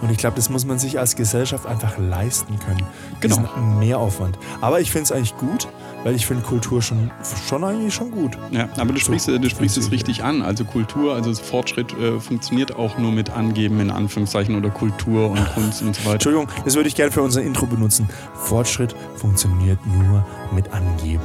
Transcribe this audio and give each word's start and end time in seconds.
Und 0.00 0.10
ich 0.10 0.18
glaube, 0.18 0.36
das 0.36 0.48
muss 0.48 0.64
man 0.64 0.78
sich 0.78 0.98
als 0.98 1.16
Gesellschaft 1.16 1.66
einfach 1.66 1.98
leisten 1.98 2.58
können. 2.60 2.82
Genau. 3.20 3.36
Diesen 3.36 3.78
Mehraufwand. 3.78 4.38
Aber 4.60 4.80
ich 4.80 4.90
finde 4.92 5.04
es 5.04 5.12
eigentlich 5.12 5.36
gut, 5.36 5.66
weil 6.04 6.14
ich 6.14 6.24
finde 6.26 6.44
Kultur 6.44 6.80
schon, 6.82 7.10
schon 7.48 7.64
eigentlich 7.64 7.92
schon 7.94 8.12
gut. 8.12 8.38
Ja, 8.52 8.68
aber 8.76 8.92
du 8.92 9.00
sprichst, 9.00 9.26
du 9.26 9.50
sprichst 9.50 9.76
es 9.76 9.90
richtig 9.90 10.22
an. 10.22 10.42
Also 10.42 10.64
Kultur, 10.64 11.14
also 11.14 11.34
Fortschritt 11.34 11.92
äh, 11.98 12.20
funktioniert 12.20 12.76
auch 12.76 12.96
nur 12.98 13.10
mit 13.10 13.30
Angeben 13.30 13.80
in 13.80 13.90
Anführungszeichen 13.90 14.54
oder 14.56 14.70
Kultur 14.70 15.30
und 15.30 15.54
Kunst 15.54 15.82
und 15.82 15.96
so 15.96 16.02
weiter. 16.02 16.12
Entschuldigung, 16.14 16.48
das 16.64 16.76
würde 16.76 16.88
ich 16.88 16.94
gerne 16.94 17.10
für 17.10 17.22
unser 17.22 17.42
Intro 17.42 17.66
benutzen. 17.66 18.08
Fortschritt 18.34 18.94
funktioniert 19.16 19.78
nur 19.86 20.24
mit 20.52 20.72
Angeben. 20.72 21.22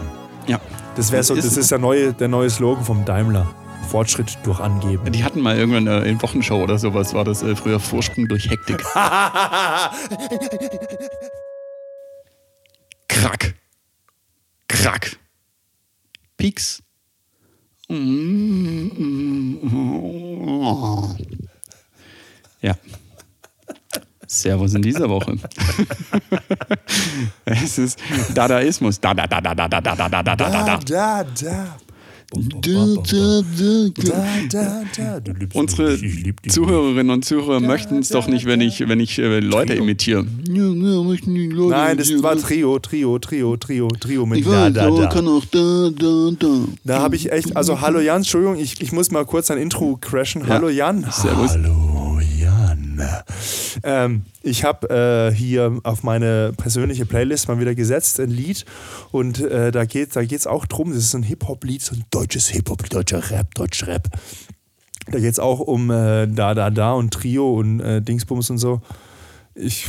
Ja. 0.48 0.60
Das 0.96 1.12
wäre 1.12 1.24
so, 1.24 1.36
Ist- 1.36 1.46
das 1.48 1.58
ist 1.58 1.72
der 1.72 1.80
neue, 1.80 2.14
der 2.14 2.28
neue 2.28 2.50
Slogan 2.50 2.84
vom 2.84 3.06
Daimler. 3.06 3.48
Fortschritt 3.84 4.38
durch 4.44 4.60
Angeben. 4.60 5.12
Die 5.12 5.24
hatten 5.24 5.42
mal 5.42 5.58
irgendwann 5.58 5.88
äh, 5.88 6.02
in 6.10 6.22
Wochenshow 6.22 6.62
oder 6.62 6.78
sowas, 6.78 7.14
war 7.14 7.24
das 7.24 7.44
äh, 7.44 7.56
früher 7.56 7.80
Vorsprung 7.80 8.28
durch 8.28 8.50
Hektik. 8.50 8.84
Krack. 13.08 13.56
Krack. 14.68 15.18
Pieks. 16.38 16.82
Ja. 22.62 22.76
Servus 24.26 24.74
in 24.74 24.82
dieser 24.82 25.10
Woche. 25.10 25.38
es 27.46 27.78
ist 27.78 28.00
Dadaismus. 28.34 29.00
Da, 29.00 29.14
da, 29.14 29.28
da, 29.28 29.40
da, 29.42 29.54
da, 29.54 29.68
da, 29.68 29.82
da, 29.82 29.96
da, 29.96 30.08
da, 30.08 30.24
da, 30.24 30.36
da, 30.36 30.64
da. 30.64 30.78
da, 30.78 31.24
da. 31.24 31.78
Unsere. 35.54 36.00
Zuhörerinnen 36.48 37.10
und 37.12 37.26
Zuhörer 37.26 37.60
möchten 37.60 38.00
es 38.00 38.10
doch 38.10 38.28
nicht, 38.28 38.46
wenn 38.46 38.62
ich, 38.62 38.88
wenn 38.88 39.00
ich 39.00 39.20
äh, 39.20 39.40
Leute 39.40 39.74
Trio. 39.74 39.84
imitiere. 39.84 40.26
Nein, 40.48 41.98
das 41.98 42.24
war 42.24 42.36
Trio, 42.38 42.80
Trio, 42.80 43.20
Trio, 43.20 43.58
Trio, 43.58 43.88
Trio 43.88 44.26
mit 44.26 44.40
Ich 44.40 44.46
da, 44.46 44.66
weiß, 44.66 44.74
da, 44.74 44.90
da. 44.90 45.08
kann 45.08 45.28
auch 45.28 45.46
da, 45.46 45.90
da, 45.96 46.32
da. 46.40 46.66
Da 46.84 47.00
habe 47.02 47.16
ich 47.16 47.32
echt, 47.32 47.56
also 47.56 47.82
hallo 47.82 48.00
Jan, 48.00 48.18
Entschuldigung, 48.18 48.58
ich, 48.58 48.82
ich 48.82 48.92
muss 48.92 49.12
mal 49.12 49.26
kurz 49.26 49.52
ein 49.52 49.58
Intro 49.58 49.98
crashen. 50.00 50.48
Hallo 50.48 50.70
Jan. 50.70 51.06
Servus. 51.12 51.52
Hallo 51.52 52.20
Jan. 52.40 53.02
Ähm, 53.84 54.24
ich 54.42 54.64
habe 54.64 55.32
äh, 55.32 55.36
hier 55.36 55.80
auf 55.84 56.04
meine 56.04 56.54
persönliche 56.56 57.06
Playlist 57.06 57.48
mal 57.48 57.60
wieder 57.60 57.76
gesetzt, 57.76 58.20
ein 58.20 58.30
Lied. 58.30 58.66
Und 59.12 59.40
äh, 59.40 59.72
da 59.72 59.86
geht 59.86 60.10
es 60.10 60.14
da 60.14 60.24
geht's 60.24 60.48
auch 60.48 60.66
drum, 60.66 60.90
das 60.90 61.00
ist 61.00 61.16
ein 61.16 61.24
Hip-Hop-Lied, 61.24 61.82
so 61.82 61.96
ein 61.96 62.04
deutsches 62.12 62.50
Hip-Hop, 62.50 62.90
deutscher 62.90 63.32
Rap, 63.32 63.54
deutsch 63.56 63.86
Rap. 63.88 64.10
Da 65.08 65.20
geht 65.20 65.32
es 65.32 65.40
auch 65.40 65.60
um 65.60 65.90
äh, 65.92 66.28
Da, 66.28 66.54
Da, 66.54 66.70
Da 66.70 66.94
und 66.94 67.14
Trio 67.14 67.54
und 67.54 67.80
äh, 67.80 68.02
Dingsbums 68.02 68.50
und 68.50 68.58
so. 68.58 68.82
Ich, 69.56 69.86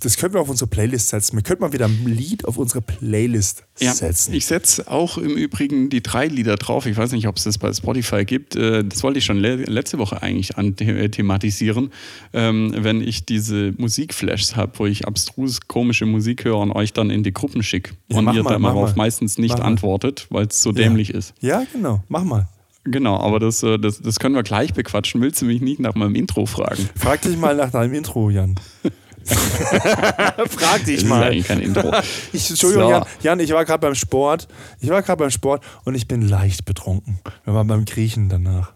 das 0.00 0.16
könnten 0.16 0.34
wir 0.36 0.40
auf 0.40 0.48
unsere 0.48 0.68
Playlist 0.70 1.08
setzen. 1.08 1.36
Wir 1.36 1.42
könnten 1.42 1.62
mal 1.62 1.72
wieder 1.72 1.86
ein 1.86 2.06
Lied 2.06 2.44
auf 2.44 2.56
unsere 2.56 2.80
Playlist 2.80 3.64
Ja, 3.80 3.92
setzen. 3.92 4.32
ich 4.32 4.46
setze 4.46 4.88
auch 4.88 5.18
im 5.18 5.32
Übrigen 5.36 5.90
die 5.90 6.02
drei 6.02 6.26
Lieder 6.28 6.54
drauf. 6.54 6.86
Ich 6.86 6.96
weiß 6.96 7.10
nicht, 7.12 7.26
ob 7.26 7.36
es 7.36 7.42
das 7.44 7.58
bei 7.58 7.72
Spotify 7.72 8.24
gibt. 8.24 8.54
Äh, 8.54 8.84
Das 8.84 9.02
wollte 9.02 9.18
ich 9.18 9.24
schon 9.24 9.38
le 9.38 9.56
letzte 9.56 9.98
Woche 9.98 10.22
eigentlich 10.22 10.56
an 10.56 10.76
äh, 10.78 11.08
thematisieren, 11.08 11.90
ähm, 12.32 12.72
wenn 12.76 13.00
ich 13.00 13.26
diese 13.26 13.72
Musikflashs 13.76 14.54
habe, 14.54 14.78
wo 14.78 14.86
ich 14.86 15.06
abstrus 15.06 15.60
komische 15.66 16.06
Musik 16.06 16.44
höre 16.44 16.58
und 16.58 16.70
euch 16.70 16.92
dann 16.92 17.10
in 17.10 17.24
die 17.24 17.32
Gruppen 17.32 17.64
schicke 17.64 17.94
Ja, 18.08 18.18
und 18.18 18.32
ihr 18.34 18.44
mal, 18.44 18.60
darauf 18.60 18.94
meistens 18.94 19.36
nicht 19.36 19.58
antwortet, 19.58 20.26
weil 20.30 20.46
es 20.46 20.62
so 20.62 20.70
dämlich 20.70 21.10
ist. 21.10 21.34
Ja, 21.40 21.64
genau. 21.72 22.04
Mach 22.08 22.22
mal. 22.22 22.48
Genau, 22.84 23.18
aber 23.20 23.38
das, 23.38 23.62
äh, 23.62 23.78
das, 23.78 24.00
das 24.00 24.18
können 24.18 24.34
wir 24.34 24.42
gleich 24.42 24.74
bequatschen. 24.74 25.20
Willst 25.20 25.40
du 25.40 25.46
mich 25.46 25.60
nicht 25.60 25.78
nach 25.80 25.94
meinem 25.94 26.14
Intro 26.16 26.46
fragen? 26.46 26.88
Frag 26.96 27.22
dich 27.22 27.36
mal 27.36 27.54
nach 27.54 27.70
deinem 27.70 27.94
Intro, 27.94 28.28
Jan. 28.30 28.56
Frag 29.24 30.84
dich 30.84 31.04
mal. 31.04 31.22
eigentlich 31.24 31.46
kein 31.46 31.60
Intro. 31.60 31.92
Ich, 32.32 32.50
Entschuldigung, 32.50 32.84
So. 32.86 32.90
Jan, 32.90 33.04
Jan, 33.22 33.40
ich 33.40 33.52
war 33.52 33.64
gerade 33.64 33.80
beim 33.80 33.94
Sport. 33.94 34.48
Ich 34.80 34.88
war 34.88 35.00
gerade 35.02 35.18
beim 35.18 35.30
Sport 35.30 35.64
und 35.84 35.94
ich 35.94 36.08
bin 36.08 36.22
leicht 36.22 36.64
betrunken. 36.64 37.20
Wir 37.44 37.54
waren 37.54 37.66
beim 37.68 37.84
Griechen 37.84 38.28
danach. 38.28 38.72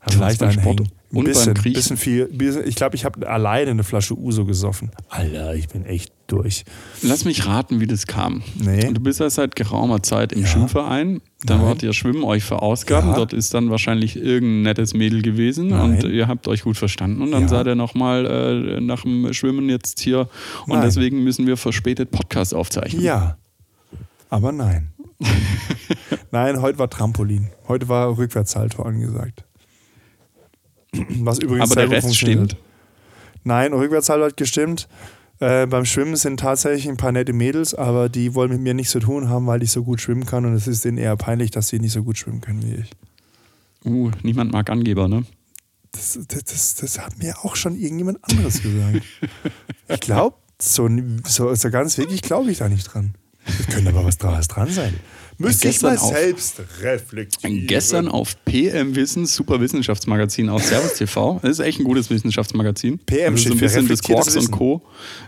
Hab 0.00 0.12
Du 0.12 0.18
warst 0.18 0.20
leicht 0.20 0.40
beim 0.40 0.48
einen 0.50 0.60
Sport 0.60 0.80
Hängen. 0.80 0.92
Und 1.16 1.24
beim 1.24 1.32
bisschen, 1.32 1.54
Griechen? 1.54 1.72
bisschen 1.74 1.96
viel. 1.96 2.26
Bisschen, 2.26 2.66
ich 2.66 2.74
glaube, 2.74 2.96
ich 2.96 3.04
habe 3.04 3.28
alleine 3.28 3.70
eine 3.72 3.84
Flasche 3.84 4.18
Uso 4.18 4.44
gesoffen. 4.44 4.90
Alter, 5.08 5.54
ich 5.54 5.68
bin 5.68 5.84
echt 5.84 6.12
durch. 6.26 6.64
Lass 7.02 7.24
mich 7.24 7.46
raten, 7.46 7.80
wie 7.80 7.86
das 7.86 8.06
kam. 8.06 8.42
Nee. 8.58 8.92
Du 8.92 9.00
bist 9.00 9.20
ja 9.20 9.28
seit 9.30 9.56
geraumer 9.56 10.02
Zeit 10.02 10.32
im 10.32 10.42
Ja. 10.42 10.46
Schwimmverein. 10.46 11.20
Dann 11.44 11.58
Nein. 11.58 11.66
wart 11.66 11.82
ihr 11.82 11.92
Schwimmen 11.92 12.24
euch 12.24 12.42
verausgaben. 12.44 13.10
Ja. 13.10 13.16
Dort 13.16 13.32
ist 13.34 13.52
dann 13.52 13.70
wahrscheinlich 13.70 14.16
irgendein 14.16 14.62
nettes 14.62 14.94
Mädel 14.94 15.20
gewesen 15.22 15.68
Nein. 15.68 15.80
und 16.02 16.04
ihr 16.04 16.26
habt 16.28 16.48
euch 16.48 16.62
gut 16.62 16.76
verstanden. 16.78 17.20
Und 17.22 17.32
dann 17.32 17.42
Ja. 17.42 17.48
seid 17.48 17.66
ihr 17.66 17.74
nochmal 17.74 18.24
äh, 18.26 18.80
nach 18.80 19.02
dem 19.02 19.32
Schwimmen 19.34 19.68
jetzt 19.68 20.00
hier. 20.00 20.20
Und 20.66 20.74
Nein. 20.76 20.82
deswegen 20.82 21.22
müssen 21.22 21.46
wir 21.46 21.56
verspätet 21.56 22.10
Podcast 22.10 22.54
aufzeichnen. 22.54 23.02
Ja. 23.02 23.36
Aber 24.30 24.50
nein. 24.52 24.88
nein, 26.32 26.60
heute 26.60 26.78
war 26.78 26.90
Trampolin. 26.90 27.48
Heute 27.68 27.88
war 27.88 28.16
Rückwärtssalto 28.16 28.82
angesagt. 28.82 29.44
Was 31.20 31.38
übrigens 31.38 31.70
Aber 31.70 31.80
der 31.80 31.90
Rest 31.90 32.06
funktioniert. 32.06 32.52
stimmt. 32.52 32.62
Nein, 33.44 33.72
Rückwärtssalto 33.72 34.24
hat 34.24 34.36
gestimmt. 34.36 34.88
Äh, 35.40 35.66
beim 35.66 35.84
Schwimmen 35.84 36.16
sind 36.16 36.40
tatsächlich 36.40 36.88
ein 36.88 36.96
paar 36.96 37.12
nette 37.12 37.32
Mädels, 37.32 37.74
aber 37.74 38.08
die 38.08 38.34
wollen 38.34 38.50
mit 38.50 38.60
mir 38.60 38.72
nichts 38.74 38.92
zu 38.92 39.00
tun 39.00 39.28
haben, 39.28 39.46
weil 39.46 39.62
ich 39.62 39.70
so 39.72 39.82
gut 39.82 40.00
schwimmen 40.00 40.26
kann 40.26 40.44
und 40.46 40.54
es 40.54 40.66
ist 40.66 40.84
denen 40.84 40.96
eher 40.96 41.16
peinlich, 41.16 41.50
dass 41.50 41.68
sie 41.68 41.80
nicht 41.80 41.92
so 41.92 42.02
gut 42.02 42.16
schwimmen 42.18 42.40
können 42.40 42.62
wie 42.62 42.76
ich. 42.76 42.90
Uh, 43.84 44.10
niemand 44.22 44.52
mag 44.52 44.70
Angeber, 44.70 45.08
ne? 45.08 45.24
Das, 45.92 46.18
das, 46.28 46.44
das, 46.44 46.74
das 46.76 46.98
hat 46.98 47.18
mir 47.18 47.44
auch 47.44 47.56
schon 47.56 47.76
irgendjemand 47.76 48.18
anderes 48.22 48.62
gesagt. 48.62 49.02
ich 49.88 50.00
glaube, 50.00 50.36
so, 50.60 50.88
so, 51.26 51.54
so 51.54 51.70
ganz 51.70 51.98
wirklich 51.98 52.22
glaube 52.22 52.50
ich 52.50 52.58
da 52.58 52.68
nicht 52.68 52.84
dran. 52.84 53.14
Es 53.46 53.66
könnte 53.66 53.90
aber 53.90 54.04
was 54.04 54.16
dran 54.16 54.70
sein. 54.70 54.94
Müsste 55.38 55.68
ich 55.68 55.82
mal 55.82 55.96
auf- 55.98 56.12
selbst 56.14 56.60
reflektieren. 56.82 57.66
Gestern 57.66 58.08
auf 58.08 58.36
PM 58.44 58.94
Wissen, 58.94 59.26
super 59.26 59.60
Wissenschaftsmagazin 59.60 60.48
aus 60.48 60.68
Servus 60.68 60.94
TV. 60.94 61.38
Das 61.42 61.50
ist 61.52 61.60
echt 61.60 61.80
ein 61.80 61.84
gutes 61.84 62.10
Wissenschaftsmagazin. 62.10 62.98
PM 63.00 63.34
also 63.34 63.48
so 63.48 63.54
ein 63.54 63.58
bisschen 63.60 63.88
Quarks 63.98 64.36
und. 64.36 64.50
Co. 64.50 64.82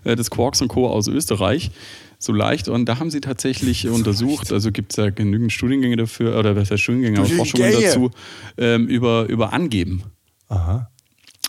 äh, 0.05 0.17
Das 0.17 0.31
Quarks 0.31 0.61
und 0.63 0.69
Co. 0.69 0.89
aus 0.89 1.09
Österreich. 1.09 1.71
So 2.19 2.33
leicht. 2.33 2.69
Und 2.69 2.87
da 2.87 2.99
haben 2.99 3.11
sie 3.11 3.21
tatsächlich 3.21 3.89
untersucht, 3.89 4.51
also 4.53 4.73
gibt 4.73 4.93
es 4.93 4.97
ja 4.97 5.11
genügend 5.11 5.53
Studiengänge 5.53 5.97
dafür, 5.97 6.39
oder 6.39 6.57
was 6.57 6.71
heißt 6.71 6.83
Studiengänge, 6.83 7.19
aber 7.19 7.29
Forschungen 7.29 7.73
dazu, 7.73 8.11
ähm, 8.57 8.87
über, 8.89 9.27
über 9.29 9.53
Angeben. 9.53 10.03
Aha. 10.49 10.91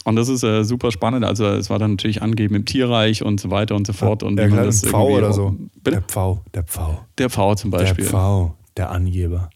Und 0.07 0.15
das 0.15 0.29
ist 0.29 0.41
äh, 0.41 0.63
super 0.63 0.89
spannend. 0.93 1.25
Also 1.25 1.45
es 1.47 1.69
war 1.69 1.79
dann 1.79 1.91
natürlich 1.91 2.21
Angeben 2.21 2.55
im 2.55 2.63
Tierreich 2.63 3.23
und 3.23 3.41
so 3.41 3.51
weiter 3.51 3.75
und 3.75 3.85
so 3.85 3.91
fort. 3.91 4.23
Und 4.23 4.37
der 4.37 4.47
das 4.47 4.81
Pfau 4.81 5.09
oder 5.09 5.33
so. 5.33 5.53
Bitte? 5.83 5.97
Der 5.97 6.01
Pfau, 6.01 6.41
der 6.53 6.63
Pfau. 6.63 7.05
Der 7.17 7.29
Pfau 7.29 7.55
zum 7.55 7.71
Der 7.71 7.79
Beispiel. 7.79 8.05
Pfau, 8.05 8.55
der 8.77 8.89
Angeber. 8.89 9.49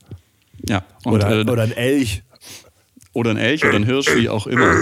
Ja. 0.68 0.84
Und, 1.06 1.14
Oder, 1.14 1.40
äh, 1.40 1.50
oder 1.50 1.64
ein 1.64 1.72
Elch. 1.72 2.24
oder 3.14 3.32
ein 3.32 3.38
Elch 3.38 3.64
oder 3.64 3.78
ein 3.78 3.86
Hirsch, 3.86 4.14
wie 4.14 4.28
auch 4.28 4.46
immer. 4.46 4.76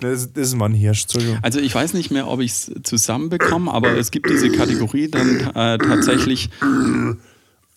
Das, 0.00 0.34
das 0.34 0.48
ist 0.48 0.54
mal 0.54 0.66
ein 0.66 0.74
Hirsch, 0.74 1.04
Entschuldigung. 1.04 1.38
Also 1.40 1.60
ich 1.60 1.74
weiß 1.74 1.94
nicht 1.94 2.10
mehr, 2.10 2.28
ob 2.28 2.40
ich 2.40 2.50
es 2.50 2.72
zusammenbekomme, 2.82 3.72
aber 3.72 3.96
es 3.96 4.10
gibt 4.10 4.28
diese 4.28 4.50
Kategorie 4.50 5.08
dann 5.08 5.40
äh, 5.54 5.78
tatsächlich 5.78 6.50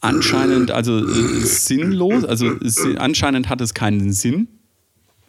anscheinend, 0.02 0.72
also 0.72 1.00
äh, 1.00 1.40
sinnlos, 1.46 2.26
also 2.26 2.52
anscheinend 2.98 3.48
hat 3.48 3.62
es 3.62 3.74
keinen 3.74 4.12
Sinn 4.12 4.50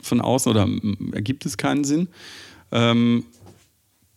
von 0.02 0.20
außen 0.20 0.50
oder 0.50 0.68
ergibt 1.12 1.46
es 1.46 1.56
keinen 1.56 1.84
Sinn. 1.84 2.08
Ähm, 2.72 3.24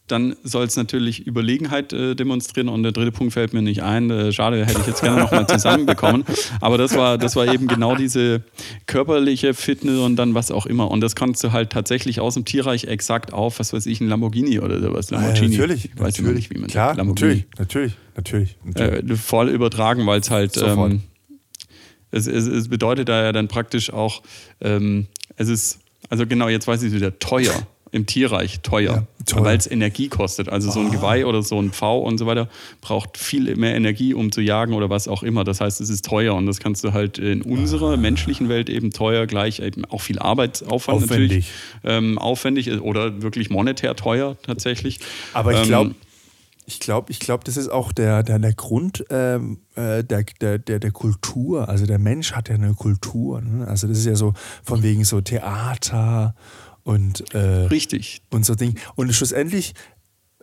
dann 0.08 0.36
soll 0.44 0.66
es 0.66 0.76
natürlich 0.76 1.26
Überlegenheit 1.26 1.94
äh, 1.94 2.14
demonstrieren 2.14 2.68
und 2.68 2.84
der 2.84 2.92
dritte 2.92 3.12
Punkt 3.14 3.34
fällt 3.34 3.54
mir 3.54 3.62
nicht 3.62 3.84
ein. 3.84 4.10
Äh, 4.10 4.32
schade, 4.34 4.66
hätte 4.66 4.82
ich 4.82 4.88
jetzt 4.88 5.02
gerne 5.02 5.22
nochmal 5.22 5.48
zusammenbekommen. 5.48 6.26
Aber 6.62 6.78
das 6.78 6.96
war, 6.96 7.18
das 7.18 7.38
war 7.38 7.52
eben 7.52 7.68
genau 7.68 7.96
diese 7.96 8.44
körperliche 8.86 9.54
Fitness 9.54 10.00
und 10.00 10.18
dann 10.18 10.34
was 10.36 10.52
auch 10.52 10.66
immer. 10.66 10.92
Und 10.92 11.00
das 11.02 11.16
kannst 11.16 11.42
du 11.44 11.54
halt 11.54 11.70
tatsächlich 11.70 12.20
aus 12.20 12.34
dem 12.34 12.44
Tierreich 12.44 12.84
exakt 12.84 13.32
auf, 13.32 13.60
was 13.60 13.72
weiß 13.72 13.86
ich, 13.86 14.02
ein 14.02 14.10
Lamborghini 14.10 14.60
oder 14.60 14.82
sowas. 14.82 15.10
Lamborghini. 15.10 15.56
Ja, 15.56 15.62
natürlich, 15.62 15.86
Ich 15.86 16.00
weiß 16.00 16.20
natürlich. 16.20 16.36
nicht, 16.36 16.54
wie 16.54 16.60
man 16.60 16.70
Klar, 16.70 16.88
sagt. 16.90 16.98
Lamborghini. 16.98 17.46
natürlich, 17.58 17.94
natürlich, 18.16 18.56
natürlich. 18.66 18.78
natürlich. 18.92 19.12
Äh, 19.12 19.16
voll 19.16 19.50
übertragen, 19.50 20.06
weil 20.06 20.20
es 20.20 20.30
halt 20.30 20.58
ähm, 20.58 21.02
es, 22.14 22.28
es, 22.28 22.48
es 22.48 22.68
bedeutet 22.70 23.10
da 23.10 23.24
ja 23.24 23.32
dann 23.34 23.48
praktisch 23.50 23.92
auch, 23.92 24.22
ähm, 24.62 25.08
es 25.36 25.50
ist, 25.50 25.80
also 26.10 26.26
genau, 26.26 26.48
jetzt 26.48 26.68
weiß 26.68 26.82
ich 26.84 26.90
es 26.90 26.96
wieder, 26.96 27.18
teuer. 27.20 27.54
Im 27.92 28.08
Tierreich 28.08 28.62
teuer, 28.62 29.06
Ja, 29.30 29.44
weil 29.44 29.56
es 29.56 29.70
Energie 29.70 30.08
kostet. 30.08 30.50
Also 30.50 30.72
so 30.72 30.80
ein 30.80 30.90
Geweih 30.90 31.28
oder 31.28 31.44
so 31.44 31.62
ein 31.62 31.72
Pfau 31.72 32.00
und 32.00 32.18
so 32.18 32.26
weiter 32.26 32.50
braucht 32.82 33.20
viel 33.20 33.56
mehr 33.56 33.76
Energie, 33.76 34.16
um 34.16 34.32
zu 34.32 34.42
jagen 34.42 34.74
oder 34.74 34.90
was 34.90 35.08
auch 35.08 35.22
immer. 35.22 35.44
Das 35.44 35.62
heißt, 35.62 35.80
es 35.80 35.92
ist 35.92 36.04
teuer 36.04 36.34
und 36.34 36.48
das 36.48 36.58
kannst 36.58 36.84
du 36.84 36.94
halt 36.94 37.20
in 37.20 37.44
unserer 37.44 37.96
menschlichen 37.96 38.50
Welt 38.50 38.68
eben 38.72 38.90
teuer 38.94 39.28
gleich 39.28 39.60
eben 39.60 39.86
auch 39.86 40.02
viel 40.02 40.18
Arbeitsaufwand 40.18 41.04
Aufwendig. 41.04 41.30
natürlich 41.30 41.52
ähm, 41.84 42.18
aufwendig 42.18 42.72
oder 42.82 43.22
wirklich 43.22 43.52
monetär 43.52 43.96
teuer 43.96 44.38
tatsächlich. 44.42 45.00
Aber 45.34 45.52
ich 45.54 45.60
Ähm, 45.60 45.68
glaube, 45.68 45.96
ich 46.66 46.80
glaube, 46.80 47.12
ich 47.12 47.20
glaube, 47.20 47.44
das 47.44 47.58
ist 47.58 47.70
auch 47.70 47.92
der, 47.92 48.24
der, 48.24 48.40
der 48.40 48.54
Grund 48.54 49.04
ähm, 49.10 49.60
äh, 49.76 50.04
der, 50.04 50.24
der, 50.42 50.60
der, 50.60 50.80
der 50.80 50.92
Kultur. 50.92 51.70
Also 51.70 51.86
der 51.86 52.00
Mensch 52.00 52.34
hat 52.34 52.50
ja 52.50 52.56
eine 52.56 52.74
Kultur. 52.74 53.42
Ne? 53.42 53.68
Also 53.68 53.88
das 53.88 53.98
ist 53.98 54.06
ja 54.06 54.16
so 54.16 54.34
von 54.64 54.84
wegen 54.84 55.04
so 55.04 55.22
Theater 55.22 56.36
und, 56.84 57.34
äh, 57.34 57.66
Richtig. 57.68 58.22
und 58.32 58.46
so 58.46 58.56
Ding. 58.56 58.80
Und 58.96 59.14
schlussendlich, 59.14 59.74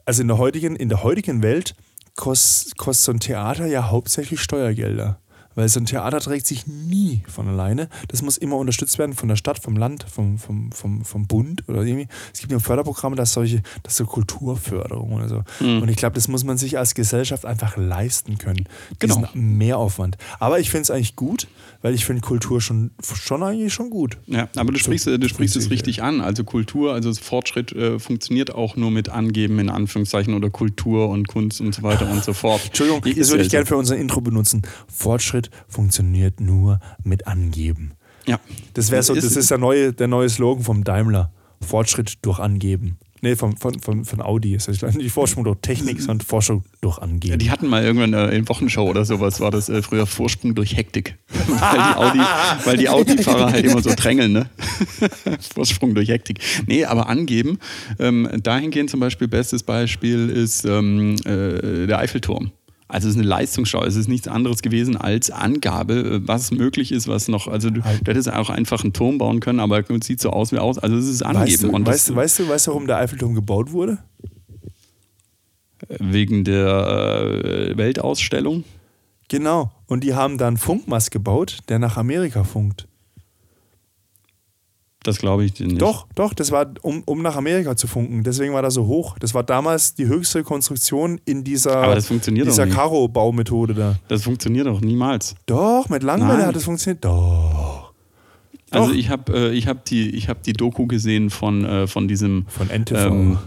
also 0.04 0.22
in 0.22 0.28
der 0.28 0.38
heutigen, 0.38 0.76
in 0.76 0.88
der 0.88 1.02
heutigen 1.02 1.42
Welt 1.42 1.74
kostet, 2.16 2.76
kostet 2.76 3.04
so 3.04 3.12
ein 3.12 3.20
Theater 3.20 3.66
ja 3.66 3.90
hauptsächlich 3.90 4.40
Steuergelder. 4.40 5.20
Weil 5.60 5.68
so 5.68 5.78
ein 5.78 5.84
Theater 5.84 6.20
trägt 6.20 6.46
sich 6.46 6.66
nie 6.66 7.22
von 7.28 7.46
alleine. 7.46 7.90
Das 8.08 8.22
muss 8.22 8.38
immer 8.38 8.56
unterstützt 8.56 8.98
werden 8.98 9.14
von 9.14 9.28
der 9.28 9.36
Stadt, 9.36 9.58
vom 9.58 9.76
Land, 9.76 10.06
vom, 10.10 10.38
vom, 10.38 10.72
vom, 10.72 11.04
vom 11.04 11.26
Bund 11.26 11.68
oder 11.68 11.82
irgendwie. 11.82 12.08
Es 12.32 12.40
gibt 12.40 12.50
ja 12.50 12.58
Förderprogramme, 12.58 13.14
das 13.14 13.34
solche, 13.34 13.60
das 13.82 13.92
ist 13.92 13.98
so 13.98 14.06
Kulturförderung 14.06 15.12
oder 15.12 15.28
so. 15.28 15.42
Mhm. 15.62 15.82
Und 15.82 15.90
ich 15.90 15.98
glaube, 15.98 16.14
das 16.14 16.28
muss 16.28 16.44
man 16.44 16.56
sich 16.56 16.78
als 16.78 16.94
Gesellschaft 16.94 17.44
einfach 17.44 17.76
leisten 17.76 18.38
können. 18.38 18.66
Genau. 19.00 19.16
Diesen 19.16 19.58
Mehraufwand. 19.58 20.16
Aber 20.38 20.60
ich 20.60 20.70
finde 20.70 20.84
es 20.84 20.90
eigentlich 20.90 21.14
gut, 21.14 21.46
weil 21.82 21.94
ich 21.94 22.06
finde 22.06 22.22
Kultur 22.22 22.62
schon, 22.62 22.92
schon 23.02 23.42
eigentlich 23.42 23.74
schon 23.74 23.90
gut. 23.90 24.16
Ja, 24.28 24.48
aber 24.56 24.72
du 24.72 24.78
sprichst, 24.78 25.08
du 25.08 25.28
sprichst 25.28 25.56
es 25.56 25.68
richtig 25.68 26.02
an. 26.02 26.22
Also 26.22 26.42
Kultur, 26.42 26.94
also 26.94 27.12
Fortschritt 27.12 27.72
äh, 27.72 27.98
funktioniert 27.98 28.54
auch 28.54 28.76
nur 28.76 28.90
mit 28.90 29.10
Angeben 29.10 29.58
in 29.58 29.68
Anführungszeichen 29.68 30.32
oder 30.32 30.48
Kultur 30.48 31.10
und 31.10 31.28
Kunst 31.28 31.60
und 31.60 31.74
so 31.74 31.82
weiter 31.82 32.10
und 32.10 32.24
so 32.24 32.32
fort. 32.32 32.62
Entschuldigung, 32.64 33.02
das 33.02 33.28
würde 33.28 33.42
ich 33.42 33.50
gerne 33.50 33.66
für 33.66 33.76
unser 33.76 33.98
Intro 33.98 34.22
benutzen. 34.22 34.62
Fortschritt 34.88 35.49
funktioniert 35.68 36.40
nur 36.40 36.80
mit 37.04 37.26
Angeben. 37.26 37.92
Ja. 38.26 38.38
Das 38.74 38.90
wäre 38.90 39.02
so, 39.02 39.14
Ist- 39.14 39.24
das 39.24 39.36
ist 39.36 39.50
der 39.50 39.58
neue, 39.58 39.92
der 39.92 40.08
neue 40.08 40.28
Slogan 40.28 40.64
vom 40.64 40.84
Daimler. 40.84 41.32
Fortschritt 41.62 42.18
durch 42.22 42.38
Angeben. 42.38 42.96
Nee, 43.22 43.36
von, 43.36 43.54
von, 43.56 43.78
von, 43.80 44.04
von 44.06 44.22
Audi. 44.22 44.54
Das 44.54 44.68
heißt 44.68 44.96
nicht 44.96 45.12
Forschung 45.12 45.44
durch 45.44 45.58
Technik, 45.60 46.00
sondern 46.00 46.26
Forschung 46.26 46.64
durch 46.80 46.96
Angeben. 46.98 47.38
Die 47.38 47.50
hatten 47.50 47.66
mal 47.66 47.84
irgendwann 47.84 48.14
äh, 48.14 48.34
in 48.34 48.48
Wochenshow 48.48 48.88
oder 48.88 49.04
sowas, 49.04 49.40
war 49.40 49.50
das 49.50 49.68
äh, 49.68 49.82
früher 49.82 50.06
Vorsprung 50.06 50.54
durch 50.54 50.74
Hektik. 50.74 51.18
weil 52.64 52.78
die 52.78 52.88
Audi, 52.88 53.12
Audi-Fahrer 53.12 53.52
halt 53.52 53.66
immer 53.66 53.82
so 53.82 53.90
drängeln, 53.94 54.32
ne? 54.32 54.48
Vorsprung 55.54 55.94
durch 55.94 56.08
Hektik. 56.08 56.38
Nee, 56.66 56.86
aber 56.86 57.08
angeben, 57.10 57.58
ähm, 57.98 58.26
dahingehend 58.42 58.88
zum 58.88 59.00
Beispiel, 59.00 59.28
bestes 59.28 59.62
Beispiel 59.64 60.30
ist 60.30 60.64
ähm, 60.64 61.16
äh, 61.26 61.86
der 61.86 61.98
Eiffelturm. 61.98 62.52
Also 62.90 63.08
es 63.08 63.14
ist 63.14 63.20
eine 63.20 63.28
Leistungsschau, 63.28 63.84
es 63.84 63.96
ist 63.96 64.08
nichts 64.08 64.28
anderes 64.28 64.62
gewesen 64.62 64.96
als 64.96 65.30
Angabe, 65.30 65.94
äh, 65.94 66.20
was 66.28 66.50
möglich 66.50 66.92
ist, 66.92 67.08
was 67.08 67.28
noch, 67.28 67.46
also 67.48 67.70
du, 67.70 67.80
du 67.80 68.10
hättest 68.10 68.32
auch 68.32 68.50
einfach 68.50 68.82
einen 68.82 68.92
Turm 68.92 69.18
bauen 69.18 69.40
können, 69.40 69.60
aber 69.60 69.78
es 69.88 70.06
sieht 70.06 70.20
so 70.20 70.30
aus 70.30 70.52
wie 70.52 70.58
aus, 70.58 70.78
also 70.78 70.96
es 70.96 71.06
ist 71.08 71.22
angeben. 71.22 71.46
weißt, 71.50 71.62
du, 71.62 71.70
und 71.70 71.86
das- 71.88 71.94
weißt, 71.94 72.08
du, 72.10 72.16
weißt, 72.16 72.38
du, 72.40 72.48
weißt 72.48 72.66
du, 72.66 72.70
warum 72.72 72.86
der 72.86 72.96
Eiffelturm 72.98 73.34
gebaut 73.34 73.72
wurde? 73.72 73.98
wegen 75.98 76.44
der 76.44 77.70
äh, 77.72 77.76
Weltausstellung. 77.76 78.64
Genau. 79.28 79.70
Und 79.86 80.04
die 80.04 80.14
haben 80.14 80.38
dann 80.38 80.56
Funkmast 80.56 81.10
gebaut, 81.10 81.58
der 81.68 81.78
nach 81.78 81.96
Amerika 81.96 82.44
funkt. 82.44 82.86
Das 85.02 85.18
glaube 85.18 85.44
ich 85.44 85.58
nicht. 85.58 85.80
Doch, 85.80 86.06
doch, 86.14 86.34
das 86.34 86.50
war, 86.50 86.66
um, 86.82 87.02
um 87.06 87.22
nach 87.22 87.36
Amerika 87.36 87.74
zu 87.74 87.86
funken. 87.86 88.22
Deswegen 88.22 88.52
war 88.52 88.60
das 88.60 88.74
so 88.74 88.86
hoch. 88.86 89.16
Das 89.18 89.32
war 89.32 89.42
damals 89.42 89.94
die 89.94 90.06
höchste 90.06 90.42
Konstruktion 90.42 91.20
in 91.24 91.42
dieser, 91.42 91.96
dieser. 91.96 92.66
Karo-Baumethode 92.66 93.74
da. 93.74 93.96
Das 94.08 94.24
funktioniert 94.24 94.66
doch 94.66 94.82
niemals. 94.82 95.36
Doch, 95.46 95.88
mit 95.88 96.02
Langwelle 96.02 96.46
hat 96.46 96.54
es 96.54 96.64
funktioniert. 96.64 97.02
Doch. 97.04 97.92
Also 98.70 98.88
Doch. 98.90 98.94
ich 98.94 99.08
habe 99.08 99.32
äh, 99.32 99.52
ich 99.52 99.66
hab 99.66 99.84
die, 99.86 100.10
ich 100.10 100.28
hab 100.28 100.42
die 100.42 100.52
Doku 100.52 100.86
gesehen 100.86 101.30
von, 101.30 101.64
äh, 101.64 101.86
von 101.86 102.06
diesem, 102.06 102.44
Von 102.48 102.68
NTV. 102.68 103.06
ähm, 103.06 103.38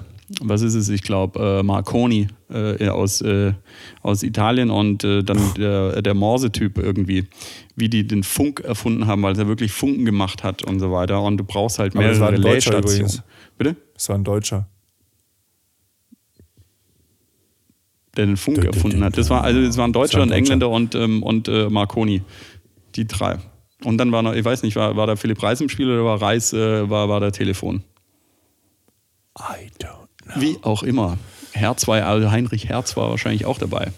was 0.41 0.61
ist 0.61 0.75
es, 0.75 0.89
ich 0.89 1.03
glaube, 1.03 1.59
äh, 1.59 1.63
Marconi 1.63 2.27
äh, 2.49 2.87
aus, 2.87 3.21
äh, 3.21 3.53
aus 4.01 4.23
Italien 4.23 4.69
und 4.69 5.03
äh, 5.03 5.23
dann 5.23 5.39
der, 5.55 6.01
der 6.01 6.13
Morse-Typ 6.13 6.77
irgendwie, 6.77 7.27
wie 7.75 7.89
die 7.89 8.07
den 8.07 8.23
Funk 8.23 8.61
erfunden 8.61 9.07
haben, 9.07 9.21
weil 9.23 9.37
er 9.37 9.47
wirklich 9.47 9.71
Funken 9.71 10.05
gemacht 10.05 10.43
hat 10.43 10.63
und 10.63 10.79
so 10.79 10.91
weiter. 10.91 11.21
Und 11.21 11.37
du 11.37 11.43
brauchst 11.43 11.79
halt 11.79 11.95
Aber 11.95 12.07
das 12.07 12.19
war 12.19 12.31
mehrere 12.31 12.47
ein 12.47 12.81
Deutscher. 12.81 13.23
Bitte? 13.57 13.75
Das 13.93 14.09
war 14.09 14.17
ein 14.17 14.23
Deutscher. 14.23 14.67
der 18.15 18.27
den 18.27 18.37
Funk 18.37 18.63
erfunden 18.63 19.03
hat. 19.03 19.17
Das 19.17 19.29
war 19.29 19.43
also 19.43 19.59
es 19.59 19.77
waren 19.77 19.91
Deutscher, 19.91 20.19
Deutscher. 20.19 20.35
Engländer 20.35 20.69
und, 20.69 20.95
ähm, 20.95 21.23
und 21.23 21.47
äh, 21.47 21.69
Marconi. 21.69 22.21
Die 22.95 23.07
drei. 23.07 23.39
Und 23.83 23.97
dann 23.97 24.11
war 24.11 24.21
noch, 24.21 24.33
ich 24.33 24.45
weiß 24.45 24.63
nicht, 24.63 24.75
war, 24.75 24.95
war 24.95 25.07
da 25.07 25.15
Philipp 25.15 25.41
Reis 25.41 25.59
im 25.61 25.69
Spiel 25.69 25.89
oder 25.89 26.05
war 26.05 26.21
Reis, 26.21 26.53
äh, 26.53 26.89
war, 26.89 27.09
war 27.09 27.19
der 27.19 27.31
Telefon? 27.31 27.83
I 29.37 29.71
don't 29.79 30.02
Wie 30.35 30.57
auch 30.61 30.83
immer. 30.83 31.17
Herz 31.51 31.87
war, 31.87 32.03
also 32.05 32.31
Heinrich 32.31 32.67
Herz 32.69 32.97
war 32.97 33.09
wahrscheinlich 33.09 33.45
auch 33.45 33.57
dabei. 33.59 33.91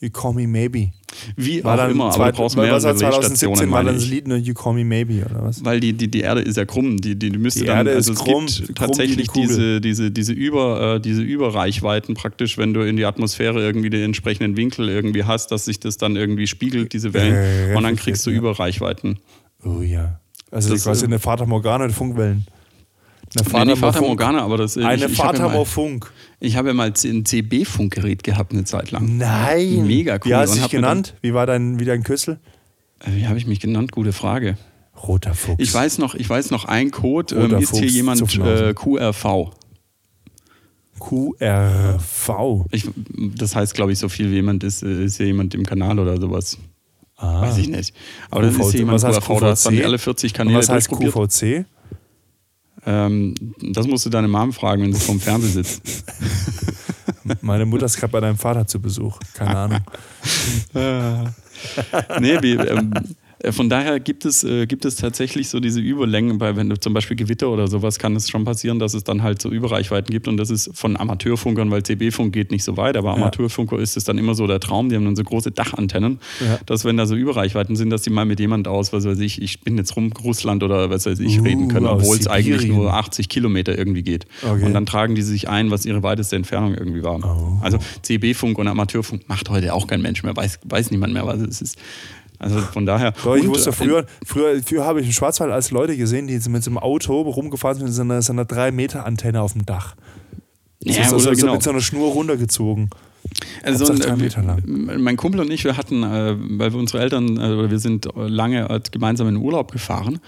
You 0.00 0.10
Call 0.10 0.32
Me 0.32 0.46
Maybe. 0.46 0.90
Wie 1.34 1.64
War 1.64 1.74
auch 1.74 1.78
dann 1.78 1.90
immer, 1.90 2.04
aber 2.04 2.14
zweit- 2.14 2.34
du 2.34 2.38
brauchst 2.38 2.56
mehrere 2.56 2.70
war 2.74 2.78
2017 2.94 3.08
Relaisstationen, 3.08 3.70
war 3.72 3.82
dann 3.82 3.94
das. 3.96 4.06
Lied 4.06 4.28
ne, 4.28 4.36
You 4.36 4.54
Call 4.54 4.74
Me 4.74 4.84
Maybe 4.84 5.24
oder 5.28 5.42
was? 5.42 5.64
Weil 5.64 5.80
die, 5.80 5.92
die, 5.92 6.08
die 6.08 6.20
Erde 6.20 6.40
ist 6.42 6.56
ja 6.56 6.64
krumm. 6.64 6.98
Die, 6.98 7.16
die, 7.18 7.30
die 7.30 7.38
müsste 7.38 7.60
Die 7.60 7.66
dann, 7.66 7.78
Erde 7.78 7.94
also 7.96 8.12
ist 8.12 8.18
es 8.20 8.24
krumm, 8.24 8.46
gibt 8.46 8.56
krumm 8.58 8.66
die 8.68 8.74
tatsächlich 8.74 9.26
Kugel. 9.26 9.48
diese, 9.48 9.80
diese, 9.80 10.10
diese, 10.12 10.32
Über, 10.34 10.94
äh, 10.96 11.00
diese 11.00 11.22
Überreichweiten 11.22 12.14
praktisch, 12.14 12.58
wenn 12.58 12.74
du 12.74 12.82
in 12.82 12.96
die 12.96 13.06
Atmosphäre 13.06 13.60
irgendwie 13.60 13.90
den 13.90 14.04
entsprechenden 14.04 14.56
Winkel 14.56 14.88
irgendwie 14.88 15.24
hast, 15.24 15.50
dass 15.50 15.64
sich 15.64 15.80
das 15.80 15.96
dann 15.96 16.14
irgendwie 16.14 16.46
spiegelt, 16.46 16.92
diese 16.92 17.12
Wellen. 17.12 17.70
Ja, 17.70 17.76
und 17.76 17.82
dann 17.82 17.96
kriegst 17.96 18.24
du 18.24 18.30
ja. 18.30 18.36
Überreichweiten. 18.38 19.18
Oh 19.64 19.80
ja. 19.82 20.20
Also 20.52 20.70
Das, 20.70 20.84
quasi 20.84 21.06
äh, 21.06 21.08
eine 21.08 21.18
Fata 21.18 21.44
Morgana 21.44 21.86
mit 21.86 21.94
Funkwellen. 21.94 22.46
Eine 23.52 23.64
Nee, 23.64 23.70
nicht 23.72 23.80
Fata. 23.80 24.00
Morgana, 24.00 24.42
aber 24.42 24.56
das 24.56 24.76
Eine 24.78 25.04
ich, 25.06 25.12
ich 25.12 25.20
habe 25.20 25.32
Fata 25.36 25.46
ja, 25.48 25.54
mal- 25.58 25.64
Funk. 25.66 26.10
ich 26.40 26.56
hab 26.56 26.66
ja 26.66 26.72
mal 26.72 26.88
ein 27.04 27.24
CB-Funkgerät 27.26 28.22
gehabt 28.24 28.52
eine 28.52 28.64
Zeit 28.64 28.90
lang. 28.90 29.18
Nein. 29.18 29.86
Mega 29.86 30.14
cool. 30.14 30.20
Wie 30.30 30.34
hast 30.34 30.50
Und 30.50 30.56
du 30.58 30.62
dich 30.62 30.70
genannt? 30.70 31.14
Wie 31.20 31.34
war 31.34 31.44
dein, 31.46 31.78
wie 31.78 31.84
dein 31.84 32.02
Kürzel? 32.02 32.38
Äh, 33.00 33.10
Wie 33.16 33.26
habe 33.26 33.36
ich 33.38 33.46
mich 33.46 33.60
genannt? 33.60 33.92
Gute 33.92 34.12
Frage. 34.12 34.56
Roter 35.06 35.34
Fuchs. 35.34 35.62
Ich 35.62 35.72
weiß 35.72 35.98
noch, 35.98 36.14
ich 36.14 36.28
weiß 36.28 36.50
noch 36.50 36.64
ein 36.64 36.90
Code. 36.90 37.34
Ähm, 37.36 37.44
ist 37.58 37.70
hier 37.70 37.80
Fuchs, 37.82 37.94
jemand 37.94 38.18
Zuffenhausen. 38.18 38.66
äh, 38.68 38.74
QRV? 38.74 39.52
QRV. 40.98 42.64
Ich, 42.72 42.88
das 43.36 43.54
heißt, 43.54 43.74
glaube 43.74 43.92
ich, 43.92 43.98
so 43.98 44.08
viel 44.08 44.30
wie 44.30 44.36
jemand 44.36 44.64
ist, 44.64 44.82
äh, 44.82 45.04
ist 45.04 45.16
hier 45.18 45.26
jemand 45.26 45.54
im 45.54 45.64
Kanal 45.64 45.98
oder 45.98 46.18
sowas. 46.20 46.58
Ah. 47.16 47.42
Weiß 47.42 47.58
ich 47.58 47.68
nicht. 47.68 47.94
Aber 48.30 48.42
das 48.42 48.52
ist 48.52 48.58
QVC. 48.58 48.70
hier 48.70 48.80
jemand 48.80 49.02
Was 49.02 49.16
QRV, 49.24 49.40
da 49.40 49.46
hast 49.48 49.66
dann 49.66 49.74
QVC? 49.74 49.84
alle 49.84 49.98
40 49.98 50.32
Und 50.32 50.36
Kanäle 50.36 50.58
was 50.58 50.68
heißt. 50.68 50.88
QVC? 50.90 51.64
Ähm, 52.88 53.34
das 53.60 53.86
musst 53.86 54.06
du 54.06 54.10
deine 54.10 54.28
Mom 54.28 54.50
fragen, 54.50 54.82
wenn 54.82 54.94
sie 54.94 55.00
vorm 55.00 55.20
Fernseher 55.20 55.50
sitzt. 55.50 56.04
Meine 57.42 57.66
Mutter 57.66 57.84
ist 57.84 57.98
gerade 57.98 58.12
bei 58.12 58.20
deinem 58.20 58.38
Vater 58.38 58.66
zu 58.66 58.80
Besuch. 58.80 59.18
Keine 59.34 59.58
Ahnung. 59.58 59.80
nee, 62.20 62.38
wie, 62.40 62.52
ähm, 62.54 62.90
äh, 62.94 63.00
von 63.50 63.68
daher 63.68 64.00
gibt 64.00 64.24
es, 64.24 64.42
äh, 64.44 64.66
gibt 64.66 64.84
es 64.84 64.96
tatsächlich 64.96 65.48
so 65.48 65.60
diese 65.60 65.80
Überlängen, 65.80 66.40
weil 66.40 66.56
wenn 66.56 66.68
du 66.68 66.78
zum 66.78 66.92
Beispiel 66.94 67.16
Gewitter 67.16 67.48
oder 67.50 67.68
sowas, 67.68 67.98
kann 67.98 68.16
es 68.16 68.28
schon 68.28 68.44
passieren, 68.44 68.78
dass 68.78 68.94
es 68.94 69.04
dann 69.04 69.22
halt 69.22 69.40
so 69.40 69.48
Überreichweiten 69.50 70.10
gibt 70.10 70.26
und 70.28 70.36
das 70.36 70.50
ist 70.50 70.70
von 70.74 70.96
Amateurfunkern, 70.96 71.70
weil 71.70 71.82
CB-Funk 71.82 72.32
geht 72.32 72.50
nicht 72.50 72.64
so 72.64 72.76
weit, 72.76 72.96
aber 72.96 73.14
Amateurfunker 73.14 73.78
ist 73.78 73.96
es 73.96 74.04
dann 74.04 74.18
immer 74.18 74.34
so 74.34 74.46
der 74.46 74.60
Traum, 74.60 74.88
die 74.88 74.96
haben 74.96 75.04
dann 75.04 75.16
so 75.16 75.22
große 75.22 75.50
Dachantennen, 75.52 76.18
Ja. 76.44 76.58
dass 76.66 76.84
wenn 76.84 76.96
da 76.96 77.06
so 77.06 77.14
Überreichweiten 77.14 77.76
sind, 77.76 77.90
dass 77.90 78.02
die 78.02 78.10
mal 78.10 78.24
mit 78.24 78.40
jemand 78.40 78.66
aus, 78.68 78.92
was 78.92 79.04
weiß 79.04 79.18
ich, 79.20 79.40
ich 79.40 79.60
bin 79.60 79.76
jetzt 79.76 79.94
rum 79.96 80.12
Russland 80.24 80.62
oder 80.62 80.90
was 80.90 81.06
weiß 81.06 81.20
ich, 81.20 81.38
Uh, 81.38 81.42
reden 81.44 81.68
können, 81.68 81.86
aus 81.86 82.02
obwohl 82.02 82.16
es 82.18 82.26
eigentlich 82.26 82.66
nur 82.68 82.92
80 82.92 83.28
Kilometer 83.28 83.76
irgendwie 83.78 84.02
geht. 84.02 84.26
Okay. 84.42 84.64
Und 84.64 84.72
dann 84.74 84.86
tragen 84.86 85.14
die 85.14 85.22
sich 85.22 85.48
ein, 85.48 85.70
was 85.70 85.86
ihre 85.86 86.02
weiteste 86.02 86.36
Entfernung 86.36 86.74
irgendwie 86.74 87.02
war. 87.02 87.18
Oh. 87.24 87.58
Also 87.62 87.78
CB-Funk 88.02 88.58
und 88.58 88.66
Amateurfunk 88.68 89.28
macht 89.28 89.48
heute 89.50 89.72
auch 89.74 89.86
kein 89.86 90.02
Mensch 90.02 90.22
mehr, 90.22 90.34
weiß, 90.36 90.60
weiß 90.64 90.90
niemand 90.90 91.12
mehr, 91.12 91.26
was 91.26 91.40
es 91.40 91.60
ist. 91.62 91.78
Also 92.38 92.60
von 92.60 92.86
daher. 92.86 93.12
Doch, 93.24 93.36
ich 93.36 93.46
wusste 93.46 93.70
äh, 93.70 93.72
früher, 93.72 94.06
früher, 94.24 94.62
früher 94.62 94.84
habe 94.84 95.00
ich 95.00 95.06
im 95.06 95.12
Schwarzwald 95.12 95.50
als 95.50 95.70
Leute 95.70 95.96
gesehen, 95.96 96.26
die 96.26 96.38
mit 96.48 96.62
so 96.62 96.70
einem 96.70 96.78
Auto 96.78 97.20
rumgefahren 97.20 97.78
sind 97.78 97.86
mit 97.86 97.94
so 97.94 98.02
einer, 98.02 98.22
so 98.22 98.32
einer 98.32 98.44
3-Meter-Antenne 98.44 99.40
auf 99.40 99.52
dem 99.52 99.66
Dach. 99.66 99.96
Ja, 100.84 101.04
so, 101.04 101.18
so, 101.18 101.28
oder 101.28 101.36
so 101.36 101.40
genau. 101.42 101.52
mit 101.54 101.62
so 101.62 101.70
einer 101.70 101.80
Schnur 101.80 102.12
runtergezogen. 102.12 102.90
Also 103.62 103.92
drei 103.92 104.12
äh, 104.12 104.16
Meter 104.16 104.42
lang. 104.42 104.62
Mein 104.64 105.16
Kumpel 105.16 105.40
und 105.40 105.50
ich, 105.50 105.64
wir 105.64 105.76
hatten, 105.76 106.02
äh, 106.02 106.36
weil 106.38 106.72
wir 106.72 106.78
unsere 106.78 107.02
Eltern, 107.02 107.36
wir 107.70 107.78
sind 107.78 108.08
lange 108.14 108.80
gemeinsam 108.90 109.28
in 109.28 109.34
den 109.34 109.42
Urlaub 109.42 109.72
gefahren 109.72 110.20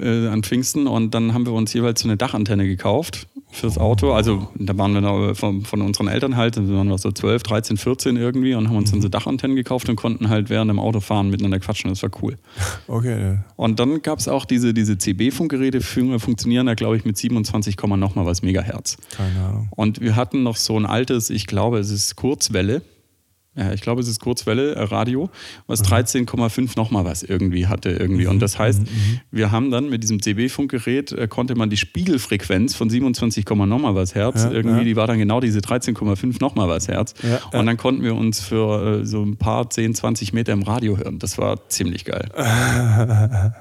äh, 0.00 0.26
an 0.28 0.42
Pfingsten 0.42 0.86
und 0.86 1.14
dann 1.14 1.34
haben 1.34 1.46
wir 1.46 1.52
uns 1.52 1.72
jeweils 1.72 2.00
so 2.00 2.08
eine 2.08 2.16
Dachantenne 2.16 2.66
gekauft 2.66 3.26
fürs 3.50 3.78
Auto. 3.78 4.12
Also 4.12 4.48
da 4.56 4.76
waren 4.76 4.92
wir 4.94 5.00
noch 5.00 5.34
von, 5.36 5.62
von 5.64 5.80
unseren 5.82 6.08
Eltern 6.08 6.36
halt, 6.36 6.56
wir 6.56 6.74
waren 6.76 6.96
so 6.98 7.12
12, 7.12 7.42
13, 7.44 7.76
14 7.76 8.16
irgendwie 8.16 8.54
und 8.54 8.68
haben 8.68 8.76
uns 8.76 8.90
dann 8.90 8.98
Mhm. 8.98 9.02
so 9.02 9.08
Dachantennen 9.08 9.54
gekauft 9.56 9.88
und 9.88 9.94
konnten 9.96 10.28
halt 10.28 10.50
während 10.50 10.68
dem 10.70 10.80
Autofahren 10.80 11.30
miteinander 11.30 11.60
quatschen. 11.60 11.90
Das 11.90 12.02
war 12.02 12.10
cool. 12.22 12.36
Okay. 12.88 13.38
Und 13.56 13.78
dann 13.78 14.02
gab 14.02 14.18
es 14.18 14.26
auch 14.26 14.44
diese, 14.44 14.74
diese 14.74 14.98
CB-Funkgeräte, 14.98 15.80
fun- 15.80 16.18
funktionieren 16.18 16.66
da 16.66 16.74
glaube 16.74 16.96
ich 16.96 17.04
mit 17.04 17.16
27, 17.16 17.76
noch 17.96 18.16
mal 18.16 18.26
was 18.26 18.42
Megahertz. 18.42 18.96
Keine 19.16 19.38
Ahnung. 19.44 19.68
Und 19.70 20.00
wir 20.00 20.16
hatten 20.16 20.42
noch 20.42 20.56
so 20.56 20.76
ein 20.76 20.86
altes, 20.86 21.30
ich 21.30 21.46
glaube, 21.46 21.78
es 21.78 21.90
ist 21.90 22.16
Kurzwelle. 22.16 22.82
Ja, 23.56 23.72
ich 23.72 23.82
glaube, 23.82 24.00
es 24.00 24.08
ist 24.08 24.20
Kurzwelle, 24.20 24.74
äh, 24.74 24.82
Radio, 24.82 25.30
was 25.66 25.80
Mhm. 25.82 25.86
13,5 25.86 26.76
nochmal 26.76 27.04
was 27.04 27.22
irgendwie 27.22 27.66
hatte 27.68 27.90
irgendwie. 27.90 28.26
Und 28.26 28.40
das 28.40 28.58
heißt, 28.58 28.82
wir 29.30 29.52
haben 29.52 29.70
dann 29.70 29.88
mit 29.88 30.02
diesem 30.02 30.20
CB-Funkgerät, 30.20 31.12
äh, 31.12 31.28
konnte 31.28 31.54
man 31.54 31.70
die 31.70 31.76
Spiegelfrequenz 31.76 32.74
von 32.74 32.90
27, 32.90 33.44
nochmal 33.66 33.94
was 33.94 34.14
Hertz, 34.14 34.42
Ja, 34.44 34.50
irgendwie, 34.50 34.78
ja. 34.78 34.84
die 34.84 34.96
war 34.96 35.06
dann 35.06 35.18
genau 35.18 35.40
diese 35.40 35.60
13,5 35.60 36.40
nochmal 36.40 36.68
was 36.68 36.88
Herz. 36.88 37.14
Ja. 37.22 37.58
Und 37.58 37.66
dann 37.66 37.76
konnten 37.76 38.02
wir 38.02 38.14
uns 38.16 38.40
für 38.40 39.00
äh, 39.02 39.06
so 39.06 39.22
ein 39.22 39.36
paar 39.36 39.70
10, 39.70 39.94
20 39.94 40.32
Meter 40.32 40.52
im 40.52 40.62
Radio 40.62 40.96
hören. 40.98 41.18
Das 41.20 41.38
war 41.38 41.68
ziemlich 41.68 42.04
geil. 42.04 42.28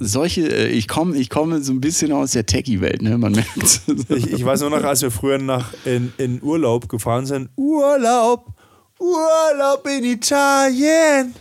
solche, 0.00 0.48
ich 0.66 0.88
komme 0.88 1.16
ich 1.16 1.30
komme 1.30 1.62
so 1.62 1.72
ein 1.72 1.80
bisschen 1.80 2.12
aus 2.12 2.32
der 2.32 2.46
Techie-Welt, 2.46 3.02
ne? 3.02 3.16
Man 3.18 3.32
merkt 3.32 3.80
Ich, 4.08 4.32
ich 4.32 4.44
weiß 4.44 4.60
nur 4.60 4.70
noch, 4.70 4.82
als 4.82 5.02
wir 5.02 5.10
früher 5.10 5.38
nach 5.38 5.72
in, 5.84 6.12
in 6.18 6.42
Urlaub 6.42 6.88
gefahren 6.88 7.26
sind. 7.26 7.48
Urlaub, 7.56 8.53
Urlaub 8.98 9.86
in 9.86 10.04
Italien. 10.04 11.34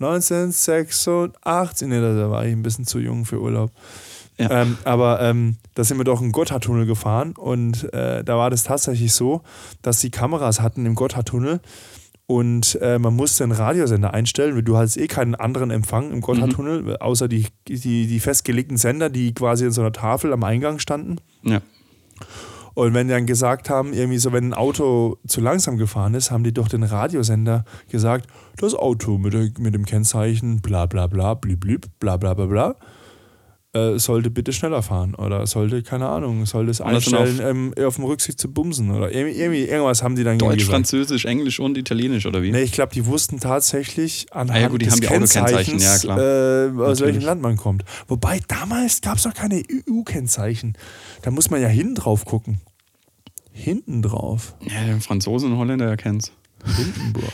1986. 0.00 1.88
Nee, 1.88 2.00
da 2.00 2.30
war 2.30 2.46
ich 2.46 2.52
ein 2.52 2.62
bisschen 2.62 2.86
zu 2.86 2.98
jung 2.98 3.24
für 3.24 3.40
Urlaub. 3.40 3.70
Ja. 4.38 4.62
Ähm, 4.62 4.78
aber 4.84 5.20
ähm, 5.20 5.56
da 5.74 5.82
sind 5.82 5.98
wir 5.98 6.04
doch 6.04 6.20
im 6.20 6.30
Gotthardtunnel 6.30 6.86
gefahren 6.86 7.34
und 7.36 7.92
äh, 7.92 8.22
da 8.22 8.36
war 8.36 8.50
das 8.50 8.62
tatsächlich 8.62 9.12
so, 9.12 9.42
dass 9.82 10.00
die 10.00 10.10
Kameras 10.10 10.60
hatten 10.60 10.86
im 10.86 10.94
Gotthardtunnel 10.94 11.60
und 12.26 12.78
äh, 12.80 13.00
man 13.00 13.16
musste 13.16 13.42
einen 13.42 13.52
Radiosender 13.52 14.14
einstellen, 14.14 14.54
weil 14.54 14.62
du 14.62 14.76
hattest 14.76 14.96
eh 14.96 15.08
keinen 15.08 15.34
anderen 15.34 15.72
Empfang 15.72 16.12
im 16.12 16.20
Gotthardtunnel, 16.20 16.98
außer 16.98 17.26
die, 17.26 17.46
die, 17.66 18.06
die 18.06 18.20
festgelegten 18.20 18.76
Sender, 18.76 19.10
die 19.10 19.34
quasi 19.34 19.64
in 19.64 19.72
so 19.72 19.80
einer 19.80 19.92
Tafel 19.92 20.32
am 20.32 20.44
Eingang 20.44 20.78
standen. 20.78 21.16
ja. 21.42 21.60
Und 22.78 22.94
wenn 22.94 23.08
die 23.08 23.12
dann 23.12 23.26
gesagt 23.26 23.70
haben, 23.70 23.92
irgendwie 23.92 24.18
so, 24.18 24.32
wenn 24.32 24.50
ein 24.50 24.54
Auto 24.54 25.18
zu 25.26 25.40
langsam 25.40 25.78
gefahren 25.78 26.14
ist, 26.14 26.30
haben 26.30 26.44
die 26.44 26.54
durch 26.54 26.68
den 26.68 26.84
Radiosender 26.84 27.64
gesagt, 27.90 28.28
das 28.56 28.72
Auto 28.72 29.18
mit, 29.18 29.32
der, 29.32 29.50
mit 29.58 29.74
dem 29.74 29.84
Kennzeichen 29.84 30.60
bla 30.60 30.86
bla 30.86 31.08
bla, 31.08 31.34
blib 31.34 31.58
blib, 31.58 31.86
bla 31.98 32.16
bla 32.16 32.34
bla 32.34 32.46
bla, 32.46 32.76
äh, 33.72 33.98
sollte 33.98 34.30
bitte 34.30 34.52
schneller 34.52 34.84
fahren 34.84 35.16
oder 35.16 35.44
sollte, 35.48 35.82
keine 35.82 36.08
Ahnung, 36.08 36.46
sollte 36.46 36.70
es 36.70 36.80
einstellen, 36.80 37.40
ähm, 37.42 37.74
auf 37.84 37.96
dem 37.96 38.04
Rücksicht 38.04 38.38
zu 38.38 38.48
bumsen 38.48 38.92
oder 38.92 39.12
irgendwie, 39.12 39.64
irgendwas 39.64 40.04
haben 40.04 40.14
die 40.14 40.22
dann 40.22 40.38
Deutsch, 40.38 40.58
gesagt. 40.58 40.70
Französisch, 40.70 41.24
Englisch 41.24 41.58
und 41.58 41.76
Italienisch, 41.76 42.26
oder 42.26 42.44
wie? 42.44 42.52
Nee, 42.52 42.62
ich 42.62 42.70
glaube, 42.70 42.94
die 42.94 43.06
wussten 43.06 43.40
tatsächlich 43.40 44.28
anhand 44.30 44.56
Ah 44.56 44.60
ja, 44.60 44.68
gut, 44.68 44.82
die 44.82 44.84
des 44.84 44.94
haben 44.94 45.00
die 45.00 45.06
Kennzeichens, 45.08 45.82
ja, 45.82 46.14
klar. 46.14 46.68
Äh, 46.76 46.80
aus 46.80 47.00
welchem 47.00 47.22
Land 47.22 47.42
man 47.42 47.56
kommt. 47.56 47.84
Wobei 48.06 48.40
damals 48.46 49.00
gab 49.00 49.16
es 49.16 49.24
noch 49.24 49.34
keine 49.34 49.64
EU-Kennzeichen. 49.68 50.78
Da 51.22 51.32
muss 51.32 51.50
man 51.50 51.60
ja 51.60 51.66
hinten 51.66 51.96
drauf 51.96 52.24
gucken. 52.24 52.60
Hinten 53.58 54.02
drauf. 54.02 54.54
Ja, 54.62 54.84
der 54.86 55.00
Franzosen 55.00 55.52
und 55.52 55.58
Holländer 55.58 55.86
erkennt's. 55.86 56.32
Hindenburg. 56.64 57.32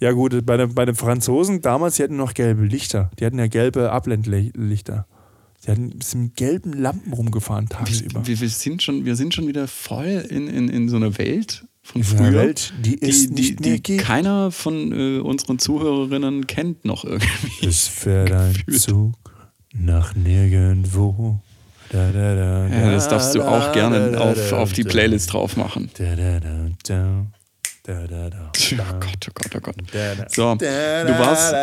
Ja. 0.00 0.12
Gut, 0.12 0.44
bei, 0.46 0.56
den- 0.56 0.74
bei 0.74 0.84
den 0.84 0.94
Franzosen 0.94 1.60
damals, 1.62 1.96
die 1.96 2.02
hatten 2.02 2.16
noch 2.16 2.34
gelbe 2.34 2.64
Lichter. 2.64 3.10
Die 3.18 3.24
hatten 3.26 3.38
ja 3.38 3.46
gelbe 3.46 3.90
Abblendlichter. 3.92 5.06
Die 5.64 5.70
hatten 5.70 5.98
mit 6.20 6.36
gelben 6.36 6.72
Lampen 6.74 7.12
rumgefahren 7.12 7.68
tagsüber. 7.68 8.26
Wir, 8.26 8.40
wir, 8.40 8.48
sind 8.48 8.82
schon, 8.82 9.04
wir 9.04 9.16
sind 9.16 9.34
schon 9.34 9.46
wieder 9.48 9.66
voll 9.68 10.24
in, 10.28 10.48
in, 10.48 10.68
in 10.68 10.88
so 10.88 10.96
einer 10.96 11.16
Welt 11.18 11.64
von 11.82 12.04
früher. 12.04 12.32
Welt, 12.32 12.72
die 12.82 13.00
es 13.00 13.28
die, 13.28 13.34
die, 13.34 13.42
nicht 13.42 13.60
mehr 13.60 13.74
die 13.76 13.82
gibt. 13.82 14.02
keiner 14.02 14.50
von 14.50 14.92
äh, 14.92 15.18
unseren 15.20 15.58
Zuhörerinnen 15.58 16.46
kennt 16.46 16.84
noch 16.84 17.04
irgendwie. 17.04 17.66
Es 17.66 17.88
fährt 17.88 18.32
ein. 18.32 18.54
Zug 18.72 19.14
nach 19.74 20.14
nirgendwo. 20.14 21.40
Da, 21.90 22.10
da, 22.12 22.34
da, 22.34 22.66
Ja, 22.66 22.90
das 22.90 23.08
darfst 23.08 23.34
du 23.34 23.42
auch 23.42 23.72
gerne 23.72 24.20
auf, 24.20 24.52
auf 24.52 24.72
die. 24.72 24.84
Playlist 24.84 25.32
drauf 25.32 25.56
machen. 25.56 25.90
Da, 25.98 26.16
da, 26.16 26.40
da, 26.40 27.26
Oh. 27.86 27.98
Gott, 28.98 29.28
oh 29.28 29.32
Gott, 29.32 29.54
oh 29.54 29.60
Gott. 29.60 29.76
So, 30.32 30.54
du 30.56 31.18
warst, 31.18 31.54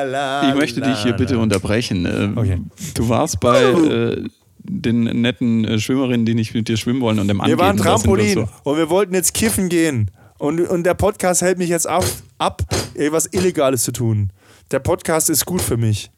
ich 0.49 0.55
möchte 0.55 0.79
dich 0.79 0.99
hier 0.99 1.13
bitte 1.13 1.37
unterbrechen. 1.37 2.05
Ähm, 2.05 2.37
Okay. 2.37 2.61
Du 2.93 3.09
warst 3.09 3.41
bei 3.41 3.61
äh, 3.61 4.23
den 4.59 5.03
netten 5.03 5.65
äh, 5.65 5.79
Schwimmerinnen, 5.79 6.25
die 6.25 6.33
nicht 6.33 6.53
mit 6.53 6.69
dir 6.69 6.77
schwimmen 6.77 7.01
wollen 7.01 7.19
und 7.19 7.27
dem 7.27 7.41
Wir 7.43 7.57
waren 7.59 7.77
wir 7.77 7.83
Trampolin 7.83 8.33
so. 8.33 8.49
und 8.63 8.77
wir 8.77 8.89
wollten 8.89 9.13
jetzt 9.13 9.33
kiffen 9.33 9.67
gehen. 9.67 10.11
Und, 10.39 10.61
und 10.61 10.83
der 10.83 10.93
Podcast 10.93 11.41
hält 11.41 11.57
mich 11.57 11.69
jetzt 11.69 11.87
ab, 11.87 12.05
ab, 12.37 12.63
etwas 12.95 13.27
Illegales 13.33 13.83
zu 13.83 13.91
tun. 13.91 14.31
Der 14.71 14.79
Podcast 14.79 15.29
ist 15.29 15.45
gut 15.45 15.61
für 15.61 15.77
mich. 15.77 16.09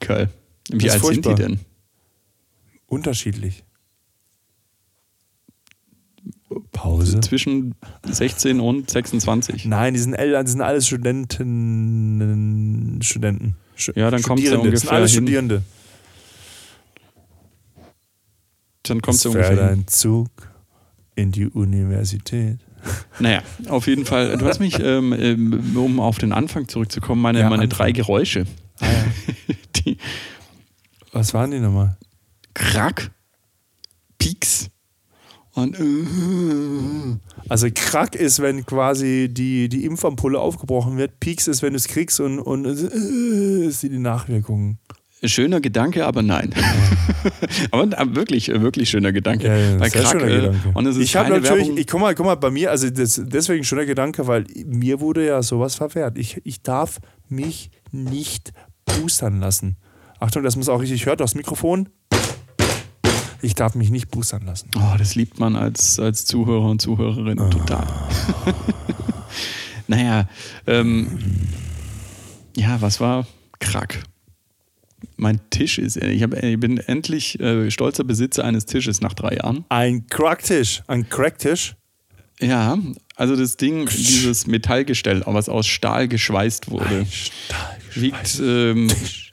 Geil. 0.00 0.28
Wie 0.70 0.90
alt 0.90 1.04
sind 1.04 1.24
die 1.24 1.34
denn? 1.34 1.60
Unterschiedlich. 2.86 3.64
Pause. 6.72 7.20
Zwischen 7.20 7.74
16 8.04 8.60
und 8.60 8.88
26. 8.90 9.64
Nein, 9.66 9.94
die 9.94 10.00
sind 10.00 10.14
älter, 10.14 10.44
die 10.44 10.50
sind 10.50 10.60
alles 10.60 10.86
Studenten. 10.86 13.00
Studenten. 13.02 13.56
Stu- 13.74 13.92
Ja, 13.96 14.10
dann 14.10 14.22
kommt's 14.22 14.42
ja 14.44 14.50
Studierende. 14.52 14.70
Das 14.72 14.80
sind 14.82 14.88
ungefähr 14.90 14.98
alles 14.98 15.12
hin. 15.12 15.22
Studierende. 15.24 15.62
Dann 18.84 19.02
kommst 19.02 19.24
du 19.24 19.30
Es 19.30 19.34
fährt 19.34 19.50
ungefähr 19.50 19.70
ein 19.72 19.86
Zug 19.88 20.28
in 21.16 21.32
die 21.32 21.46
Universität. 21.48 22.58
Naja, 23.18 23.42
auf 23.68 23.88
jeden 23.88 24.04
Fall. 24.04 24.36
Du 24.38 24.46
hast 24.46 24.60
mich, 24.60 24.78
ähm, 24.78 25.12
ähm, 25.12 25.76
um 25.76 25.98
auf 25.98 26.18
den 26.18 26.32
Anfang 26.32 26.68
zurückzukommen, 26.68 27.20
meine, 27.20 27.40
Ja, 27.40 27.50
meine 27.50 27.64
Anfang. 27.64 27.76
drei 27.78 27.90
Geräusche. 27.92 28.46
Die 29.76 29.96
Was 31.12 31.34
waren 31.34 31.50
die 31.50 31.58
nochmal? 31.58 31.96
Krack, 32.56 33.10
Pieks 34.16 34.70
und 35.52 35.78
äh, 35.78 37.18
Also 37.48 37.68
Krack 37.74 38.14
ist, 38.14 38.40
wenn 38.40 38.64
quasi 38.64 39.28
die, 39.30 39.68
die 39.68 39.84
Impfampulle 39.84 40.38
aufgebrochen 40.38 40.96
wird. 40.96 41.20
Peaks 41.20 41.48
ist, 41.48 41.62
wenn 41.62 41.74
du 41.74 41.76
es 41.76 41.88
kriegst 41.88 42.18
und, 42.20 42.38
und 42.38 42.64
äh, 42.64 43.66
ist 43.66 43.82
die 43.82 43.90
Nachwirkungen. 43.90 44.78
schöner 45.22 45.60
Gedanke, 45.60 46.06
aber 46.06 46.22
nein. 46.22 46.54
aber 47.70 47.84
äh, 47.84 48.14
wirklich, 48.14 48.48
äh, 48.48 48.62
wirklich 48.62 48.88
schöner 48.88 49.12
Gedanke. 49.12 49.48
Ja, 49.48 49.56
ja, 49.56 49.78
sehr 49.78 50.02
Krack, 50.02 50.22
äh, 50.22 50.26
Gedanke. 50.26 50.70
und 50.72 50.86
es 50.86 50.96
ist 50.96 51.02
ich 51.02 51.16
habe 51.16 51.28
natürlich, 51.28 51.66
Werbung. 51.66 51.78
ich 51.78 51.86
guck 51.86 52.00
mal, 52.00 52.14
guck 52.14 52.24
mal, 52.24 52.36
bei 52.36 52.50
mir, 52.50 52.70
also 52.70 52.88
das, 52.88 53.20
deswegen 53.22 53.64
schöner 53.64 53.84
Gedanke, 53.84 54.26
weil 54.26 54.46
mir 54.64 55.00
wurde 55.00 55.26
ja 55.26 55.42
sowas 55.42 55.74
verwehrt. 55.74 56.16
Ich, 56.16 56.40
ich 56.44 56.62
darf 56.62 57.00
mich 57.28 57.70
nicht 57.92 58.52
boostern 58.86 59.40
lassen. 59.40 59.76
Achtung, 60.20 60.42
dass 60.42 60.56
man 60.56 60.62
es 60.62 60.68
auch 60.70 60.80
richtig 60.80 61.04
hört 61.04 61.20
aus 61.20 61.32
dem 61.32 61.38
Mikrofon. 61.38 61.90
Ich 63.42 63.54
darf 63.54 63.74
mich 63.74 63.90
nicht 63.90 64.10
boostern 64.10 64.46
lassen. 64.46 64.70
Oh, 64.76 64.96
das 64.98 65.14
liebt 65.14 65.38
man 65.38 65.56
als, 65.56 65.98
als 65.98 66.24
Zuhörer 66.24 66.70
und 66.70 66.80
Zuhörerin 66.80 67.38
Ah. 67.38 67.50
total. 67.50 67.86
naja, 69.88 70.28
ähm, 70.66 71.18
ja, 72.56 72.80
was 72.80 73.00
war 73.00 73.26
Krack? 73.60 74.02
Mein 75.16 75.40
Tisch 75.50 75.78
ist, 75.78 75.96
ich, 75.96 76.22
hab, 76.22 76.34
ich 76.42 76.58
bin 76.60 76.78
endlich 76.78 77.38
äh, 77.40 77.70
stolzer 77.70 78.04
Besitzer 78.04 78.44
eines 78.44 78.66
Tisches 78.66 79.00
nach 79.00 79.14
drei 79.14 79.36
Jahren. 79.36 79.64
Ein 79.68 80.06
Cracktisch, 80.08 80.82
ein 80.86 81.08
Cracktisch. 81.08 81.74
Ja, 82.40 82.78
also 83.14 83.34
das 83.34 83.56
Ding, 83.56 83.88
dieses 83.88 84.46
Metallgestell, 84.46 85.22
was 85.24 85.48
aus 85.48 85.66
Stahl 85.66 86.06
geschweißt 86.08 86.70
wurde, 86.70 87.06
wiegt, 87.94 88.38
ähm, 88.42 88.88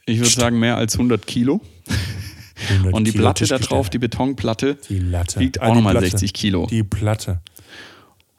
ich 0.05 0.19
würde 0.19 0.29
sagen, 0.29 0.60
mehr 0.60 0.77
als 0.77 0.95
100 0.95 1.27
Kilo. 1.27 1.60
100 2.70 2.93
Und 2.93 3.05
die 3.05 3.12
Kilo 3.12 3.24
Platte 3.24 3.46
da 3.46 3.58
drauf, 3.60 3.89
die 3.89 4.00
Betonplatte, 4.00 4.77
die 4.89 5.00
Latte. 5.00 5.39
wiegt 5.39 5.62
auch 5.62 5.74
nochmal 5.74 5.93
Platte. 5.93 6.10
60 6.10 6.34
Kilo. 6.34 6.67
Die 6.67 6.84
Platte. 6.84 7.41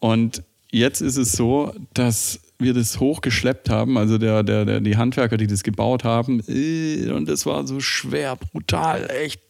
Und 0.00 0.43
jetzt 0.71 1.00
ist 1.00 1.16
es 1.16 1.33
so, 1.33 1.73
dass 1.95 2.40
wir 2.59 2.75
das 2.75 3.00
hochgeschleppt 3.00 3.71
haben, 3.71 3.99
also 3.99 4.19
der, 4.19 4.43
der, 4.43 4.64
der, 4.64 4.81
die 4.81 4.97
Handwerker, 4.97 5.37
die 5.37 5.47
das 5.47 5.62
gebaut 5.62 6.04
haben, 6.04 6.43
äh, 6.49 7.11
und 7.11 7.28
das 7.28 7.47
war 7.47 7.66
so 7.66 7.81
schwer, 7.81 8.37
brutal, 8.37 9.11
echt. 9.11 9.40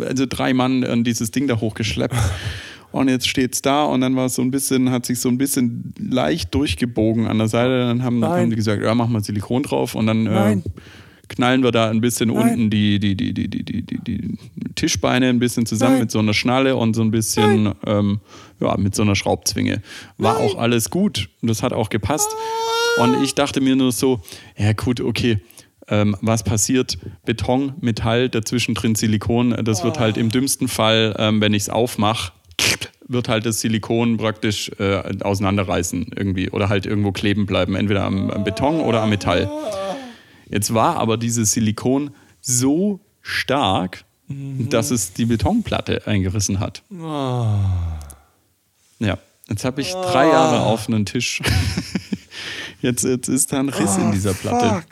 Also 0.00 0.26
drei 0.28 0.52
Mann 0.52 0.84
an 0.84 1.02
dieses 1.02 1.30
Ding 1.30 1.46
da 1.46 1.58
hochgeschleppt. 1.60 2.14
Und 2.92 3.08
jetzt 3.08 3.28
steht's 3.28 3.60
da 3.60 3.84
und 3.84 4.00
dann 4.00 4.16
war 4.16 4.26
es 4.26 4.36
so 4.36 4.42
ein 4.42 4.50
bisschen, 4.50 4.90
hat 4.90 5.04
sich 5.04 5.20
so 5.20 5.28
ein 5.28 5.36
bisschen 5.36 5.92
leicht 5.98 6.54
durchgebogen 6.54 7.26
an 7.26 7.36
der 7.36 7.48
Seite. 7.48 7.80
Dann 7.80 8.02
haben, 8.02 8.24
haben 8.24 8.48
die 8.48 8.56
gesagt, 8.56 8.82
ja, 8.82 8.94
machen 8.94 9.12
wir 9.12 9.20
Silikon 9.20 9.64
drauf 9.64 9.94
und 9.94 10.06
dann 10.06 10.26
äh. 10.26 10.56
Knallen 11.28 11.62
wir 11.62 11.72
da 11.72 11.90
ein 11.90 12.00
bisschen 12.00 12.28
Nein. 12.28 12.36
unten 12.36 12.70
die, 12.70 12.98
die, 12.98 13.16
die, 13.16 13.32
die, 13.32 13.48
die, 13.48 13.64
die, 13.64 13.82
die, 13.82 14.38
Tischbeine 14.74 15.28
ein 15.28 15.38
bisschen 15.38 15.64
zusammen 15.64 15.94
Nein. 15.94 16.02
mit 16.02 16.10
so 16.10 16.18
einer 16.18 16.34
Schnalle 16.34 16.76
und 16.76 16.94
so 16.94 17.02
ein 17.02 17.10
bisschen 17.10 17.74
ähm, 17.86 18.20
ja, 18.60 18.76
mit 18.76 18.94
so 18.94 19.02
einer 19.02 19.16
Schraubzwinge. 19.16 19.82
War 20.18 20.36
auch 20.38 20.58
alles 20.58 20.90
gut 20.90 21.30
und 21.40 21.48
das 21.48 21.62
hat 21.62 21.72
auch 21.72 21.88
gepasst. 21.88 22.28
Und 22.98 23.22
ich 23.22 23.34
dachte 23.34 23.60
mir 23.60 23.76
nur 23.76 23.92
so, 23.92 24.20
ja 24.56 24.72
gut, 24.72 25.00
okay, 25.00 25.40
ähm, 25.88 26.16
was 26.20 26.42
passiert? 26.42 26.98
Beton, 27.24 27.74
Metall, 27.80 28.28
dazwischen 28.28 28.74
drin 28.74 28.94
Silikon. 28.94 29.56
Das 29.64 29.84
wird 29.84 29.98
halt 29.98 30.16
im 30.16 30.30
dümmsten 30.30 30.68
Fall, 30.68 31.14
ähm, 31.18 31.40
wenn 31.40 31.54
ich 31.54 31.64
es 31.64 31.68
aufmache, 31.70 32.32
wird 33.08 33.28
halt 33.28 33.46
das 33.46 33.60
Silikon 33.60 34.16
praktisch 34.16 34.70
äh, 34.78 35.02
auseinanderreißen 35.20 36.10
irgendwie 36.16 36.50
oder 36.50 36.68
halt 36.68 36.86
irgendwo 36.86 37.12
kleben 37.12 37.46
bleiben, 37.46 37.76
entweder 37.76 38.04
am, 38.04 38.30
am 38.30 38.44
Beton 38.44 38.80
oder 38.80 39.02
am 39.02 39.10
Metall. 39.10 39.48
Jetzt 40.48 40.72
war 40.74 40.96
aber 40.96 41.16
dieses 41.16 41.52
Silikon 41.52 42.10
so 42.40 43.00
stark, 43.22 44.04
dass 44.28 44.90
es 44.90 45.12
die 45.12 45.26
Betonplatte 45.26 46.06
eingerissen 46.06 46.60
hat. 46.60 46.82
Ja, 48.98 49.18
jetzt 49.48 49.64
habe 49.64 49.80
ich 49.80 49.92
drei 49.92 50.28
Jahre 50.28 50.60
auf 50.60 50.88
einen 50.88 51.06
Tisch. 51.06 51.42
Jetzt, 52.82 53.04
jetzt 53.04 53.28
ist 53.28 53.52
da 53.52 53.58
ein 53.58 53.70
Riss 53.70 53.96
in 53.96 54.12
dieser 54.12 54.34
Platte. 54.34 54.68
Fuck. 54.68 54.84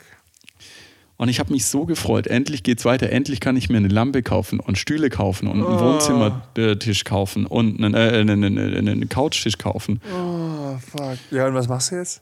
Und 1.17 1.29
ich 1.29 1.39
habe 1.39 1.53
mich 1.53 1.65
so 1.65 1.85
gefreut. 1.85 2.27
Endlich 2.27 2.63
geht's 2.63 2.83
weiter. 2.83 3.09
Endlich 3.09 3.39
kann 3.39 3.55
ich 3.55 3.69
mir 3.69 3.77
eine 3.77 3.87
Lampe 3.87 4.21
kaufen 4.21 4.59
und 4.59 4.77
Stühle 4.77 5.09
kaufen 5.09 5.47
und 5.47 5.63
einen 5.63 5.79
Wohnzimmertisch 5.79 7.05
kaufen 7.05 7.45
und 7.45 7.81
einen, 7.81 7.93
äh, 7.93 8.19
einen, 8.19 8.43
einen, 8.43 8.89
einen 8.89 9.07
Couchtisch 9.07 9.57
kaufen. 9.57 10.01
Oh, 10.13 10.77
fuck. 10.79 11.17
Ja, 11.31 11.47
und 11.47 11.53
was 11.53 11.69
machst 11.69 11.91
du 11.91 11.95
jetzt? 11.95 12.21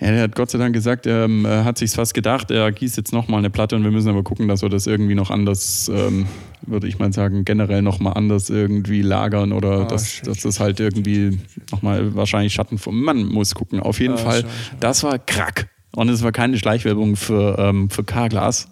Ja, 0.00 0.12
der 0.12 0.22
hat 0.22 0.36
Gott 0.36 0.48
sei 0.50 0.58
Dank 0.58 0.74
gesagt, 0.74 1.06
er 1.06 1.24
ähm, 1.24 1.44
hat 1.46 1.78
sich's 1.78 1.96
fast 1.96 2.14
gedacht, 2.14 2.52
er 2.52 2.70
gießt 2.70 2.96
jetzt 2.96 3.12
nochmal 3.12 3.38
eine 3.40 3.50
Platte 3.50 3.74
und 3.74 3.82
wir 3.82 3.90
müssen 3.90 4.08
aber 4.08 4.22
gucken, 4.22 4.46
dass 4.46 4.62
wir 4.62 4.68
das 4.68 4.86
irgendwie 4.86 5.16
noch 5.16 5.30
anders, 5.30 5.90
ähm, 5.92 6.26
würde 6.62 6.86
ich 6.86 7.00
mal 7.00 7.12
sagen, 7.12 7.44
generell 7.44 7.82
nochmal 7.82 8.14
anders 8.14 8.48
irgendwie 8.48 9.02
lagern 9.02 9.52
oder 9.52 9.80
Ah, 9.80 9.84
dass, 9.86 10.08
shit, 10.12 10.26
dass 10.28 10.42
das 10.42 10.60
halt 10.60 10.78
irgendwie 10.78 11.38
nochmal 11.72 12.14
wahrscheinlich 12.14 12.54
Schatten 12.54 12.78
vom 12.78 13.02
Man 13.02 13.24
muss 13.26 13.54
gucken. 13.56 13.80
Auf 13.80 13.98
jeden 13.98 14.14
Ah, 14.14 14.18
Fall, 14.18 14.40
schade, 14.42 14.52
schade. 14.66 14.76
das 14.80 15.02
war 15.02 15.18
Krack. 15.18 15.68
Und 15.96 16.08
es 16.10 16.22
war 16.22 16.30
keine 16.30 16.58
Schleichwerbung 16.58 17.16
für, 17.16 17.58
ähm, 17.58 17.90
für 17.90 18.04
K-Glas. 18.04 18.68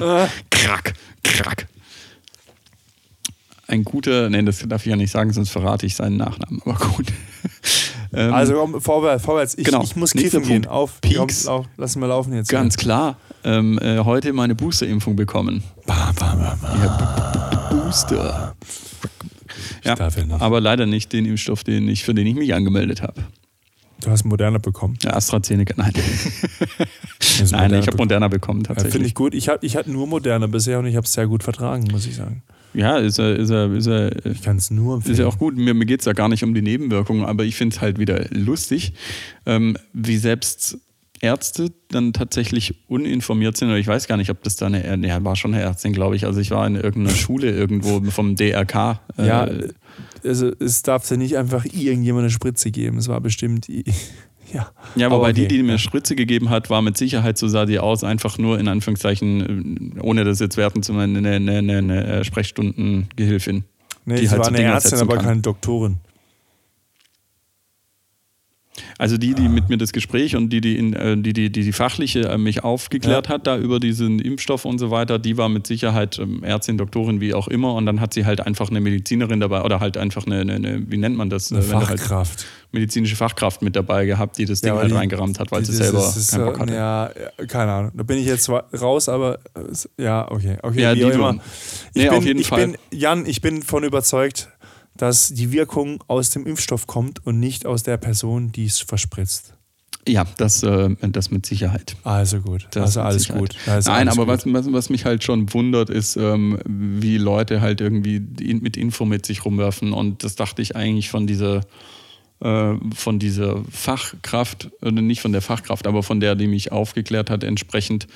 Ah. 0.00 0.26
Krack, 0.50 0.94
Krack. 1.22 1.66
Ein 3.68 3.84
guter, 3.84 4.28
nee, 4.28 4.42
das 4.42 4.58
darf 4.66 4.84
ich 4.84 4.90
ja 4.90 4.96
nicht 4.96 5.10
sagen, 5.12 5.32
sonst 5.32 5.50
verrate 5.50 5.86
ich 5.86 5.94
seinen 5.94 6.16
Nachnamen, 6.16 6.60
aber 6.64 6.74
gut. 6.74 7.06
Ähm, 8.14 8.32
Also 8.34 8.54
komm, 8.54 8.80
vorwärts, 8.80 9.24
vorwärts. 9.24 9.56
Ich, 9.56 9.64
Genau. 9.64 9.82
ich 9.82 9.96
muss 9.96 10.12
kiffen 10.12 10.42
gehen. 10.42 10.62
Punkt. 10.62 10.68
Auf, 10.68 11.00
Peaks. 11.00 11.44
Komm, 11.44 11.54
lauf, 11.54 11.66
lass 11.76 11.96
mal 11.96 12.06
laufen 12.06 12.32
jetzt. 12.34 12.48
Ganz 12.48 12.76
klar. 12.76 13.16
Ähm, 13.44 13.78
äh, 13.80 13.98
heute 13.98 14.32
meine 14.32 14.54
Boosterimpfung 14.54 15.16
bekommen. 15.16 15.62
Ba, 15.86 16.12
ba, 16.18 16.34
ba, 16.34 16.58
ba. 16.60 16.76
Ja, 16.82 17.68
Booster. 17.70 18.54
Ja, 19.84 19.94
ja 19.96 20.08
aber 20.40 20.60
leider 20.60 20.86
nicht 20.86 21.12
den 21.12 21.26
Impfstoff, 21.26 21.62
den 21.64 21.88
ich, 21.88 22.04
für 22.04 22.14
den 22.14 22.26
ich 22.26 22.34
mich 22.34 22.54
angemeldet 22.54 23.02
habe. 23.02 23.22
Du 24.00 24.10
hast 24.10 24.24
Moderna 24.24 24.58
bekommen. 24.58 24.98
Ja, 25.02 25.14
AstraZeneca, 25.14 25.74
nein. 25.76 25.92
nein, 27.52 27.74
ich 27.74 27.86
habe 27.86 27.96
Moderna 27.96 28.28
bekommen 28.28 28.60
Ja, 28.62 28.68
Finde 28.68 28.82
tatsächlich. 28.82 29.08
ich 29.08 29.14
gut. 29.14 29.34
Ich, 29.34 29.48
hab, 29.48 29.62
ich 29.62 29.76
hatte 29.76 29.90
nur 29.90 30.06
Moderna 30.06 30.46
bisher 30.46 30.78
und 30.78 30.86
ich 30.86 30.96
habe 30.96 31.04
es 31.06 31.12
sehr 31.12 31.26
gut 31.26 31.42
vertragen, 31.42 31.84
muss 31.90 32.06
ich 32.06 32.16
sagen. 32.16 32.42
Ja, 32.74 32.96
ist 32.98 33.18
er, 33.18 33.36
ist 33.36 33.50
er, 33.50 33.72
ist 33.72 33.86
er, 33.86 34.26
Ich 34.26 34.42
kann 34.42 34.56
es 34.56 34.70
nur 34.70 34.96
empfehlen. 34.96 35.12
ist 35.14 35.18
ja 35.20 35.26
auch 35.26 35.38
gut. 35.38 35.56
Mir, 35.56 35.74
mir 35.74 35.86
geht 35.86 36.00
es 36.00 36.06
ja 36.06 36.12
gar 36.12 36.28
nicht 36.28 36.42
um 36.44 36.54
die 36.54 36.62
Nebenwirkungen, 36.62 37.24
aber 37.24 37.44
ich 37.44 37.56
finde 37.56 37.76
es 37.76 37.80
halt 37.80 37.98
wieder 37.98 38.26
lustig, 38.30 38.92
ähm, 39.46 39.76
wie 39.92 40.16
selbst 40.16 40.78
Ärzte 41.20 41.70
dann 41.88 42.12
tatsächlich 42.12 42.74
uninformiert 42.88 43.56
sind. 43.56 43.68
Oder 43.68 43.78
ich 43.78 43.86
weiß 43.86 44.06
gar 44.08 44.16
nicht, 44.16 44.30
ob 44.30 44.42
das 44.42 44.56
da 44.56 44.66
eine, 44.66 45.06
ja, 45.06 45.24
war 45.24 45.36
schon 45.36 45.54
eine 45.54 45.62
Ärztin, 45.62 45.92
glaube 45.92 46.16
ich. 46.16 46.26
Also 46.26 46.40
ich 46.40 46.50
war 46.50 46.66
in 46.66 46.74
irgendeiner 46.74 47.16
Schule 47.16 47.50
irgendwo 47.50 48.02
vom 48.10 48.36
DRK. 48.36 49.00
äh, 49.16 49.26
Ja, 49.26 49.48
also 50.24 50.50
es 50.58 50.82
darf 50.82 51.08
ja 51.10 51.16
nicht 51.16 51.36
einfach 51.38 51.64
irgendjemand 51.64 52.24
eine 52.24 52.30
Spritze 52.30 52.70
geben. 52.70 52.98
Es 52.98 53.08
war 53.08 53.20
bestimmt. 53.20 53.68
Ja, 54.54 54.70
Ja, 54.94 55.06
Aber 55.08 55.18
wobei 55.18 55.32
die, 55.32 55.42
okay. 55.42 55.56
die 55.56 55.62
mir 55.62 55.78
Spritze 55.78 56.14
gegeben 56.14 56.48
hat, 56.48 56.70
war 56.70 56.80
mit 56.80 56.96
Sicherheit, 56.96 57.36
so 57.36 57.48
sah 57.48 57.66
die 57.66 57.78
aus, 57.78 58.04
einfach 58.04 58.38
nur 58.38 58.58
in 58.58 58.68
Anführungszeichen, 58.68 59.96
äh, 59.96 60.00
ohne 60.00 60.24
das 60.24 60.38
jetzt 60.38 60.56
werten 60.56 60.82
zu 60.82 60.92
meinen, 60.92 61.16
eine, 61.16 61.36
eine, 61.36 61.58
eine, 61.58 61.78
eine 61.78 62.06
äh, 62.06 62.24
Sprechstundengehilfin. 62.24 63.64
Nee, 64.04 64.16
Die 64.16 64.26
sie 64.26 64.30
halt 64.30 64.38
war 64.38 64.44
so 64.44 64.48
eine 64.50 64.58
Dinger 64.58 64.72
Ärztin, 64.74 65.00
aber 65.00 65.16
keine 65.16 65.40
Doktorin. 65.40 65.96
Also 68.98 69.16
die, 69.18 69.34
die 69.34 69.48
mit 69.48 69.68
mir 69.68 69.76
das 69.78 69.92
Gespräch 69.92 70.36
und 70.36 70.50
die, 70.50 70.60
die, 70.60 70.76
in, 70.78 70.92
äh, 70.94 71.16
die, 71.16 71.32
die, 71.32 71.50
die, 71.50 71.62
die 71.64 71.72
fachliche 71.72 72.20
äh, 72.28 72.38
mich 72.38 72.64
aufgeklärt 72.64 73.26
Ja. 73.28 73.34
hat 73.34 73.46
da 73.46 73.56
über 73.58 73.80
diesen 73.80 74.18
Impfstoff 74.18 74.64
und 74.64 74.78
so 74.78 74.90
weiter, 74.90 75.18
die 75.18 75.36
war 75.36 75.48
mit 75.48 75.66
Sicherheit 75.66 76.18
ähm, 76.18 76.42
Ärztin, 76.44 76.78
Doktorin, 76.78 77.20
wie 77.20 77.34
auch 77.34 77.48
immer. 77.48 77.74
Und 77.74 77.86
dann 77.86 78.00
hat 78.00 78.14
sie 78.14 78.24
halt 78.26 78.40
einfach 78.40 78.70
eine 78.70 78.80
Medizinerin 78.80 79.40
dabei 79.40 79.62
oder 79.62 79.80
halt 79.80 79.96
einfach 79.96 80.26
eine, 80.26 80.40
eine, 80.40 80.54
eine 80.54 80.82
wie 80.90 80.96
nennt 80.96 81.16
man 81.16 81.30
das? 81.30 81.52
Eine 81.52 81.62
Äh, 81.64 81.68
halt 81.72 82.00
Fachkraft. 82.00 82.46
medizinische 82.72 83.16
Fachkraft 83.16 83.62
mit 83.62 83.76
dabei 83.76 84.06
gehabt, 84.06 84.38
die 84.38 84.44
das 84.44 84.60
Ding 84.60 84.70
aber 84.72 84.80
halt 84.80 84.90
die- 84.90 84.96
reingerammt 84.96 85.38
hat, 85.40 85.50
weil 85.52 85.60
die- 85.62 85.66
sie 85.70 85.76
selber 85.76 85.98
das 85.98 86.30
keinen 86.30 86.44
Bock 86.46 86.58
hatte. 86.60 86.72
Ja, 86.74 87.10
ja, 87.38 87.46
keine 87.46 87.72
Ahnung. 87.72 87.92
Da 87.94 88.02
bin 88.02 88.18
ich 88.18 88.26
jetzt 88.26 88.48
raus, 88.48 89.08
aber 89.08 89.38
ja, 89.98 90.30
okay. 90.30 90.56
okay 90.62 90.80
Ja, 90.82 90.94
die 90.94 91.00
immer. 91.02 91.36
Ich 91.94 92.02
Nee, 92.02 92.08
bin, 92.08 92.18
auf 92.18 92.24
jeden 92.24 92.40
ich 92.40 92.46
Fall. 92.48 92.66
Bin, 92.66 92.76
Jan, 92.90 93.26
ich 93.26 93.40
bin 93.40 93.62
von 93.62 93.84
überzeugt, 93.84 94.48
dass 94.96 95.28
die 95.28 95.52
Wirkung 95.52 96.02
aus 96.06 96.30
dem 96.30 96.46
Impfstoff 96.46 96.86
kommt 96.86 97.26
und 97.26 97.40
nicht 97.40 97.66
aus 97.66 97.82
der 97.82 97.96
Person, 97.96 98.52
die 98.52 98.66
es 98.66 98.80
verspritzt. 98.80 99.54
Ja, 100.06 100.26
das, 100.36 100.62
äh, 100.62 100.90
das 101.00 101.30
mit 101.30 101.46
Sicherheit. 101.46 101.96
Also 102.04 102.40
gut. 102.40 102.68
Das 102.72 102.82
also 102.84 103.00
alles 103.00 103.28
gut. 103.28 103.56
Also 103.66 103.90
Nein, 103.90 104.08
alles 104.08 104.18
aber 104.18 104.36
gut. 104.36 104.52
was, 104.52 104.72
was, 104.72 104.90
mich 104.90 105.04
halt 105.06 105.24
schon 105.24 105.52
wundert, 105.54 105.88
ist, 105.88 106.16
ähm, 106.16 106.58
wie 106.66 107.16
Leute 107.16 107.60
halt 107.60 107.80
irgendwie 107.80 108.20
mit 108.20 108.76
Info 108.76 109.06
mit 109.06 109.24
sich 109.24 109.44
rumwerfen. 109.44 109.92
Und 109.92 110.22
das 110.22 110.34
dachte 110.34 110.60
ich 110.60 110.76
eigentlich 110.76 111.08
von 111.08 111.26
dieser, 111.26 111.62
äh, 112.40 112.74
von 112.94 113.18
dieser 113.18 113.62
Fachkraft, 113.70 114.70
oder 114.82 115.00
nicht 115.00 115.22
von 115.22 115.32
der 115.32 115.42
Fachkraft, 115.42 115.86
aber 115.86 116.02
von 116.02 116.20
der, 116.20 116.34
die 116.34 116.48
mich 116.48 116.70
aufgeklärt 116.70 117.30
hat, 117.30 117.42
entsprechend 117.42 118.06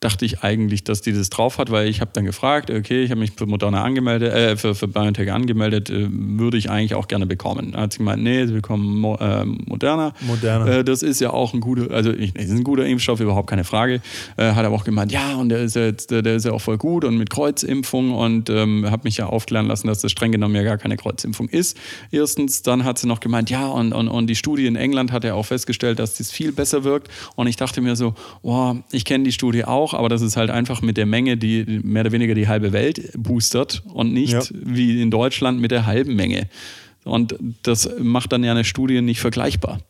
dachte 0.00 0.24
ich 0.24 0.42
eigentlich, 0.42 0.84
dass 0.84 1.00
die 1.00 1.12
das 1.12 1.30
drauf 1.30 1.58
hat, 1.58 1.70
weil 1.70 1.88
ich 1.88 2.00
habe 2.00 2.10
dann 2.12 2.24
gefragt, 2.24 2.70
okay, 2.70 3.02
ich 3.02 3.10
habe 3.10 3.20
mich 3.20 3.32
für 3.32 3.46
Moderna 3.46 3.82
angemeldet, 3.82 4.32
äh, 4.32 4.56
für, 4.56 4.74
für 4.74 4.88
BioNTech 4.88 5.32
angemeldet, 5.32 5.90
äh, 5.90 6.08
würde 6.10 6.56
ich 6.56 6.70
eigentlich 6.70 6.94
auch 6.94 7.08
gerne 7.08 7.26
bekommen. 7.26 7.72
Da 7.72 7.80
hat 7.80 7.92
sie 7.92 7.98
gemeint, 7.98 8.22
nee, 8.22 8.46
sie 8.46 8.52
bekommen 8.52 9.00
Mo, 9.00 9.16
äh, 9.16 9.44
Moderna. 9.44 10.12
Moderna. 10.20 10.66
Äh, 10.66 10.84
das 10.84 11.02
ist 11.02 11.20
ja 11.20 11.30
auch 11.30 11.54
ein 11.54 11.60
guter, 11.60 11.92
also 11.92 12.12
ich, 12.12 12.34
ist 12.36 12.50
ein 12.50 12.64
guter 12.64 12.86
Impfstoff, 12.86 13.20
überhaupt 13.20 13.50
keine 13.50 13.64
Frage. 13.64 14.00
Äh, 14.36 14.52
hat 14.52 14.64
aber 14.64 14.76
auch 14.76 14.84
gemeint, 14.84 15.12
ja, 15.12 15.36
und 15.36 15.48
der 15.48 15.60
ist 15.60 15.76
ja 15.76 15.86
jetzt, 15.86 16.10
der, 16.10 16.22
der 16.22 16.36
ist 16.36 16.44
ja 16.44 16.52
auch 16.52 16.60
voll 16.60 16.78
gut 16.78 17.04
und 17.04 17.16
mit 17.16 17.30
Kreuzimpfung 17.30 18.14
und 18.14 18.50
ähm, 18.50 18.86
habe 18.90 19.02
mich 19.04 19.16
ja 19.16 19.26
aufklären 19.26 19.66
lassen, 19.66 19.88
dass 19.88 20.00
das 20.00 20.12
streng 20.12 20.32
genommen 20.32 20.54
ja 20.54 20.62
gar 20.62 20.78
keine 20.78 20.96
Kreuzimpfung 20.96 21.48
ist. 21.48 21.76
Erstens, 22.10 22.62
dann 22.62 22.84
hat 22.84 22.98
sie 22.98 23.06
noch 23.06 23.20
gemeint, 23.20 23.50
ja, 23.50 23.66
und, 23.66 23.92
und, 23.92 24.08
und 24.08 24.26
die 24.28 24.36
Studie 24.36 24.66
in 24.66 24.76
England 24.76 25.12
hat 25.12 25.24
ja 25.24 25.34
auch 25.34 25.46
festgestellt, 25.46 25.98
dass 25.98 26.14
das 26.18 26.30
viel 26.30 26.52
besser 26.52 26.84
wirkt. 26.84 27.08
Und 27.34 27.46
ich 27.46 27.56
dachte 27.56 27.80
mir 27.80 27.96
so, 27.96 28.14
oh, 28.42 28.76
ich 28.92 29.04
kenne 29.04 29.24
die 29.24 29.32
Studie 29.32 29.64
auch, 29.64 29.87
aber 29.94 30.08
das 30.08 30.22
ist 30.22 30.36
halt 30.36 30.50
einfach 30.50 30.82
mit 30.82 30.96
der 30.96 31.06
Menge, 31.06 31.36
die 31.36 31.80
mehr 31.82 32.02
oder 32.02 32.12
weniger 32.12 32.34
die 32.34 32.48
halbe 32.48 32.72
Welt 32.72 33.12
boostert 33.16 33.82
und 33.92 34.12
nicht 34.12 34.32
Ja. 34.32 34.42
wie 34.52 35.00
in 35.02 35.10
Deutschland 35.10 35.60
mit 35.60 35.70
der 35.70 35.86
halben 35.86 36.14
Menge. 36.16 36.48
Und 37.04 37.36
das 37.62 37.88
macht 37.98 38.32
dann 38.32 38.44
ja 38.44 38.50
eine 38.50 38.64
Studie 38.64 39.00
nicht 39.00 39.20
vergleichbar. 39.20 39.80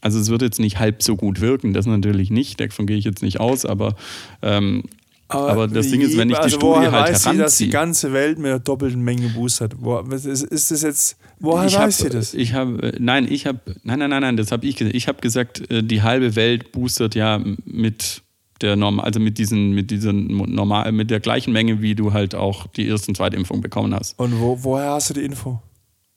Also 0.00 0.18
es 0.18 0.28
wird 0.28 0.42
jetzt 0.42 0.58
nicht 0.58 0.78
halb 0.78 1.02
so 1.02 1.16
gut 1.16 1.40
wirken, 1.40 1.72
das 1.72 1.86
natürlich 1.86 2.30
nicht, 2.30 2.60
davon 2.60 2.86
gehe 2.86 2.96
ich 2.96 3.04
jetzt 3.04 3.22
nicht 3.22 3.38
aus, 3.38 3.64
aber, 3.64 3.94
ähm, 4.42 4.82
aber, 5.28 5.68
das 5.68 5.88
Ding 5.90 6.00
ist, 6.02 6.18
wenn 6.18 6.28
ich 6.28 6.36
die 6.36 6.42
also 6.42 6.56
Studie 6.56 6.76
woher 6.76 6.92
halt 6.92 7.12
weiß 7.12 7.22
sie, 7.22 7.24
dass 7.24 7.32
die 7.32 7.38
heranziehe. 7.38 7.68
ganze 7.68 8.12
Welt 8.12 8.38
mit 8.38 8.46
der 8.46 8.58
doppelten 8.58 9.00
Menge 9.00 9.28
boostert? 9.28 9.74
Wo, 9.78 10.02
was 10.04 10.26
ist, 10.26 10.42
ist 10.42 10.70
das 10.72 10.82
jetzt, 10.82 11.16
woher 11.38 11.66
ich 11.68 11.74
weiß 11.74 11.80
hab, 11.80 11.92
sie 11.92 12.10
das? 12.10 12.34
Ich 12.34 12.52
habe, 12.52 12.92
nein, 12.98 13.26
ich 13.30 13.46
habe, 13.46 13.60
nein, 13.84 14.00
nein, 14.00 14.10
nein, 14.10 14.20
nein, 14.22 14.36
das 14.36 14.52
habe 14.52 14.66
ich 14.66 14.76
gesagt. 14.76 14.94
Ich 14.96 15.08
habe 15.08 15.20
gesagt, 15.20 15.70
äh, 15.70 15.82
die 15.82 16.02
halbe 16.02 16.36
Welt 16.36 16.72
boostert 16.72 17.14
ja 17.14 17.40
mit 17.64 18.22
der 18.62 18.76
Norm, 18.76 19.00
also 19.00 19.20
mit 19.20 19.38
diesen, 19.38 19.72
mit 19.72 19.90
diesen 19.90 20.26
normal, 20.54 20.92
mit 20.92 21.10
der 21.10 21.20
gleichen 21.20 21.52
Menge, 21.52 21.82
wie 21.82 21.94
du 21.94 22.12
halt 22.12 22.34
auch 22.34 22.66
die 22.66 22.88
erste 22.88 23.08
und 23.10 23.16
zweite 23.16 23.36
Impfung 23.36 23.60
bekommen 23.60 23.94
hast. 23.94 24.18
Und 24.18 24.40
wo, 24.40 24.58
woher 24.62 24.92
hast 24.92 25.10
du 25.10 25.14
die 25.14 25.22
Info? 25.22 25.60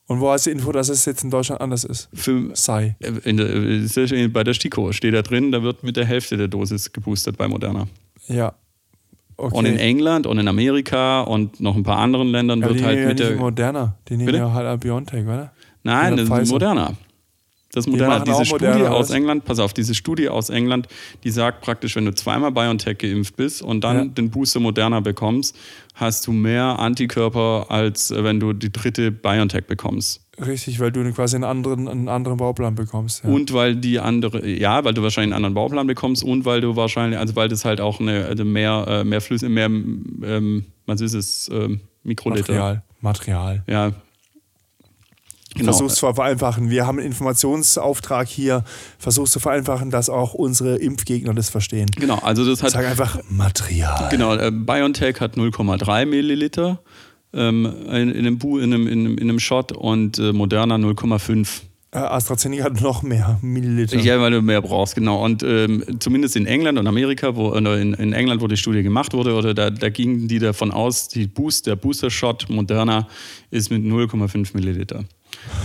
Und 0.07 0.19
wo 0.19 0.29
hast 0.29 0.45
du 0.45 0.51
die 0.51 0.57
Info, 0.57 0.71
dass 0.71 0.89
es 0.89 1.05
jetzt 1.05 1.23
in 1.23 1.31
Deutschland 1.31 1.61
anders 1.61 1.83
ist? 1.83 2.09
Für, 2.13 2.51
Sei. 2.53 2.95
in 3.23 3.37
der, 3.37 3.47
ja 3.95 4.27
bei 4.27 4.43
der 4.43 4.53
STIKO 4.53 4.91
steht 4.91 5.15
da 5.15 5.23
drin, 5.23 5.51
da 5.51 5.63
wird 5.63 5.83
mit 5.83 5.97
der 5.97 6.05
Hälfte 6.05 6.37
der 6.37 6.47
Dosis 6.47 6.93
geboostert 6.93 7.37
bei 7.37 7.47
Moderna. 7.47 7.87
Ja. 8.27 8.53
Okay. 9.37 9.57
Und 9.57 9.65
in 9.65 9.77
England 9.77 10.27
und 10.27 10.37
in 10.37 10.47
Amerika 10.47 11.21
und 11.21 11.59
noch 11.59 11.75
ein 11.75 11.83
paar 11.83 11.97
anderen 11.97 12.29
Ländern 12.29 12.61
ja, 12.61 12.69
wird 12.69 12.83
halt 12.83 13.07
mit 13.07 13.19
ja 13.19 13.29
der. 13.29 13.37
Moderna. 13.37 13.97
Die 14.07 14.15
nehmen 14.15 14.27
Bitte? 14.27 14.37
ja 14.37 14.53
halt 14.53 14.79
Biontech, 14.79 15.25
oder? 15.25 15.51
Nein, 15.83 16.15
das 16.15 16.29
ist. 16.29 16.51
Moderna. 16.51 16.93
Das 17.75 17.87
Moderna. 17.87 18.17
auch 18.17 18.23
Diese 18.23 18.37
Moderna, 18.37 18.45
Studie 18.73 18.81
oder 18.87 18.95
aus 18.95 19.09
was? 19.09 19.15
England, 19.15 19.45
pass 19.45 19.59
auf, 19.59 19.73
diese 19.73 19.93
Studie 19.95 20.29
aus 20.29 20.49
England, 20.49 20.87
die 21.23 21.29
sagt 21.31 21.61
praktisch, 21.61 21.95
wenn 21.95 22.05
du 22.05 22.13
zweimal 22.13 22.51
BioNTech 22.51 22.97
geimpft 22.97 23.35
bist 23.35 23.61
und 23.61 23.83
dann 23.83 23.97
Ja. 23.97 24.05
den 24.05 24.29
Booster 24.29 24.59
Moderna 24.59 24.99
bekommst, 25.01 25.55
hast 25.93 26.27
du 26.27 26.31
mehr 26.31 26.79
Antikörper, 26.79 27.67
als 27.69 28.11
wenn 28.15 28.39
du 28.39 28.53
die 28.53 28.71
dritte 28.71 29.11
BioNTech 29.11 29.65
bekommst. 29.65 30.21
Richtig, 30.45 30.79
weil 30.81 30.91
du 30.91 31.09
quasi 31.13 31.35
einen 31.35 31.45
anderen, 31.45 31.87
einen 31.87 32.09
anderen 32.09 32.37
Bauplan 32.37 32.75
bekommst. 32.75 33.23
Ja. 33.23 33.29
Und 33.29 33.53
weil 33.53 33.75
die 33.77 33.99
andere, 33.99 34.45
ja, 34.47 34.83
weil 34.83 34.93
du 34.93 35.01
wahrscheinlich 35.01 35.33
einen 35.33 35.45
anderen 35.45 35.53
Bauplan 35.53 35.87
bekommst 35.87 36.23
und 36.23 36.43
weil 36.43 36.59
du 36.61 36.75
wahrscheinlich, 36.75 37.17
also 37.19 37.35
weil 37.37 37.47
das 37.47 37.63
halt 37.63 37.79
auch 37.79 37.99
eine, 38.01 38.25
also 38.25 38.43
mehr, 38.43 38.85
äh, 38.87 39.03
mehr 39.05 39.21
Flüsse, 39.21 39.47
mehr, 39.47 39.67
ähm, 39.67 40.65
was 40.85 40.99
ist 41.01 41.13
es, 41.13 41.49
ähm, 41.53 41.79
Mikroliter. 42.03 42.41
Material. 42.53 42.83
Material. 43.01 43.63
Ja. 43.67 43.91
Genau. 45.55 45.71
Versuch's 45.71 45.95
zu 45.95 46.13
vereinfachen. 46.13 46.69
Wir 46.69 46.85
haben 46.85 46.99
einen 46.99 47.07
Informationsauftrag 47.07 48.27
hier. 48.27 48.63
Versuch's 48.99 49.31
zu 49.31 49.39
vereinfachen, 49.39 49.89
dass 49.89 50.09
auch 50.09 50.33
unsere 50.33 50.75
Impfgegner 50.75 51.33
das 51.33 51.49
verstehen. 51.49 51.89
Genau, 51.95 52.17
also 52.17 52.45
das 52.45 52.61
hat 52.61 52.71
Sag 52.71 52.85
einfach 52.85 53.19
Material. 53.29 54.09
Genau, 54.09 54.35
äh, 54.35 54.51
BioNTech 54.51 55.21
hat 55.21 55.37
0,3 55.37 56.05
Milliliter 56.05 56.79
ähm, 57.33 57.65
in, 57.87 58.11
in, 58.11 58.17
einem 58.17 58.37
Bu 58.37 58.57
in, 58.57 58.73
einem, 58.73 58.87
in, 58.87 58.99
einem, 58.99 59.17
in 59.17 59.29
einem 59.29 59.39
Shot 59.39 59.71
und 59.71 60.19
äh, 60.19 60.33
Moderna 60.33 60.75
0,5. 60.75 61.61
Äh, 61.91 61.99
AstraZeneca 61.99 62.65
hat 62.65 62.81
noch 62.81 63.03
mehr 63.03 63.39
Milliliter. 63.41 63.97
Ja, 63.97 64.19
weil 64.19 64.31
du 64.31 64.41
mehr 64.41 64.61
brauchst, 64.61 64.95
genau. 64.95 65.23
Und 65.23 65.41
ähm, 65.43 65.83
zumindest 65.99 66.35
in 66.35 66.45
England 66.47 66.77
und 66.77 66.87
Amerika, 66.87 67.35
wo 67.37 67.53
oder 67.53 67.79
in, 67.79 67.93
in 67.93 68.11
England, 68.11 68.41
wo 68.41 68.47
die 68.47 68.57
Studie 68.57 68.83
gemacht 68.83 69.13
wurde, 69.13 69.33
oder 69.33 69.53
da, 69.53 69.69
da 69.69 69.89
gingen 69.89 70.27
die 70.27 70.39
davon 70.39 70.71
aus, 70.71 71.07
die 71.07 71.27
Boost, 71.27 71.67
der 71.67 71.77
Booster-Shot 71.77 72.47
Moderna 72.49 73.07
ist 73.51 73.71
mit 73.71 73.83
0,5 73.83 74.49
Milliliter. 74.53 75.05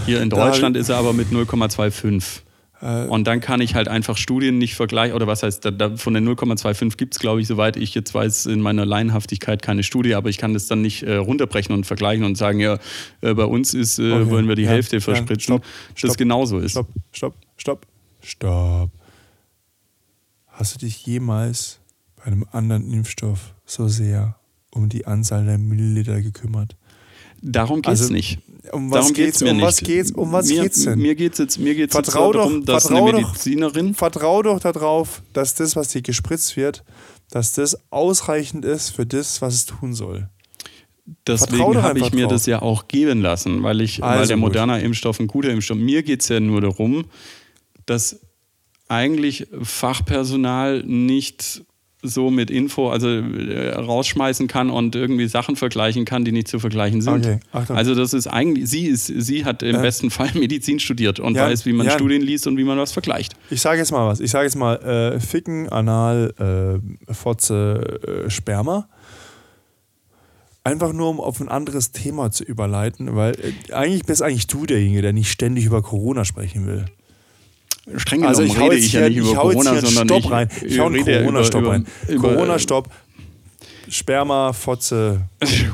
Hier 0.07 0.23
in 0.23 0.31
Da- 0.31 0.37
Deutschland 0.49 0.77
ist 0.77 0.89
er 0.89 0.97
aber 0.97 1.13
mit 1.13 1.31
0,25. 1.33 2.43
Äh, 2.83 3.07
Und 3.09 3.27
dann 3.27 3.41
kann 3.41 3.61
ich 3.61 3.75
halt 3.75 3.89
einfach 3.89 4.17
Studien 4.17 4.57
nicht 4.57 4.75
vergleichen, 4.75 5.15
oder 5.15 5.27
was 5.27 5.43
heißt, 5.43 5.63
da, 5.67 5.71
da, 5.71 5.97
von 5.99 6.15
den 6.15 6.27
0,25 6.27 6.97
gibt 6.97 7.15
es, 7.15 7.21
glaube 7.21 7.43
ich, 7.43 7.47
soweit 7.47 7.77
ich 7.77 7.95
jetzt 7.95 8.15
weiß, 8.15 8.47
in 8.47 8.61
meiner 8.63 8.87
Laienhaftigkeit 8.87 9.61
keine 9.61 9.83
Studie, 9.83 10.15
aber 10.15 10.31
ich 10.31 10.39
kann 10.39 10.55
das 10.55 10.67
dann 10.67 10.81
nicht 10.81 11.03
äh, 11.03 11.17
runterbrechen 11.17 11.75
und 11.75 11.85
vergleichen 11.85 12.25
und 12.25 12.37
sagen, 12.39 12.59
ja, 12.59 12.79
äh, 13.21 13.35
bei 13.35 13.45
uns 13.45 13.75
ist, 13.75 13.99
äh, 13.99 14.13
Okay, 14.13 14.31
wollen 14.31 14.49
wir 14.49 14.55
die 14.57 14.63
ja, 14.63 14.71
Hälfte 14.71 14.97
ja, 14.97 15.01
verspritzen, 15.03 15.41
stopp, 15.43 15.63
das 15.91 15.99
stopp, 15.99 16.17
genauso 16.17 16.59
ist. 16.59 16.71
Stopp, 16.73 16.89
stopp, 17.13 17.35
stopp. 17.59 17.87
stopp. 18.23 18.91
Hast 20.47 20.75
du 20.75 20.79
dich 20.79 21.05
jemals 21.07 21.81
bei 22.17 22.25
einem 22.25 22.47
anderen 22.51 22.91
Impfstoff 22.91 23.55
so 23.67 23.89
sehr 23.89 24.37
um 24.71 24.89
die 24.89 25.07
Anzahl 25.07 25.45
der 25.45 25.59
Milliliter 25.59 26.23
gekümmert? 26.23 26.77
Darum 27.43 27.83
geht's 27.83 28.01
Also, 28.03 28.13
nicht. 28.13 28.39
Um 28.73 28.91
was 28.91 29.01
Darum 29.01 29.15
geht's, 29.15 29.27
geht's 29.39 29.41
mir 29.43 29.51
um 29.51 29.57
nicht. 29.57 29.67
was 29.67 29.77
geht's, 29.81 30.11
um 30.13 30.33
was 30.33 30.49
mir, 30.49 30.63
geht's 30.63 30.85
denn? 30.85 30.99
Mir 30.99 31.15
geht's 31.15 31.39
jetzt, 31.39 31.59
mir 31.59 31.75
geht's 31.75 31.95
Vertrau 31.95 32.27
jetzt 32.27 32.37
darum, 32.37 32.61
doch- 32.67 32.75
dass 32.75 32.87
vertrau 32.87 33.07
eine 33.09 33.21
doch- 33.23 33.29
Medizinerin 33.29 33.95
Vertrau 33.95 34.43
doch 34.43 34.61
darauf, 34.61 35.23
dass 35.33 35.55
das, 35.55 35.75
was 35.77 35.89
dir 35.89 36.03
gespritzt 36.03 36.57
wird, 36.57 36.85
dass 37.31 37.53
das 37.53 37.79
ausreichend 37.91 38.65
ist 38.65 38.91
für 38.91 39.07
das, 39.07 39.41
was 39.41 39.55
es 39.55 39.67
tun 39.67 39.95
soll. 39.95 40.29
Deswegen 41.27 41.73
doch 41.73 41.83
habe 41.83 41.99
ich 41.99 42.13
mir 42.13 42.25
drauf. 42.25 42.33
das 42.33 42.47
ja 42.47 42.61
auch 42.63 42.87
geben 42.87 43.21
lassen, 43.23 43.63
weil, 43.63 43.81
ich, 43.81 44.01
weil 44.01 44.19
Also 44.19 44.29
der 44.29 44.37
gut. 44.37 44.43
moderne 44.47 44.81
Impfstoff 44.83 45.19
ein 45.19 45.27
guter 45.27 45.51
Impfstoff. 45.51 45.79
Mir 45.79 46.03
geht 46.03 46.21
es 46.21 46.29
ja 46.29 46.39
nur 46.39 46.61
darum, 46.61 47.07
dass 47.87 48.21
eigentlich 48.89 49.49
Fachpersonal 49.63 50.83
nicht 50.85 51.63
so 52.03 52.31
mit 52.31 52.51
Info, 52.51 52.89
also 52.89 53.09
äh, 53.09 53.75
rausschmeißen 53.75 54.47
kann 54.47 54.71
und 54.71 54.95
irgendwie 54.97 55.27
Sachen 55.29 55.57
vergleichen 55.57 56.05
kann, 56.07 56.25
die 56.25 56.33
nicht 56.33 56.49
zu 56.49 56.59
vergleichen 56.59 57.03
sind. 57.03 57.27
Okay, 57.27 57.41
Achtung. 57.53 57.77
Also 57.77 57.95
das 57.95 58.15
ist 58.15 58.27
eigentlich, 58.27 58.69
sie 58.71 58.87
ist, 58.87 59.07
sie 59.07 59.45
hat 59.45 59.63
im 59.63 59.77
Ja. 59.77 59.83
besten 59.83 60.11
Fall 60.11 60.31
Medizin 60.35 60.81
studiert 60.81 61.21
und 61.21 61.35
Ja, 61.37 61.45
weiß, 61.47 61.67
wie 61.67 61.73
man 61.75 61.87
ja. 61.87 61.93
Studien 61.93 62.23
liest 62.23 62.47
und 62.47 62.57
wie 62.57 62.65
man 62.65 62.79
was 62.79 62.93
vergleicht. 62.93 63.35
Ich 63.51 63.61
sage 63.61 63.79
jetzt 63.79 63.93
mal 63.93 64.07
was. 64.07 64.21
Ich 64.21 64.31
sage 64.31 64.45
jetzt 64.47 64.57
mal 64.57 64.77
äh, 64.77 65.21
Ficken, 65.21 65.69
Anal, 65.69 66.81
äh, 67.09 67.13
Fotze, 67.13 68.25
äh, 68.27 68.31
Sperma. 68.31 68.89
Einfach 70.63 70.93
nur, 70.93 71.09
um 71.09 71.21
auf 71.21 71.41
ein 71.41 71.49
anderes 71.49 71.91
Thema 71.93 72.31
zu 72.31 72.45
überleiten, 72.45 73.17
weil 73.17 73.35
äh, 73.69 73.73
eigentlich 73.73 74.05
bist 74.05 74.23
eigentlich 74.23 74.47
du 74.47 74.67
derjenige, 74.67 75.01
der 75.03 75.13
nicht 75.15 75.31
ständig 75.31 75.65
über 75.65 75.81
Corona 75.83 76.25
sprechen 76.25 76.67
will. 76.67 76.85
Streng 77.97 78.25
Also 78.25 78.43
genommen 78.43 78.57
ich 78.57 78.61
hau 78.61 78.65
rede 78.65 78.77
jetzt 78.77 78.87
ich 78.87 78.93
ja 78.93 79.01
hier, 79.01 79.09
nicht 79.09 79.19
über 79.19 79.27
ich 79.27 79.33
jetzt 79.33 79.41
Corona, 79.43 79.81
sondern 79.81 80.09
Stopp 80.09 80.19
ich, 80.25 80.31
rein. 80.31 80.49
Ich 80.65 80.79
hau 80.79 80.87
einen 80.87 81.05
Corona-Stopp 81.05 81.67
rein. 81.67 81.87
Corona-Stopp. 82.19 82.89
Sperma, 83.89 84.53
Fotze, 84.53 85.23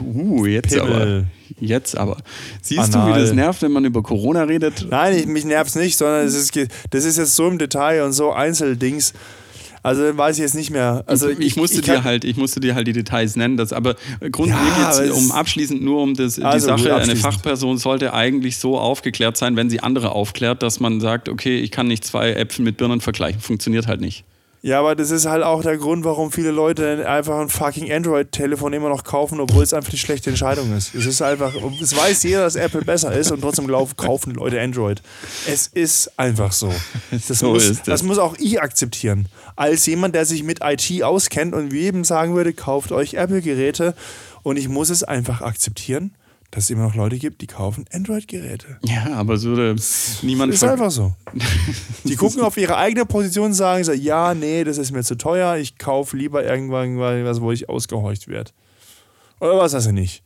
Uh, 0.01 0.47
jetzt 0.47 0.73
Pimmel. 0.75 0.93
aber. 0.93 1.25
Jetzt 1.61 1.97
aber. 1.97 2.17
Siehst 2.63 2.95
du, 2.95 2.99
Anal. 2.99 3.15
wie 3.15 3.21
das 3.21 3.33
nervt, 3.33 3.63
wenn 3.63 3.73
man 3.73 3.85
über 3.85 4.03
Corona 4.03 4.45
redet? 4.45 4.87
Nein, 4.91 5.17
ich, 5.19 5.27
mich 5.27 5.45
nervt 5.45 5.71
es 5.71 5.77
nicht, 5.77 5.97
sondern 5.97 6.27
es 6.27 6.35
ist, 6.35 6.59
das 6.91 7.05
ist 7.05 7.19
jetzt 7.19 7.37
so 7.37 7.47
im 7.47 7.59
Detail 7.59 8.03
und 8.03 8.13
so 8.13 8.33
Einzeldings. 8.33 9.13
Also 9.87 10.17
weiß 10.19 10.37
ich 10.37 10.43
jetzt 10.43 10.55
nicht 10.55 10.71
mehr. 10.71 11.05
Also 11.07 11.29
ich, 11.29 11.57
musste 11.57 11.81
kann- 11.81 11.97
dir 11.97 12.05
halt, 12.05 12.25
ich 12.25 12.37
musste 12.37 12.61
dir 12.61 12.75
halt 12.75 12.87
die 12.87 12.93
Details 12.93 13.37
nennen. 13.37 13.57
Das, 13.57 13.73
aber 13.73 13.95
Grund, 14.33 14.51
Ja, 14.51 14.91
es- 15.01 15.11
um 15.11 15.31
abschließend 15.33 15.83
nur 15.83 16.03
um 16.03 16.15
das, 16.15 16.35
die 16.35 16.43
Also 16.43 16.67
Sache. 16.69 16.95
Eine. 16.95 17.17
Fachperson 17.17 17.79
sollte 17.79 18.13
eigentlich 18.13 18.59
so 18.59 18.79
aufgeklärt 18.79 19.37
sein, 19.37 19.57
wenn 19.57 19.71
sie 19.71 19.81
andere 19.81 20.11
aufklärt, 20.13 20.63
dass 20.63 20.81
man 20.81 21.01
sagt, 21.01 21.29
okay, 21.29 21.59
ich 21.59 21.71
kann 21.71 21.87
nicht 21.87 22.05
zwei 22.05 22.33
Äpfel 22.33 22.65
mit 22.65 22.77
Birnen 22.77 23.01
vergleichen. 23.01 23.41
Funktioniert 23.41 23.87
halt 23.87 24.01
nicht. 24.01 24.25
Ja, 24.67 24.81
aber 24.81 24.97
das 24.97 25.13
ist 25.13 25.27
halt 25.27 25.45
auch 25.45 25.63
der 25.63 25.77
Grund, 25.77 26.05
warum 26.05 26.33
viele 26.33 26.51
Leute 26.51 27.09
einfach 27.09 27.39
ein 27.39 27.49
fucking 27.49 27.93
Android-Telefon 27.93 28.73
immer 28.73 28.89
noch 28.89 29.05
kaufen, 29.05 29.39
obwohl 29.39 29.63
es 29.63 29.73
einfach 29.73 29.91
die 29.91 29.97
schlechte 29.97 30.31
Entscheidung 30.31 30.77
ist. 30.77 30.93
Es 30.93 31.07
ist 31.07 31.23
einfach, 31.23 31.55
es 31.81 31.97
weiß 31.97 32.25
jeder, 32.25 32.41
dass 32.41 32.57
Apple 32.57 32.83
besser 32.83 33.13
ist 33.13 33.31
und 33.31 33.43
trotzdem 33.43 33.69
kaufen 33.97 34.33
Leute 34.35 34.61
Android. 34.61 35.03
Es 35.47 35.69
ist 35.69 36.19
einfach 36.19 36.51
so. 36.51 36.75
Das, 37.13 37.39
So 37.39 37.53
muss, 37.53 37.63
ist 37.63 37.71
es. 37.71 37.83
das 37.85 38.03
muss 38.03 38.19
auch 38.19 38.35
ich 38.39 38.61
akzeptieren. 38.61 39.27
Als 39.55 39.87
jemand, 39.87 40.17
der 40.17 40.25
sich 40.25 40.43
mit 40.43 40.59
IT 40.65 41.01
auskennt 41.01 41.55
und 41.55 41.71
wie 41.71 41.83
jedem 41.83 42.03
sagen 42.03 42.35
würde, 42.35 42.53
kauft 42.53 42.91
euch 42.91 43.15
Apple-Geräte 43.15 43.95
und 44.43 44.57
ich 44.57 44.69
muss 44.69 44.91
es 44.91 45.05
einfach 45.05 45.43
akzeptieren, 45.43 46.11
dass 46.57 46.65
es 46.65 46.71
immer 46.71 46.85
noch 46.85 46.95
Leute 46.95 47.19
gibt, 47.19 47.43
die 47.43 47.47
kaufen 47.47 47.85
Android-Geräte. 47.93 48.79
Ja, 48.83 49.13
aber 49.13 49.35
es 49.35 49.43
würde 49.45 49.77
niemand 50.23 50.55
Ist 50.55 50.65
einfach 50.65 50.91
so. 50.91 51.13
Die 52.05 52.17
gucken 52.17 52.41
auf 52.41 52.57
ihre 52.57 52.79
eigene 52.79 53.05
Position 53.05 53.47
und 53.49 53.53
sagen 53.53 53.85
so, 53.85 53.93
ja, 53.93 54.33
nee, 54.33 54.65
das 54.65 54.79
ist 54.79 54.91
mir 54.91 55.05
zu 55.05 55.17
teuer, 55.19 55.57
ich 55.59 55.77
kaufe 55.77 56.17
lieber 56.17 56.43
irgendwann 56.45 56.97
was, 57.27 57.43
wo 57.43 57.53
ich 57.53 57.69
ausgehorcht 57.69 58.29
werde. 58.29 58.53
Oder 59.39 59.59
was 59.59 59.75
weiß 59.75 59.85
ich 59.89 59.93
nicht. 59.93 60.23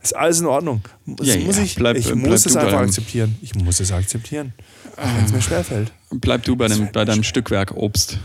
Ist 0.00 0.14
alles 0.14 0.38
in 0.38 0.46
Ordnung. 0.46 0.82
Das 1.04 1.26
Ja, 1.26 1.36
muss 1.38 1.56
ja, 1.56 1.64
ich 1.64 1.74
bleib- 1.74 1.96
ich 1.96 2.06
bleib 2.06 2.16
muss 2.18 2.46
es 2.46 2.56
einfach 2.56 2.78
akzeptieren. 2.78 3.36
Ich 3.42 3.56
muss 3.56 3.80
es 3.80 3.90
akzeptieren. 3.90 4.52
Wenn 4.96 5.24
es 5.24 5.32
mir 5.32 5.42
schwerfällt. 5.42 5.92
Bleib 6.12 6.44
du 6.44 6.54
bei, 6.54 6.68
dem, 6.68 6.92
bei 6.92 7.04
deinem. 7.04 7.24
Stückwerk 7.24 7.72
Obst. 7.76 8.18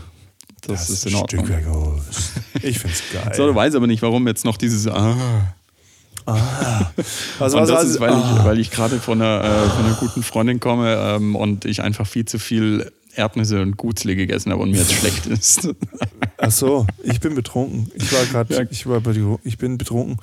Das, 0.60 0.88
ist 0.90 1.06
in 1.06 1.14
Ordnung. 1.16 1.44
Stückwerk 1.44 1.74
Obst. 1.74 2.32
Ich 2.62 2.78
find's 2.78 3.02
geil. 3.12 3.32
So, 3.34 3.46
du 3.48 3.54
weißt 3.54 3.74
aber 3.74 3.88
nicht, 3.88 4.02
warum 4.02 4.28
jetzt 4.28 4.44
noch 4.44 4.56
dieses 4.56 4.86
Ah. 4.86 5.54
Also, 6.28 7.56
Und 7.56 7.62
was, 7.62 7.68
das 7.68 7.78
also, 7.78 7.94
ist, 7.94 8.00
weil 8.00 8.10
ah, 8.10 8.36
ich, 8.36 8.44
weil 8.44 8.58
ich 8.58 8.70
gerade 8.70 8.98
von 8.98 9.20
einer, 9.20 9.44
äh, 9.44 9.68
von 9.70 9.84
einer 9.84 9.94
guten 9.94 10.22
Freundin 10.22 10.60
komme 10.60 10.94
ähm, 10.94 11.36
und 11.36 11.64
ich 11.64 11.82
einfach 11.82 12.06
viel 12.06 12.24
zu 12.24 12.38
viel 12.38 12.92
Erdnüsse 13.18 13.60
und 13.60 13.76
Gutzli 13.76 14.14
gegessen 14.16 14.52
habe 14.52 14.62
und 14.62 14.70
mir 14.70 14.78
jetzt 14.78 14.92
schlecht 14.92 15.26
ist. 15.26 15.68
ach 16.38 16.50
so, 16.50 16.86
ich 17.02 17.20
bin 17.20 17.34
betrunken. 17.34 17.90
Ich 17.94 18.12
war 18.12 18.24
gerade, 18.26 18.54
Ja. 18.54 18.62
ich 18.70 18.86
war 18.86 19.02
ich 19.44 19.58
bin 19.58 19.76
betrunken. 19.76 20.16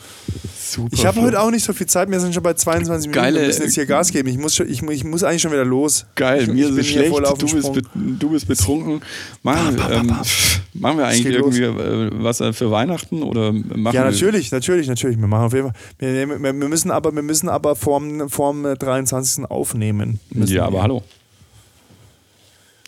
Super. 0.58 0.90
Ich 0.94 1.06
habe 1.06 1.22
heute 1.22 1.40
auch 1.42 1.52
nicht 1.52 1.64
so 1.66 1.74
viel 1.74 1.88
Zeit. 1.88 2.10
Wir 2.10 2.20
sind 2.20 2.34
schon 2.34 2.42
bei 2.44 2.54
22 2.54 3.10
Minuten. 3.10 3.14
Geile- 3.14 3.40
Wir 3.42 3.48
müssen 3.48 3.64
jetzt 3.64 3.76
hier 3.76 3.86
Gas 3.86 4.12
geben. 4.12 4.30
Ich 4.30 4.38
muss, 4.38 4.56
schon, 4.56 4.68
ich, 4.70 4.82
ich 4.82 5.04
muss 5.04 5.24
eigentlich 5.24 5.42
schon 5.42 5.52
wieder 5.52 5.66
los. 5.66 6.06
Geil, 6.16 6.44
ich, 6.44 6.48
mir 6.48 6.70
ich 6.70 6.78
ist 6.78 6.88
schlecht, 6.88 7.14
du 7.16 7.48
bist, 7.54 7.72
du 7.94 8.30
bist 8.30 8.48
betrunken. 8.48 9.02
Machen, 9.44 9.76
Bam, 9.76 9.76
bam, 9.76 9.92
ähm, 9.92 10.08
bam, 10.08 10.18
bam. 10.18 10.26
machen 10.74 10.98
wir 10.98 11.06
eigentlich 11.08 11.24
geht 11.24 11.38
los. 11.40 11.58
irgendwie 11.58 11.82
äh, 12.18 12.24
was 12.24 12.38
für 12.54 12.72
Weihnachten 12.72 13.22
oder 13.24 13.52
machen 13.52 13.86
Ja, 13.86 13.94
wir 13.94 14.12
natürlich, 14.12 14.52
natürlich, 14.52 14.88
natürlich. 14.88 15.20
Wir 15.20 15.28
machen 15.28 15.46
auf 15.46 15.54
jeden 15.54 15.68
Fall. 15.72 15.76
Wir, 16.00 16.28
wir, 16.30 16.40
wir 16.42 16.54
müssen 16.54 16.92
aber, 16.92 17.14
wir 17.14 17.22
müssen 17.22 17.50
aber 17.50 17.76
vorm, 17.76 18.30
vorm 18.30 18.64
23. 18.64 19.46
aufnehmen. 19.50 20.20
Ja, 20.34 20.66
aber 20.66 20.82
hallo. 20.84 21.04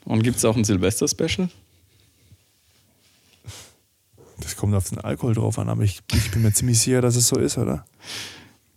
Und 0.07 0.23
gibt 0.23 0.37
es 0.37 0.45
auch 0.45 0.55
ein 0.55 0.63
Silvester-Special? 0.63 1.49
Das 4.39 4.55
kommt 4.55 4.73
auf 4.73 4.87
den 4.89 4.99
Alkohol 4.99 5.33
drauf 5.33 5.59
an, 5.59 5.67
aber 5.67 5.83
ich, 5.83 5.99
ich 6.13 6.31
bin 6.31 6.43
mir 6.43 6.53
ziemlich 6.53 6.79
sicher, 6.79 7.01
dass 7.01 7.15
es 7.17 7.27
so 7.27 7.37
ist, 7.37 7.57
oder? 7.57 7.85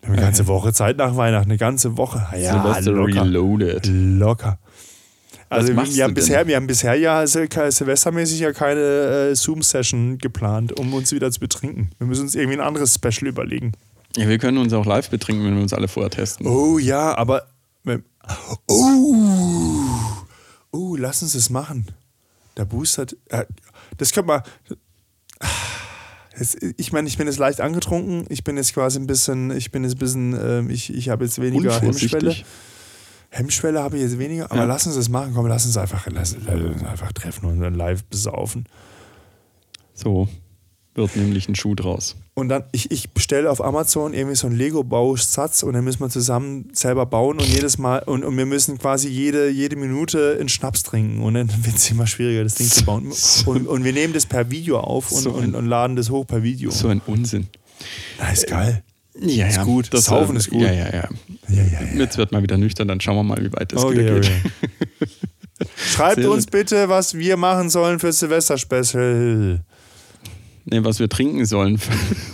Wir 0.00 0.08
haben 0.08 0.14
eine 0.14 0.22
ganze 0.22 0.46
Woche 0.48 0.72
Zeit 0.72 0.96
nach 0.96 1.16
Weihnachten, 1.16 1.50
eine 1.50 1.58
ganze 1.58 1.96
Woche. 1.96 2.26
Ja, 2.36 2.62
Silvester 2.62 2.92
locker. 2.92 3.22
Reloaded. 3.22 3.86
Locker. 3.86 4.58
Also 5.48 5.68
wir 5.68 5.74
du 5.74 6.02
haben, 6.02 6.14
bisher, 6.14 6.46
wir 6.46 6.56
haben 6.56 6.66
bisher 6.66 6.94
ja 6.94 7.26
silvestermäßig 7.26 8.40
ja 8.40 8.52
keine 8.52 9.30
äh, 9.30 9.34
Zoom-Session 9.34 10.18
geplant, 10.18 10.78
um 10.78 10.94
uns 10.94 11.12
wieder 11.12 11.30
zu 11.30 11.40
betrinken. 11.40 11.90
Wir 11.98 12.06
müssen 12.06 12.22
uns 12.22 12.34
irgendwie 12.34 12.58
ein 12.58 12.66
anderes 12.66 12.94
Special 12.94 13.28
überlegen. 13.28 13.72
Ja, 14.16 14.28
wir 14.28 14.38
können 14.38 14.58
uns 14.58 14.72
auch 14.72 14.86
live 14.86 15.10
betrinken, 15.10 15.44
wenn 15.44 15.54
wir 15.54 15.62
uns 15.62 15.72
alle 15.72 15.88
vorher 15.88 16.10
testen. 16.10 16.46
Oh 16.46 16.78
ja, 16.78 17.16
aber. 17.16 17.46
Oh! 18.68 19.00
Oh, 20.72 20.96
lass 20.96 21.22
uns 21.22 21.32
das 21.32 21.50
machen. 21.50 21.86
Der 22.56 22.64
Booster. 22.64 23.06
Äh, 23.28 23.44
das 23.96 24.12
könnte 24.12 24.26
man. 24.28 24.42
Ich 26.76 26.92
meine, 26.92 27.06
ich 27.08 27.18
bin 27.18 27.26
jetzt 27.26 27.38
leicht 27.38 27.60
angetrunken. 27.60 28.24
Ich 28.28 28.44
bin 28.44 28.56
jetzt 28.56 28.72
quasi 28.72 28.98
ein 28.98 29.06
bisschen. 29.06 29.50
Ich 29.50 29.70
bin 29.72 29.82
jetzt 29.84 29.96
ein 29.96 29.98
bisschen. 29.98 30.32
ähm, 30.40 30.70
ich 30.70 30.94
ich 30.94 31.08
habe 31.08 31.24
jetzt 31.24 31.40
weniger 31.40 31.78
Hemmschwelle. 31.80 32.34
Hemmschwelle 33.30 33.82
habe 33.82 33.96
ich 33.96 34.02
jetzt 34.02 34.18
weniger. 34.18 34.46
Aber 34.50 34.60
Ja. 34.60 34.64
lass 34.64 34.86
uns 34.86 34.96
das 34.96 35.08
machen. 35.08 35.32
Komm, 35.34 35.46
lass 35.46 35.66
uns 35.66 35.76
einfach, 35.76 36.06
lass, 36.10 36.36
lass 36.44 36.60
uns 36.60 36.82
einfach 36.84 37.12
treffen 37.12 37.44
und 37.46 37.60
dann 37.60 37.74
live 37.74 38.04
besaufen. 38.04 38.64
So 39.94 40.28
wird 41.00 41.16
nämlich 41.16 41.48
ein 41.48 41.54
Schuh 41.56 41.74
draus. 41.74 42.16
Und 42.34 42.48
dann, 42.48 42.62
ich, 42.72 42.90
ich 42.90 43.10
bestelle 43.10 43.50
auf 43.50 43.62
Amazon 43.62 44.14
irgendwie 44.14 44.36
so 44.36 44.46
einen 44.46 44.56
Lego-Bausatz 44.56 45.62
und 45.64 45.72
dann 45.72 45.82
müssen 45.84 46.00
wir 46.00 46.08
zusammen 46.08 46.68
selber 46.72 47.04
bauen 47.06 47.38
und 47.38 47.46
jedes 47.46 47.78
Mal, 47.78 47.98
und, 48.04 48.24
und 48.24 48.36
wir 48.36 48.46
müssen 48.46 48.78
quasi 48.78 49.08
jede, 49.08 49.50
jede 49.50 49.76
Minute 49.76 50.36
einen 50.38 50.48
Schnaps 50.48 50.82
trinken 50.84 51.22
und 51.22 51.34
dann 51.34 51.48
wird 51.64 51.76
es 51.76 51.90
immer 51.90 52.06
schwieriger, 52.06 52.44
das 52.44 52.54
Ding 52.54 52.68
zu 52.68 52.84
bauen. 52.84 53.10
Und, 53.46 53.66
und 53.66 53.84
wir 53.84 53.92
nehmen 53.92 54.12
das 54.12 54.26
per 54.26 54.50
Video 54.50 54.78
auf 54.78 55.10
und, 55.10 55.22
So 55.22 55.30
ein- 55.34 55.46
und, 55.46 55.54
und 55.54 55.66
laden 55.66 55.96
das 55.96 56.10
hoch 56.10 56.26
per 56.26 56.42
Video. 56.42 56.70
So 56.70 56.88
ein 56.88 57.00
Unsinn. 57.06 57.48
Na, 58.18 58.30
ist 58.30 58.46
geil. 58.46 58.82
Ja, 59.18 59.48
Ist 59.48 59.62
gut. 59.62 59.88
Das 59.92 60.04
Saufen 60.04 60.36
äh, 60.36 60.38
ist 60.38 60.50
gut. 60.50 60.60
Ja, 60.62 60.72
ja, 60.72 60.86
ja. 60.94 61.08
Ja, 61.48 61.62
ja, 61.62 61.62
ja. 61.92 61.98
Jetzt 61.98 62.16
wird 62.16 62.32
mal 62.32 62.42
wieder 62.42 62.56
nüchtern, 62.56 62.86
dann 62.88 63.00
schauen 63.00 63.16
wir 63.16 63.22
mal, 63.24 63.38
wie 63.44 63.52
weit 63.52 63.72
das 63.72 63.82
Okay, 63.84 63.98
wieder 63.98 64.20
geht. 64.20 64.30
okay. 64.30 65.10
Schreibt 65.76 66.20
Sehr 66.22 66.30
uns 66.30 66.46
bitte, 66.46 66.88
was 66.88 67.14
wir 67.14 67.36
machen 67.36 67.68
sollen 67.70 67.98
für 67.98 68.12
Silvester-Special. 68.12 69.60
Nee, 70.64 70.84
was 70.84 70.98
wir 70.98 71.08
trinken 71.08 71.44
sollen. 71.46 71.78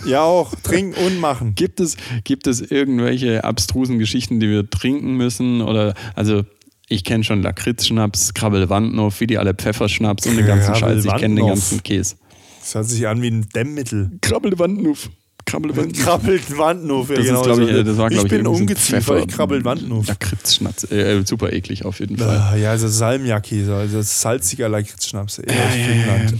Ja, 0.05 0.23
auch. 0.23 0.55
Trinken 0.63 0.93
und 1.05 1.19
machen. 1.19 1.53
gibt, 1.55 1.81
es, 1.81 1.97
gibt 2.23 2.47
es 2.47 2.61
irgendwelche 2.61 3.43
abstrusen 3.43 3.99
Geschichten, 3.99 4.39
die 4.39 4.49
wir 4.49 4.69
trinken 4.69 5.17
müssen? 5.17 5.61
Oder, 5.61 5.95
also, 6.15 6.45
ich 6.87 7.03
kenne 7.03 7.25
schon 7.25 7.41
Lakritzschnaps, 7.41 8.33
Krabbelwandnow, 8.33 9.19
wie 9.19 9.27
die 9.27 9.37
alle 9.37 9.53
Pfefferschnaps 9.53 10.25
und 10.25 10.37
den 10.37 10.45
ganzen 10.45 10.75
Scheiß. 10.75 11.03
Ich 11.03 11.15
kenne 11.17 11.35
den 11.35 11.47
ganzen 11.47 11.83
Käse. 11.83 12.15
Das 12.61 12.75
hört 12.75 12.85
sich 12.85 13.07
an 13.07 13.21
wie 13.21 13.27
ein 13.27 13.47
Dämmmittel. 13.53 14.11
Krabbelwandnow. 14.21 15.09
Krabbelwandnow. 15.47 16.03
Krabbelt 16.03 16.57
Wandnuff. 16.57 17.07
Das, 17.07 17.19
ist, 17.19 17.25
glaub 17.43 17.59
ich, 17.59 17.69
äh, 17.69 17.83
das 17.83 17.97
war, 17.97 18.11
ich 18.11 18.17
ich, 18.21 18.27
bin 18.27 18.43
so 18.45 18.53
Pfeffer- 18.75 19.19
ich 19.19 19.27
krabbel 19.29 19.63
Wandnuff. 19.63 20.05
Lakritzschnaps. 20.07 20.83
Äh, 20.91 21.23
super 21.25 21.53
eklig 21.53 21.85
auf 21.85 21.99
jeden 22.01 22.17
Fall. 22.17 22.37
Ah, 22.37 22.55
ja, 22.55 22.71
also 22.71 22.87
Salmiakki, 22.87 23.63
so 23.63 23.73
also 23.73 24.01
salziger 24.01 24.67
Lakritzschnaps. 24.69 25.39
eher 25.39 25.55
aus 25.65 25.73
Finnland. 25.73 26.33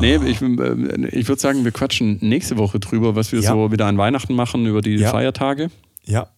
Nee, 0.00 0.16
ich, 0.30 0.40
äh, 0.42 1.06
ich 1.18 1.28
würde 1.28 1.40
sagen, 1.40 1.64
wir 1.64 1.70
quatschen 1.70 2.18
nächste 2.22 2.56
Woche 2.56 2.80
drüber, 2.80 3.14
was 3.14 3.30
wir 3.30 3.40
Ja. 3.40 3.52
so 3.52 3.70
wieder 3.70 3.86
an 3.86 3.98
Weihnachten 3.98 4.34
machen 4.34 4.66
über 4.66 4.80
die 4.80 4.96
Ja. 4.96 5.10
Feiertage. 5.10 5.70
Ja. 6.04 6.28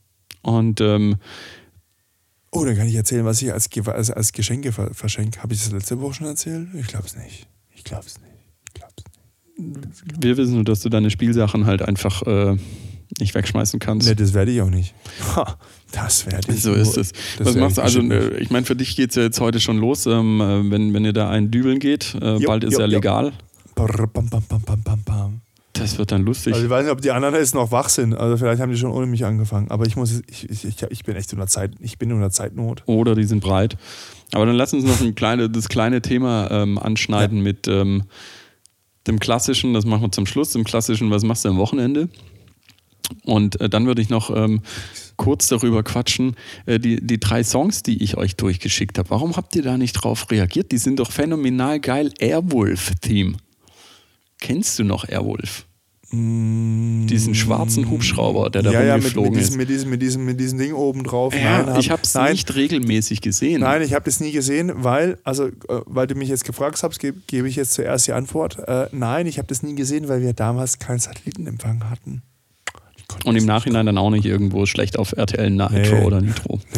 Und 0.42 0.80
ähm, 0.80 1.16
Oh, 2.52 2.64
dann 2.64 2.76
kann 2.76 2.86
ich 2.88 2.94
erzählen, 2.94 3.24
was 3.24 3.42
ich 3.42 3.52
als, 3.52 3.68
als, 3.86 4.10
als 4.10 4.32
Geschenke 4.32 4.72
ver 4.72 4.92
verschenke. 4.94 5.42
Habe 5.42 5.52
ich 5.54 5.62
das 5.62 5.72
letzte 5.72 6.00
Woche 6.00 6.14
schon 6.14 6.26
erzählt? 6.26 6.68
Ich 6.74 6.86
glaube 6.86 7.06
es 7.06 7.14
nicht. 7.16 7.46
Ich 7.74 7.84
glaube 7.84 8.04
es 8.06 8.18
nicht. 8.20 8.32
Ich 8.68 8.74
glaube 8.74 8.92
es 8.96 9.04
nicht. 9.04 9.15
Wir 9.56 10.36
wissen 10.36 10.54
nur, 10.54 10.64
dass 10.64 10.80
du 10.80 10.88
deine 10.88 11.10
Spielsachen 11.10 11.66
halt 11.66 11.82
einfach 11.82 12.22
äh, 12.22 12.56
nicht 13.20 13.34
wegschmeißen 13.34 13.78
kannst. 13.80 14.08
Nee, 14.08 14.14
das 14.14 14.34
werde 14.34 14.50
ich 14.50 14.60
auch 14.60 14.70
nicht. 14.70 14.94
Ha, 15.36 15.56
das 15.92 16.26
werde 16.26 16.52
ich 16.52 16.62
So 16.62 16.70
nur- 16.70 16.78
ist 16.78 16.96
es. 16.96 17.12
das 17.38 17.48
Was 17.48 17.56
machst 17.56 17.76
du? 17.78 17.80
ich 17.80 17.84
Also, 17.84 18.00
äh, 18.00 18.38
ich 18.38 18.50
meine, 18.50 18.66
für 18.66 18.76
dich 18.76 18.96
geht 18.96 19.10
es 19.10 19.16
ja 19.16 19.22
jetzt 19.22 19.40
heute 19.40 19.60
schon 19.60 19.78
los, 19.78 20.06
ähm, 20.06 20.40
äh, 20.40 20.70
wenn, 20.70 20.92
wenn 20.92 21.04
ihr 21.04 21.12
da 21.12 21.30
einen 21.30 21.50
dübeln 21.50 21.78
geht. 21.78 22.14
Äh, 22.20 22.36
Jo, 22.36 22.46
bald 22.48 22.64
ist 22.64 22.74
jo, 22.74 22.80
ja 22.80 22.86
jo. 22.86 22.92
legal. 22.92 23.32
Brr, 23.74 24.06
Bam, 24.06 24.28
bam, 24.28 24.42
bam, 24.48 24.60
bam, 24.62 24.82
bam, 24.82 25.02
bam. 25.04 25.40
Das 25.74 25.98
wird 25.98 26.10
dann 26.10 26.22
lustig. 26.22 26.54
Also 26.54 26.64
ich 26.64 26.70
weiß 26.70 26.84
nicht, 26.84 26.92
ob 26.92 27.02
die 27.02 27.10
anderen 27.10 27.34
jetzt 27.34 27.54
noch 27.54 27.70
wach 27.70 27.90
sind. 27.90 28.14
Also 28.14 28.38
vielleicht 28.38 28.62
haben 28.62 28.72
die 28.72 28.78
schon 28.78 28.90
ohne 28.90 29.06
mich 29.06 29.26
angefangen. 29.26 29.70
Aber 29.70 29.84
ich 29.86 29.94
muss, 29.94 30.22
ich, 30.26 30.48
ich, 30.48 30.82
ich, 30.88 31.04
bin 31.04 31.16
echt 31.16 31.32
unter 31.34 31.46
Zeit, 31.46 31.72
ich 31.80 31.98
bin 31.98 32.10
unter 32.12 32.30
Zeitnot. 32.30 32.82
Oder 32.86 33.14
die 33.14 33.24
sind 33.24 33.40
breit. 33.42 33.76
Aber 34.32 34.46
dann 34.46 34.56
lass 34.56 34.72
uns 34.72 34.84
noch 34.84 35.00
ein 35.02 35.14
kleine, 35.14 35.50
das 35.50 35.68
kleine 35.68 36.00
Thema 36.00 36.50
ähm, 36.50 36.78
anschneiden 36.78 37.42
mit 37.42 37.68
ähm, 37.68 38.04
dem 39.06 39.18
klassischen, 39.18 39.74
das 39.74 39.84
machen 39.84 40.02
wir 40.02 40.12
zum 40.12 40.26
Schluss, 40.26 40.50
dem 40.50 40.64
klassischen, 40.64 41.10
was 41.10 41.22
machst 41.22 41.44
du 41.44 41.48
am 41.48 41.58
Wochenende? 41.58 42.08
Und 43.24 43.60
äh, 43.60 43.68
dann 43.68 43.86
würde 43.86 44.02
ich 44.02 44.08
noch 44.08 44.34
ähm, 44.34 44.62
kurz 45.16 45.48
darüber 45.48 45.82
quatschen, 45.82 46.36
äh, 46.66 46.78
die, 46.78 47.04
die 47.04 47.20
drei 47.20 47.44
Songs, 47.44 47.82
die 47.82 48.02
ich 48.02 48.16
euch 48.16 48.36
durchgeschickt 48.36 48.98
habe. 48.98 49.10
Warum 49.10 49.36
habt 49.36 49.54
ihr 49.56 49.62
da 49.62 49.78
nicht 49.78 49.92
drauf 49.92 50.30
reagiert? 50.30 50.72
Die 50.72 50.78
sind 50.78 50.98
doch 50.98 51.12
phänomenal 51.12 51.80
geil. 51.80 52.12
Airwolf-Theme. 52.18 53.36
Kennst 54.38 54.78
du 54.78 54.84
noch 54.84 55.08
Airwolf? 55.08 55.65
Diesen 56.12 57.34
schwarzen 57.34 57.90
Hubschrauber, 57.90 58.48
der 58.48 58.62
da 58.62 58.70
ja, 58.70 58.82
ja, 58.82 58.96
mit, 58.96 59.16
rumgeflogen 59.16 59.32
mit, 59.32 59.40
ist. 59.40 59.48
diesem, 59.48 59.58
mit, 59.58 59.70
diesem, 59.70 59.90
mit, 59.90 60.02
diesem, 60.02 60.24
mit 60.24 60.40
diesem 60.40 60.58
Ding 60.58 60.72
oben 60.72 61.02
drauf. 61.02 61.34
Ja, 61.34 61.64
Nein, 61.64 61.80
ich 61.80 61.90
habe 61.90 62.02
es 62.04 62.14
nicht 62.14 62.54
regelmäßig 62.54 63.20
gesehen. 63.20 63.62
Nein, 63.62 63.82
ich 63.82 63.92
habe 63.92 64.04
das 64.04 64.20
nie 64.20 64.30
gesehen, 64.30 64.72
weil, 64.76 65.18
also, 65.24 65.46
äh, 65.46 65.52
weil 65.86 66.06
du 66.06 66.14
mich 66.14 66.28
jetzt 66.28 66.44
gefragt 66.44 66.80
hast, 66.80 66.98
gebe 67.00 67.18
gebe 67.26 67.48
ich 67.48 67.56
jetzt 67.56 67.74
zuerst 67.74 68.06
die 68.06 68.12
Antwort. 68.12 68.58
Äh, 68.68 68.86
nein, 68.92 69.26
ich 69.26 69.38
habe 69.38 69.48
das 69.48 69.64
nie 69.64 69.74
gesehen, 69.74 70.08
weil 70.08 70.22
wir 70.22 70.32
damals 70.32 70.78
keinen 70.78 71.00
Satellitenempfang 71.00 71.90
hatten. 71.90 72.22
Und 73.24 73.36
im 73.36 73.46
Nachhinein 73.46 73.86
dann 73.86 73.98
auch 73.98 74.10
nicht 74.10 74.26
irgendwo 74.26 74.66
schlecht 74.66 74.98
auf 74.98 75.12
RTL 75.12 75.50
Nitro 75.50 75.70
Nee. 75.96 76.04
oder 76.04 76.20
Nitro. 76.20 76.60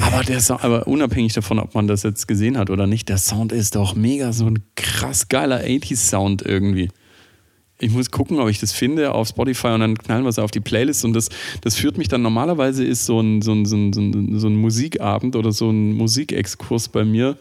Aber, 0.00 0.22
der 0.22 0.40
Sound, 0.40 0.62
aber 0.62 0.86
unabhängig 0.86 1.32
davon, 1.32 1.58
ob 1.58 1.74
man 1.74 1.88
das 1.88 2.04
jetzt 2.04 2.28
gesehen 2.28 2.56
hat 2.56 2.70
oder 2.70 2.86
nicht, 2.86 3.08
der 3.08 3.18
Sound 3.18 3.50
ist 3.50 3.74
doch 3.74 3.96
mega 3.96 4.32
so 4.32 4.46
ein 4.46 4.60
krass 4.76 5.26
geiler 5.28 5.62
80s-Sound 5.62 6.42
irgendwie. 6.42 6.90
Ich 7.80 7.90
muss 7.90 8.10
gucken, 8.10 8.38
ob 8.38 8.48
ich 8.48 8.60
das 8.60 8.72
finde 8.72 9.14
auf 9.14 9.28
Spotify 9.28 9.68
und 9.68 9.80
dann 9.80 9.96
knallen 9.96 10.24
wir 10.24 10.28
es 10.28 10.38
auf 10.38 10.50
die 10.50 10.60
Playlist. 10.60 11.04
Und 11.04 11.14
das, 11.14 11.30
das 11.62 11.76
führt 11.76 11.96
mich 11.96 12.08
dann 12.08 12.22
normalerweise 12.22 12.84
ist 12.84 13.06
so 13.06 13.20
ein, 13.20 13.40
so, 13.40 13.52
ein, 13.52 13.64
so, 13.64 13.76
ein, 13.76 13.92
so, 13.92 14.00
ein, 14.00 14.38
so 14.38 14.48
ein 14.48 14.56
Musikabend 14.56 15.34
oder 15.34 15.50
so 15.50 15.70
ein 15.70 15.94
Musikexkurs 15.94 16.88
bei 16.90 17.04
mir. 17.04 17.38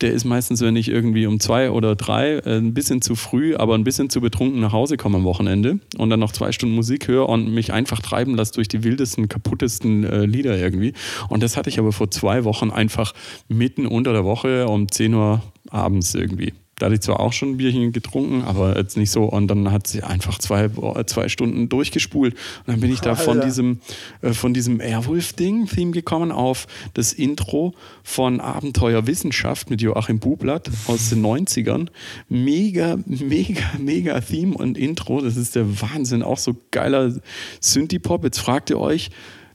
Der 0.00 0.12
ist 0.12 0.24
meistens, 0.24 0.62
wenn 0.62 0.76
ich 0.76 0.88
irgendwie 0.88 1.26
um 1.26 1.40
zwei 1.40 1.70
oder 1.70 1.94
drei 1.94 2.36
äh, 2.38 2.56
ein 2.56 2.72
bisschen 2.72 3.02
zu 3.02 3.14
früh, 3.16 3.54
aber 3.54 3.74
ein 3.74 3.84
bisschen 3.84 4.08
zu 4.08 4.22
betrunken 4.22 4.58
nach 4.60 4.72
Hause 4.72 4.96
komme 4.96 5.18
am 5.18 5.24
Wochenende 5.24 5.78
und 5.98 6.08
dann 6.08 6.20
noch 6.20 6.32
zwei 6.32 6.52
Stunden 6.52 6.74
Musik 6.74 7.06
höre 7.06 7.28
und 7.28 7.52
mich 7.52 7.74
einfach 7.74 8.00
treiben 8.00 8.34
lasse 8.34 8.54
durch 8.54 8.68
die 8.68 8.82
wildesten, 8.82 9.28
kaputtesten 9.28 10.04
äh, 10.04 10.24
Lieder 10.24 10.56
irgendwie. 10.56 10.94
Und 11.28 11.42
das 11.42 11.58
hatte 11.58 11.68
ich 11.68 11.78
aber 11.78 11.92
vor 11.92 12.10
zwei 12.10 12.44
Wochen 12.44 12.70
einfach 12.70 13.12
mitten 13.48 13.86
unter 13.86 14.14
der 14.14 14.24
Woche 14.24 14.66
um 14.68 14.90
10 14.90 15.12
Uhr 15.12 15.42
abends 15.68 16.14
irgendwie. 16.14 16.54
Da 16.80 16.86
hatte 16.86 16.94
ich 16.94 17.02
zwar 17.02 17.20
auch 17.20 17.34
schon 17.34 17.50
ein 17.50 17.56
Bierchen 17.58 17.92
getrunken, 17.92 18.42
aber 18.42 18.74
jetzt 18.78 18.96
nicht 18.96 19.10
so. 19.10 19.24
Und 19.24 19.48
dann 19.48 19.70
hat 19.70 19.86
sie 19.86 20.02
einfach 20.02 20.38
zwei, 20.38 20.70
zwei 21.04 21.28
Stunden 21.28 21.68
durchgespult. 21.68 22.32
Und 22.32 22.68
dann 22.68 22.80
bin 22.80 22.90
ich 22.90 23.00
da 23.00 23.14
von 23.16 23.42
diesem, 23.42 23.80
äh, 24.22 24.32
von 24.32 24.54
diesem 24.54 24.80
Airwolf-Ding-Theme 24.80 25.92
gekommen 25.92 26.32
auf 26.32 26.66
das 26.94 27.12
Intro 27.12 27.74
von 28.02 28.40
Abenteuer 28.40 29.06
Wissenschaft 29.06 29.68
mit 29.68 29.82
Joachim 29.82 30.20
Bublatt 30.20 30.70
aus 30.86 31.10
den 31.10 31.20
90ern. 31.22 31.88
Mega, 32.30 32.96
mega, 33.04 33.60
mega 33.78 34.18
Theme 34.18 34.56
und 34.56 34.78
Intro. 34.78 35.20
Das 35.20 35.36
ist 35.36 35.56
der 35.56 35.82
Wahnsinn. 35.82 36.22
Auch 36.22 36.38
so 36.38 36.56
geiler 36.70 37.12
Synthie-Pop. 37.60 38.24
Jetzt 38.24 38.38
fragt 38.38 38.70
ihr 38.70 38.80
euch, 38.80 39.10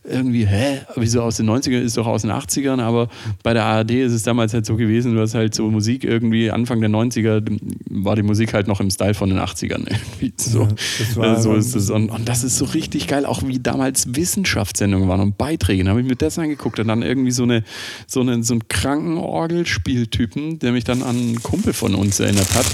irgendwie, 0.07 0.45
hä, 0.45 0.81
wieso 0.95 1.21
aus 1.21 1.37
den 1.37 1.49
90ern 1.49 1.81
ist 1.81 1.97
doch 1.97 2.07
aus 2.07 2.21
den 2.21 2.31
80ern, 2.31 2.79
aber 2.81 3.09
bei 3.43 3.53
der 3.53 3.63
ARD 3.63 3.91
ist 3.91 4.13
es 4.13 4.23
damals 4.23 4.53
halt 4.53 4.65
so 4.65 4.75
gewesen, 4.75 5.15
du 5.15 5.21
hast 5.21 5.35
halt 5.35 5.55
so 5.55 5.69
Musik 5.69 6.03
irgendwie, 6.03 6.51
Anfang 6.51 6.81
der 6.81 6.89
90er 6.89 7.43
war 7.89 8.15
die 8.15 8.23
Musik 8.23 8.53
halt 8.53 8.67
noch 8.67 8.79
im 8.79 8.89
Style 8.89 9.13
von 9.13 9.29
den 9.29 9.39
80ern 9.39 9.85
irgendwie. 9.87 10.33
So, 10.37 10.63
Ja, 10.63 10.67
das 10.99 11.15
war 11.15 11.37
Äh, 11.37 11.41
so 11.41 11.53
ist 11.55 11.75
es. 11.75 11.89
Und, 11.89 12.09
und 12.09 12.27
das 12.27 12.43
ist 12.43 12.57
so 12.57 12.65
richtig 12.65 13.07
geil, 13.07 13.25
auch 13.25 13.43
wie 13.43 13.59
damals 13.59 14.15
Wissenschaftssendungen 14.15 15.07
waren 15.09 15.21
und 15.21 15.37
Beiträge. 15.37 15.83
Da 15.83 15.91
habe 15.91 16.01
ich 16.01 16.07
mir 16.07 16.15
das 16.15 16.37
angeguckt 16.39 16.79
und 16.79 16.87
dann 16.87 17.01
irgendwie 17.01 17.31
so, 17.31 17.43
eine, 17.43 17.63
so, 18.07 18.21
eine, 18.21 18.43
so 18.43 18.53
einen 18.53 18.67
kranken 18.67 19.17
Orgelspieltypen, 19.17 20.59
der 20.59 20.71
mich 20.71 20.83
dann 20.83 21.03
an 21.03 21.15
einen 21.15 21.43
Kumpel 21.43 21.73
von 21.73 21.95
uns 21.95 22.19
erinnert 22.19 22.53
hat. 22.53 22.65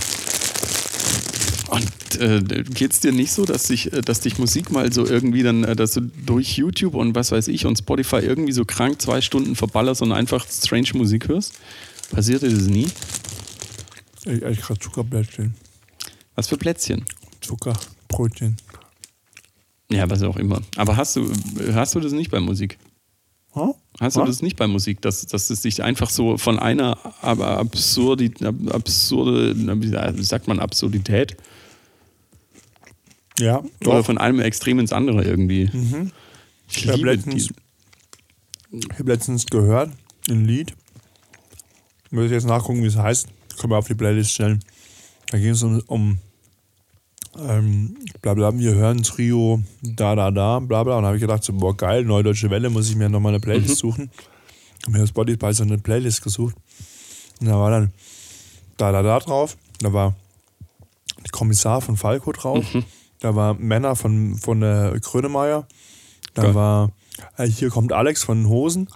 Äh, 2.22 2.42
geht 2.42 2.94
es 2.94 3.00
dir 3.00 3.12
nicht 3.12 3.32
so, 3.32 3.46
dass 3.46 3.64
dich, 3.64 3.92
äh, 3.92 4.02
dass 4.02 4.20
dich 4.20 4.38
Musik 4.38 4.70
mal 4.70 4.94
so 4.94 5.08
irgendwie 5.08 5.42
dann, 5.42 5.64
äh, 5.64 5.76
dass 5.76 5.94
du 5.94 6.02
durch 6.02 6.56
YouTube 6.56 6.94
und 6.94 7.16
was 7.16 7.32
weiß 7.32 7.48
ich 7.48 7.66
und 7.66 7.80
Spotify 7.80 8.18
irgendwie 8.18 8.52
so 8.52 8.64
krank 8.64 9.02
zwei 9.02 9.22
Stunden 9.22 9.56
verballerst 9.56 10.04
und 10.04 10.12
einfach 10.12 10.46
strange 10.48 10.90
Musik 10.94 11.28
hörst? 11.28 11.56
Passiert 12.12 12.44
dir 12.44 12.52
das 12.52 12.68
nie? 12.68 12.88
Ich 14.26 14.44
esse 14.44 14.62
gerade 14.62 14.80
Zuckerblättchen. 14.80 15.56
Was 16.36 16.48
für 16.48 16.58
Plätzchen? 16.58 17.06
Zuckerbrötchen. 17.42 18.56
Ja, 19.92 20.08
was 20.08 20.22
auch 20.22 20.38
immer. 20.38 20.62
Aber 20.78 20.96
hast 20.98 21.16
du, 21.16 21.32
hast 21.74 21.96
du 21.96 22.00
das 22.00 22.12
nicht 22.12 22.30
bei 22.30 22.40
Musik? 22.40 22.78
Huh? 23.56 23.74
Hast 24.00 24.16
du 24.16 24.22
Was? 24.22 24.30
das 24.30 24.42
nicht 24.44 24.58
bei 24.58 24.68
Musik, 24.68 25.02
dass, 25.02 25.26
dass 25.26 25.50
es 25.50 25.62
dich 25.62 25.82
einfach 25.84 26.10
so 26.10 26.38
von 26.38 26.60
einer 26.60 26.98
aber 27.22 27.58
absurdi, 27.58 28.32
absurde, 28.70 29.56
wie 29.56 30.24
sagt 30.24 30.48
man, 30.48 30.60
Absurdität 30.60 31.36
Ja, 33.42 33.60
oder 33.60 33.70
doch. 33.80 33.98
Mhm. 33.98 34.04
von 34.04 34.18
einem 34.18 34.40
Extrem 34.40 34.80
ins 34.80 34.94
andere 34.94 35.24
irgendwie. 35.24 35.70
Ich 36.70 36.86
Ich 36.86 36.90
habe 36.90 37.02
letztens, 37.02 37.50
ich 38.72 39.00
hab 39.00 39.08
letztens 39.08 39.46
gehört, 39.46 39.92
ein 40.30 40.46
Lied. 40.46 40.74
Muss 42.12 42.26
ich 42.26 42.32
jetzt 42.32 42.48
nachgucken, 42.48 42.84
wie 42.84 42.88
es 42.88 42.98
heißt. 42.98 43.28
Können 43.58 43.72
wir 43.72 43.78
auf 43.78 43.88
die 43.88 43.96
Playlist 43.96 44.32
stellen. 44.32 44.64
Da 45.32 45.38
ging 45.38 45.50
es 45.50 45.64
um, 45.64 45.82
um 45.88 46.18
ähm, 47.40 47.96
bla 48.22 48.34
bla, 48.34 48.58
wir 48.58 48.74
hören 48.76 49.04
Trio, 49.04 49.62
da, 49.82 50.16
da, 50.16 50.32
da, 50.32 50.60
bla 50.60 50.84
bla. 50.84 50.98
Und 50.98 51.06
habe 51.06 51.16
ich 51.16 51.22
gedacht, 51.22 51.44
so, 51.44 51.54
boah, 51.54 51.76
geil, 51.76 52.04
Neue 52.04 52.24
Deutsche 52.24 52.50
Welle, 52.50 52.70
muss 52.70 52.90
ich 52.90 52.96
mir 52.96 53.10
nochmal 53.10 53.34
eine 53.34 53.40
Playlist 53.40 53.78
suchen. 53.78 54.12
Habe 54.84 54.98
mir 54.98 55.04
auf 55.04 55.10
Spotify 55.10 55.54
so 55.54 55.64
eine 55.64 55.78
Playlist 55.78 56.22
gesucht. 56.22 56.56
Und 57.40 57.48
da 57.48 57.54
war 57.54 57.72
dann 57.72 57.94
da, 58.78 58.92
da, 58.92 59.02
da 59.02 59.20
drauf. 59.20 59.58
Da 59.80 59.94
war 59.94 60.16
der 61.24 61.32
Kommissar 61.32 61.82
von 61.82 61.98
Falco 61.98 62.32
drauf. 62.32 62.66
Da 63.22 63.36
war 63.36 63.54
Männer 63.54 63.96
von, 63.96 64.36
von 64.36 64.60
der 64.60 65.00
Grönemeyer. 65.00 65.68
Da 66.34 66.42
Geil. 66.44 66.56
war 66.56 66.92
äh, 67.38 67.46
hier 67.46 67.70
kommt 67.70 67.94
Alex 67.94 68.24
von 68.24 68.48
Hosen. 68.48 68.90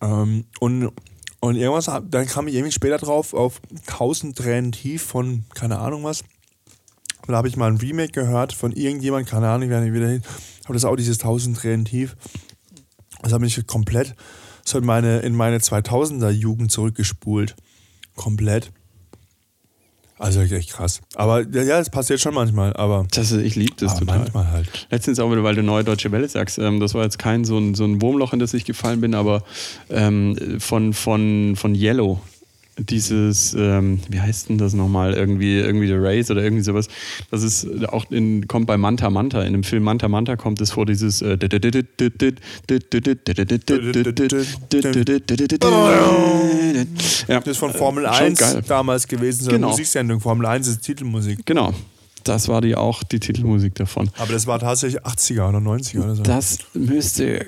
Ähm, 0.00 0.46
und, 0.60 0.90
und 1.40 1.56
irgendwas, 1.56 1.90
dann 2.08 2.26
kam 2.26 2.48
ich 2.48 2.54
irgendwie 2.54 2.72
später 2.72 2.98
drauf 2.98 3.34
auf 3.34 3.60
1000 3.86 4.36
Tränen 4.36 4.72
tief 4.72 5.02
von 5.02 5.44
keine 5.54 5.78
Ahnung 5.78 6.04
was. 6.04 6.22
Und 7.26 7.32
da 7.32 7.36
habe 7.36 7.48
ich 7.48 7.56
mal 7.56 7.70
ein 7.70 7.78
Remake 7.78 8.12
gehört 8.12 8.52
von 8.52 8.72
irgendjemand, 8.72 9.28
keine 9.28 9.48
Ahnung, 9.48 9.70
wer 9.70 9.80
nicht 9.80 9.94
wieder 9.94 10.08
hin. 10.08 10.22
Aber 10.64 10.74
das 10.74 10.82
ist 10.82 10.88
auch 10.88 10.96
dieses 10.96 11.20
1000 11.20 11.56
Tränen 11.56 11.84
tief. 11.84 12.16
Das 13.22 13.32
hat 13.32 13.40
mich 13.40 13.66
komplett 13.66 14.14
so 14.64 14.78
in 14.78 14.84
meine, 14.84 15.20
in 15.20 15.34
meine 15.34 15.58
2000er 15.58 16.30
Jugend 16.30 16.72
zurückgespult. 16.72 17.56
Komplett. 18.16 18.72
Also 20.18 20.40
echt 20.40 20.70
krass. 20.70 21.00
Aber 21.16 21.42
ja, 21.42 21.80
es 21.80 21.90
passiert 21.90 22.20
schon 22.20 22.34
manchmal, 22.34 22.72
aber, 22.74 23.06
das, 23.10 23.32
ich 23.32 23.56
liebe 23.56 23.74
das 23.76 23.92
aber 23.92 24.00
total. 24.00 24.18
manchmal 24.18 24.52
halt. 24.52 24.86
Letztens 24.90 25.18
auch 25.18 25.30
wieder, 25.30 25.42
weil 25.42 25.56
du 25.56 25.62
Neue 25.62 25.82
Deutsche 25.82 26.12
Welle 26.12 26.28
sagst, 26.28 26.58
ähm, 26.58 26.78
das 26.78 26.94
war 26.94 27.02
jetzt 27.02 27.18
kein 27.18 27.44
so 27.44 27.58
ein, 27.58 27.74
so 27.74 27.84
ein 27.84 28.00
Wurmloch, 28.00 28.32
in 28.32 28.38
das 28.38 28.54
ich 28.54 28.64
gefallen 28.64 29.00
bin, 29.00 29.14
aber 29.14 29.42
ähm, 29.90 30.60
von, 30.60 30.92
von, 30.92 31.56
von 31.56 31.74
Yellow, 31.74 32.20
dieses, 32.78 33.54
ähm, 33.58 34.00
wie 34.08 34.20
heißt 34.20 34.48
denn 34.48 34.58
das 34.58 34.72
nochmal, 34.74 35.14
irgendwie, 35.14 35.58
irgendwie 35.58 35.86
The 35.86 35.94
Race 35.94 36.30
oder 36.30 36.42
irgendwie 36.42 36.62
sowas, 36.64 36.88
das 37.30 37.42
ist 37.42 37.66
auch 37.88 38.10
in, 38.10 38.48
kommt 38.48 38.66
bei 38.66 38.76
Manta 38.76 39.10
Manta, 39.10 39.42
in 39.42 39.52
dem 39.52 39.62
Film 39.62 39.84
Manta 39.84 40.08
Manta 40.08 40.36
kommt 40.36 40.60
es 40.60 40.72
vor, 40.72 40.84
dieses 40.86 41.22
äh, 41.22 41.36
ja, 47.28 47.40
Das 47.40 47.46
ist 47.46 47.58
von 47.58 47.72
Formel 47.72 48.04
schon 48.04 48.12
1 48.14 48.38
geil. 48.38 48.62
damals 48.66 49.06
gewesen, 49.08 49.44
so 49.44 49.50
eine 49.50 49.58
Genau. 49.58 49.70
Musiksendung. 49.70 50.20
Formel 50.20 50.46
1 50.46 50.66
ist 50.68 50.82
Titelmusik. 50.82 51.44
Genau, 51.46 51.72
das 52.24 52.48
war 52.48 52.60
die 52.60 52.74
auch 52.76 53.02
die 53.02 53.20
Titelmusik 53.20 53.74
davon. 53.74 54.10
Aber 54.18 54.32
das 54.32 54.46
war 54.46 54.58
tatsächlich 54.58 55.02
80er 55.02 55.48
oder 55.48 55.58
90er 55.58 56.02
oder 56.04 56.14
so. 56.16 56.22
Das 56.22 56.58
müsste 56.74 57.46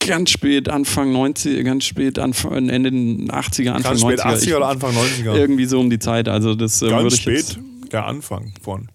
ganz 0.00 0.30
spät, 0.30 0.68
Anfang 0.68 1.12
90, 1.12 1.64
ganz 1.64 1.84
spät, 1.84 2.18
Anfang, 2.18 2.68
Ende 2.68 2.90
80er, 2.90 3.70
Anfang 3.70 3.82
Ganz 3.82 4.00
spät 4.00 4.20
90er. 4.20 4.50
80er 4.50 4.56
oder 4.56 4.68
Anfang 4.68 4.94
90er. 4.94 5.34
Irgendwie 5.34 5.64
so 5.66 5.80
um 5.80 5.90
die 5.90 5.98
Zeit. 5.98 6.28
Also 6.28 6.54
das 6.54 6.82
äh, 6.82 6.86
würde 6.86 7.02
Ganz 7.02 7.14
ich 7.14 7.20
spät 7.20 7.58
der 7.92 8.06
Anfang 8.06 8.52
von. 8.60 8.88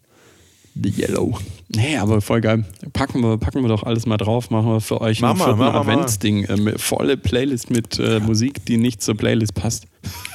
The 0.81 0.89
Yellow. 0.89 1.37
Nee, 1.69 1.97
aber 1.97 2.21
voll 2.21 2.41
geil. 2.41 2.63
Packen 2.93 3.21
wir, 3.21 3.37
packen 3.37 3.61
wir 3.61 3.69
doch 3.69 3.83
alles 3.83 4.05
mal 4.05 4.17
drauf. 4.17 4.49
Machen 4.49 4.67
wir 4.67 4.81
für 4.81 5.01
euch 5.01 5.19
Mach 5.21 5.31
ein 5.31 5.37
vierten 5.37 5.61
Adventsding. 5.61 6.43
Äh, 6.45 6.77
volle 6.77 7.17
Playlist 7.17 7.69
mit 7.69 7.99
äh, 7.99 8.19
Musik, 8.19 8.65
die 8.65 8.77
nicht 8.77 9.01
zur 9.01 9.15
Playlist 9.15 9.55
passt. 9.55 9.87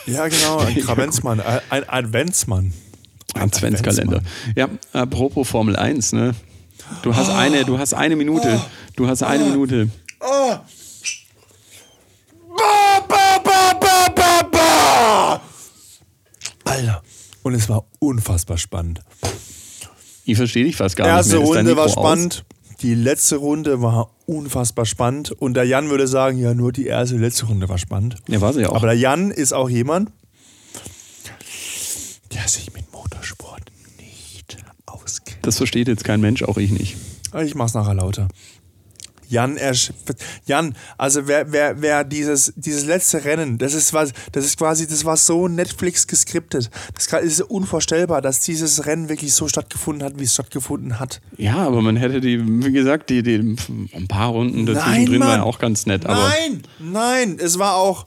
Ja, 0.06 0.28
genau, 0.28 0.58
ein 0.58 0.76
Kravenzmann, 0.80 1.40
ein 1.40 1.60
ein 1.70 1.88
Adventsmann. 1.88 2.72
Adventskalender. 3.34 4.22
Ja, 4.54 4.68
apropos 4.92 5.48
Formel 5.48 5.76
1, 5.76 6.12
ne? 6.12 6.34
Du 7.02 7.14
hast 7.14 7.30
eine, 7.30 7.64
du 7.64 7.78
hast 7.78 7.94
eine 7.94 8.16
Minute. 8.16 8.60
Du 8.96 9.06
hast 9.08 9.22
eine 9.22 9.44
Minute. 9.44 9.88
Ba, 10.18 10.64
ba, 13.08 13.38
ba, 13.42 13.72
ba, 13.80 14.08
ba, 14.14 14.42
ba. 14.50 15.40
Alter. 16.64 17.02
Und 17.42 17.54
es 17.54 17.68
war 17.68 17.84
unfassbar 17.98 18.58
spannend. 18.58 19.00
Ich 20.24 20.36
verstehe 20.36 20.64
dich 20.64 20.76
fast 20.76 20.96
gar 20.96 21.06
Erste 21.06 21.36
nicht 21.36 21.48
dein 21.48 21.56
Runde 21.66 21.76
war 21.76 21.86
Mikro 21.86 22.00
aus? 22.00 22.06
spannend. 22.06 22.44
Die 22.80 22.94
letzte 22.94 23.36
Runde 23.36 23.82
war 23.82 24.10
unfassbar 24.26 24.86
spannend. 24.86 25.30
Und 25.32 25.54
der 25.54 25.64
Jan 25.64 25.90
würde 25.90 26.06
sagen, 26.06 26.38
ja, 26.38 26.54
nur 26.54 26.72
die 26.72 26.86
erste, 26.86 27.16
letzte 27.16 27.46
Runde 27.46 27.68
war 27.68 27.78
spannend. 27.78 28.16
Ja, 28.28 28.40
war 28.40 28.52
sie 28.52 28.62
ja 28.62 28.70
auch. 28.70 28.76
Aber 28.76 28.86
der 28.88 28.96
Jan 28.96 29.30
ist 29.30 29.52
auch 29.52 29.68
jemand, 29.68 30.10
der 32.32 32.48
sich 32.48 32.72
mit. 32.72 32.83
Das 35.44 35.58
versteht 35.58 35.88
jetzt 35.88 36.04
kein 36.04 36.20
Mensch, 36.20 36.42
auch 36.42 36.58
ich 36.58 36.70
nicht. 36.70 36.96
Ich 37.42 37.54
mach's 37.54 37.74
nachher 37.74 37.94
lauter. 37.94 38.28
Jan, 39.28 39.58
Jan, 40.46 40.74
also 40.98 41.26
wer, 41.26 41.50
wer, 41.50 41.80
wer 41.80 42.04
dieses, 42.04 42.52
dieses 42.56 42.84
letzte 42.84 43.24
Rennen, 43.24 43.58
das 43.58 43.74
ist 43.74 43.92
was, 43.92 44.12
das 44.32 44.44
ist 44.44 44.58
quasi, 44.58 44.86
das 44.86 45.04
war 45.04 45.16
so 45.16 45.48
Netflix 45.48 46.06
geskriptet. 46.06 46.70
Das 46.94 47.22
ist 47.22 47.40
unvorstellbar, 47.40 48.22
dass 48.22 48.40
dieses 48.40 48.86
Rennen 48.86 49.08
wirklich 49.08 49.34
so 49.34 49.48
stattgefunden 49.48 50.04
hat, 50.04 50.18
wie 50.18 50.24
es 50.24 50.34
stattgefunden 50.34 51.00
hat. 51.00 51.20
Ja, 51.36 51.56
aber 51.56 51.82
man 51.82 51.96
hätte 51.96 52.20
die, 52.20 52.40
wie 52.64 52.72
gesagt, 52.72 53.10
die, 53.10 53.22
die 53.22 53.56
ein 53.92 54.08
paar 54.08 54.28
Runden 54.28 54.66
dazwischen 54.66 54.90
Nein, 54.90 55.06
drin 55.06 55.20
waren 55.20 55.40
auch 55.40 55.58
ganz 55.58 55.86
nett. 55.86 56.04
Nein, 56.04 56.62
nein, 56.78 57.38
es 57.40 57.58
war 57.58 57.76
auch 57.76 58.06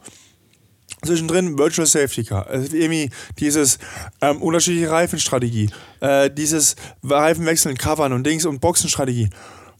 zwischendrin 1.03 1.57
Virtual 1.57 1.85
Safety 1.85 2.23
Car. 2.23 2.47
Also 2.47 2.75
irgendwie 2.75 3.09
dieses 3.39 3.79
ähm, 4.21 4.41
unterschiedliche 4.41 4.89
Reifenstrategie, 4.89 5.69
äh, 5.99 6.29
dieses 6.29 6.75
Reifen 7.03 7.45
wechseln, 7.45 7.77
covern 7.77 8.13
und 8.13 8.25
Dings 8.25 8.45
und 8.45 8.59
Boxenstrategie. 8.59 9.29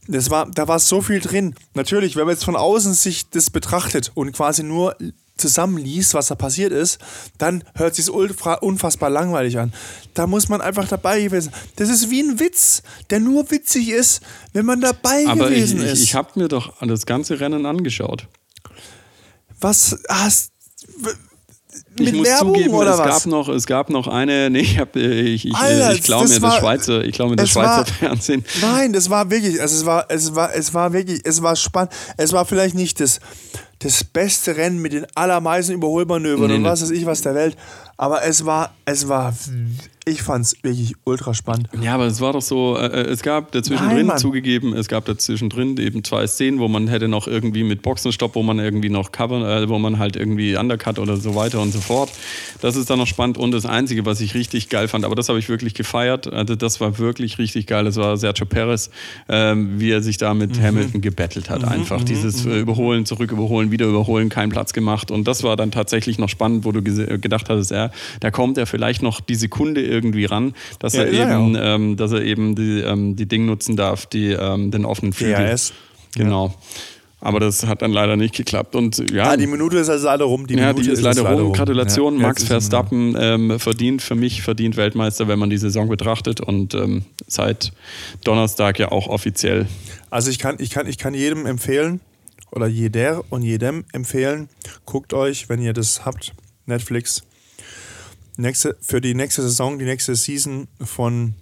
Das 0.07 0.29
war, 0.29 0.49
da 0.49 0.67
war 0.67 0.79
so 0.79 1.01
viel 1.01 1.19
drin. 1.19 1.55
Natürlich, 1.73 2.15
wenn 2.15 2.25
man 2.25 2.33
jetzt 2.33 2.45
von 2.45 2.55
außen 2.55 2.93
sich 2.93 3.29
das 3.29 3.49
betrachtet 3.49 4.11
und 4.13 4.31
quasi 4.31 4.63
nur 4.63 4.95
zusammenliest, 5.37 6.13
was 6.13 6.27
da 6.27 6.35
passiert 6.35 6.71
ist, 6.71 6.99
dann 7.37 7.63
hört 7.75 7.95
sich 7.95 8.09
ultra 8.09 8.55
unfassbar 8.55 9.09
langweilig 9.09 9.59
an. 9.59 9.73
Da 10.13 10.27
muss 10.27 10.49
man 10.49 10.61
einfach 10.61 10.87
dabei 10.87 11.21
gewesen. 11.21 11.51
Das 11.75 11.89
ist 11.89 12.09
wie 12.09 12.21
ein 12.21 12.39
Witz, 12.39 12.81
der 13.09 13.19
nur 13.19 13.49
witzig 13.51 13.89
ist, 13.89 14.21
wenn 14.53 14.65
man 14.65 14.81
dabei 14.81 15.25
aber 15.27 15.49
ich, 15.49 15.55
gewesen 15.55 15.79
ich, 15.79 15.91
ist. 15.91 16.03
ich 16.03 16.15
habe 16.15 16.39
mir 16.39 16.47
doch 16.47 16.73
das 16.81 17.05
ganze 17.05 17.39
Rennen 17.39 17.65
angeschaut. 17.65 18.27
Was 19.59 19.99
hast 20.09 20.51
Ich 21.99 22.05
mit 22.05 22.15
muss 22.15 22.27
Werbung 22.27 22.55
zugeben, 22.55 22.73
oder 22.73 22.93
es 22.93 22.97
was? 22.99 23.07
gab 23.23 23.25
noch, 23.27 23.49
es 23.49 23.65
gab 23.67 23.89
noch 23.89 24.07
eine, 24.07 24.49
nee, 24.49 24.59
ich, 24.59 24.79
hab, 24.79 24.95
äh, 24.95 25.21
ich, 25.21 25.45
ich, 25.45 25.55
Alter, 25.55 25.89
äh, 25.91 25.93
ich 25.95 26.01
das 26.01 26.29
mir 26.29 26.41
war- 26.41 26.49
das 26.51 26.59
Schweizer, 26.59 27.03
ich 27.03 27.13
klaue 27.13 27.29
mir 27.31 27.35
das 27.35 27.49
es 27.49 27.55
war- 27.55 27.75
Schweizer 27.85 27.93
Fernsehen. 27.93 28.45
Nein, 28.61 28.93
das 28.93 29.09
war 29.09 29.29
wirklich, 29.29 29.61
also 29.61 29.75
es 29.75 29.85
war, 29.85 30.05
es 30.09 30.33
war, 30.33 30.53
es 30.55 30.73
war 30.73 30.93
wirklich, 30.93 31.21
es 31.23 31.41
war 31.43 31.55
spannend. 31.55 31.91
Es 32.17 32.33
war 32.33 32.45
vielleicht 32.45 32.73
nicht 32.75 32.99
das, 32.99 33.19
das 33.79 34.03
beste 34.03 34.57
Rennen 34.57 34.79
mit 34.79 34.93
den 34.93 35.05
allermeisten 35.13 35.73
Überholmanövern 35.73 36.47
Nee, 36.49 36.55
und 36.57 36.63
was 36.63 36.81
weiß 36.81 36.89
ich 36.91 37.05
was 37.05 37.21
der 37.21 37.35
Welt, 37.35 37.55
aber 37.97 38.23
es 38.23 38.45
war, 38.45 38.71
es 38.85 39.07
war, 39.09 39.33
ich 40.05 40.21
fand 40.21 40.45
es 40.45 40.55
wirklich 40.63 40.93
ultra 41.03 41.33
spannend. 41.33 41.67
Ja, 41.81 41.95
aber 41.95 42.05
es 42.05 42.21
war 42.21 42.31
doch 42.31 42.41
so, 42.41 42.77
äh, 42.77 42.85
äh, 42.85 43.09
es 43.09 43.21
gab 43.23 43.51
dazwischendrin 43.51 43.97
Nein, 43.97 44.05
Mann. 44.05 44.17
zugegeben, 44.17 44.73
es 44.73 44.87
gab 44.87 45.03
dazwischendrin 45.05 45.75
eben 45.77 46.03
zwei 46.05 46.25
Szenen, 46.27 46.59
wo 46.59 46.69
man 46.69 46.87
hätte 46.87 47.09
noch 47.09 47.27
irgendwie 47.27 47.63
mit 47.63 47.81
Boxenstopp, 47.81 48.35
wo 48.35 48.43
man 48.43 48.59
irgendwie 48.59 48.89
noch 48.89 49.11
covern, 49.11 49.41
äh, 49.43 49.67
wo 49.67 49.77
man 49.79 49.99
halt 49.99 50.15
irgendwie 50.15 50.55
Undercut 50.55 50.99
oder 50.99 51.17
so 51.17 51.35
weiter 51.35 51.59
und 51.59 51.73
so 51.73 51.81
fort. 51.81 52.09
Das 52.61 52.77
ist 52.77 52.89
dann 52.89 52.99
noch 52.99 53.07
spannend 53.07 53.37
und 53.37 53.51
das 53.51 53.65
Einzige, 53.65 54.05
was 54.05 54.21
ich 54.21 54.33
richtig 54.33 54.69
geil 54.69 54.87
fand, 54.87 55.03
aber 55.03 55.15
das 55.15 55.27
habe 55.27 55.39
ich 55.39 55.49
wirklich 55.49 55.73
gefeiert, 55.73 56.31
also 56.31 56.55
das 56.55 56.79
war 56.79 56.97
wirklich 56.99 57.37
richtig 57.37 57.67
geil, 57.67 57.83
das 57.83 57.97
war 57.97 58.15
Sergio 58.15 58.45
Perez, 58.45 58.89
ähm, 59.27 59.79
wie 59.79 59.91
er 59.91 60.01
sich 60.01 60.17
da 60.17 60.33
Mhm. 60.33 60.39
mit 60.39 60.61
Hamilton 60.61 61.01
gebettelt 61.01 61.49
hat 61.49 61.65
einfach. 61.65 62.03
Dieses 62.03 62.45
äh, 62.45 62.59
Überholen, 62.59 63.05
zurück 63.05 63.31
überholen, 63.31 63.71
wieder 63.71 63.87
überholen, 63.87 64.29
keinen 64.29 64.49
Platz 64.51 64.71
gemacht 64.71 65.11
und 65.11 65.27
das 65.27 65.43
war 65.43 65.57
dann 65.57 65.71
tatsächlich 65.71 66.17
noch 66.17 66.29
spannend, 66.29 66.63
wo 66.63 66.71
du 66.71 66.79
äh, 66.79 67.17
gedacht 67.17 67.49
hattest, 67.49 67.71
ja, 67.71 67.86
da 68.19 68.31
kommt 68.31 68.57
er 68.57 68.65
vielleicht 68.65 69.01
noch 69.01 69.21
die 69.21 69.35
Sekunde 69.35 69.81
irgendwie 69.81 70.25
ran, 70.25 70.53
dass 70.79 70.93
Ja, 70.93 71.01
er 71.03 71.07
ist 71.09 71.17
ja 71.17 71.23
eben 71.39 71.55
auch. 71.55 71.59
ähm, 71.63 71.97
dass 71.97 72.11
er 72.11 72.21
eben 72.23 72.55
die, 72.55 72.79
ähm, 72.81 73.15
die 73.15 73.25
Ding 73.27 73.45
nutzen 73.45 73.75
darf, 73.75 74.05
die, 74.05 74.31
ähm, 74.31 74.71
den 74.71 74.85
offenen 74.85 75.13
Flügel. 75.13 75.35
DRS. 75.47 75.73
Genau. 76.15 76.53
Aber 77.19 77.39
das 77.39 77.65
hat 77.65 77.81
dann 77.81 77.91
leider 77.91 78.15
nicht 78.15 78.35
geklappt. 78.35 78.75
Und 78.75 79.03
ja, 79.11 79.31
Ah, 79.31 79.37
die 79.37 79.47
Minute 79.47 79.77
ist 79.79 79.89
also 79.89 80.05
leider 80.05 80.25
rum. 80.25 80.45
Die 80.45 80.53
ja, 80.53 80.67
Minute 80.67 80.83
die 80.83 80.89
ist 80.91 81.01
leider 81.01 81.23
rum. 81.23 81.51
Gratulation, 81.51 82.15
Ja, 82.19 82.27
Max 82.27 82.43
ist 82.43 82.47
Verstappen 82.47 83.15
ähm, 83.19 83.59
verdient 83.59 84.03
für 84.03 84.13
mich, 84.13 84.43
verdient 84.43 84.77
Weltmeister, 84.77 85.27
wenn 85.27 85.39
man 85.39 85.49
die 85.49 85.57
Saison 85.57 85.89
betrachtet 85.89 86.41
und 86.41 86.75
ähm, 86.75 87.05
seit 87.25 87.71
Donnerstag 88.23 88.77
ja 88.77 88.91
auch 88.91 89.07
offiziell. 89.07 89.65
Also 90.11 90.29
ich 90.29 90.37
kann, 90.37 90.57
ich 90.59 90.69
kann, 90.69 90.85
ich 90.87 90.99
kann 90.99 91.15
jedem 91.15 91.47
empfehlen 91.47 92.01
oder 92.51 92.67
jeder 92.67 93.23
und 93.31 93.41
jedem 93.41 93.83
empfehlen, 93.93 94.47
guckt 94.85 95.13
euch, 95.15 95.49
wenn 95.49 95.59
ihr 95.59 95.73
das 95.73 96.05
habt, 96.05 96.33
Netflix, 96.67 97.23
nächste, 98.37 98.77
für 98.81 99.01
die 99.01 99.13
nächste 99.13 99.41
Saison, 99.41 99.79
die 99.79 99.85
nächste 99.85 100.15
Season 100.15 100.67
von 100.83 101.33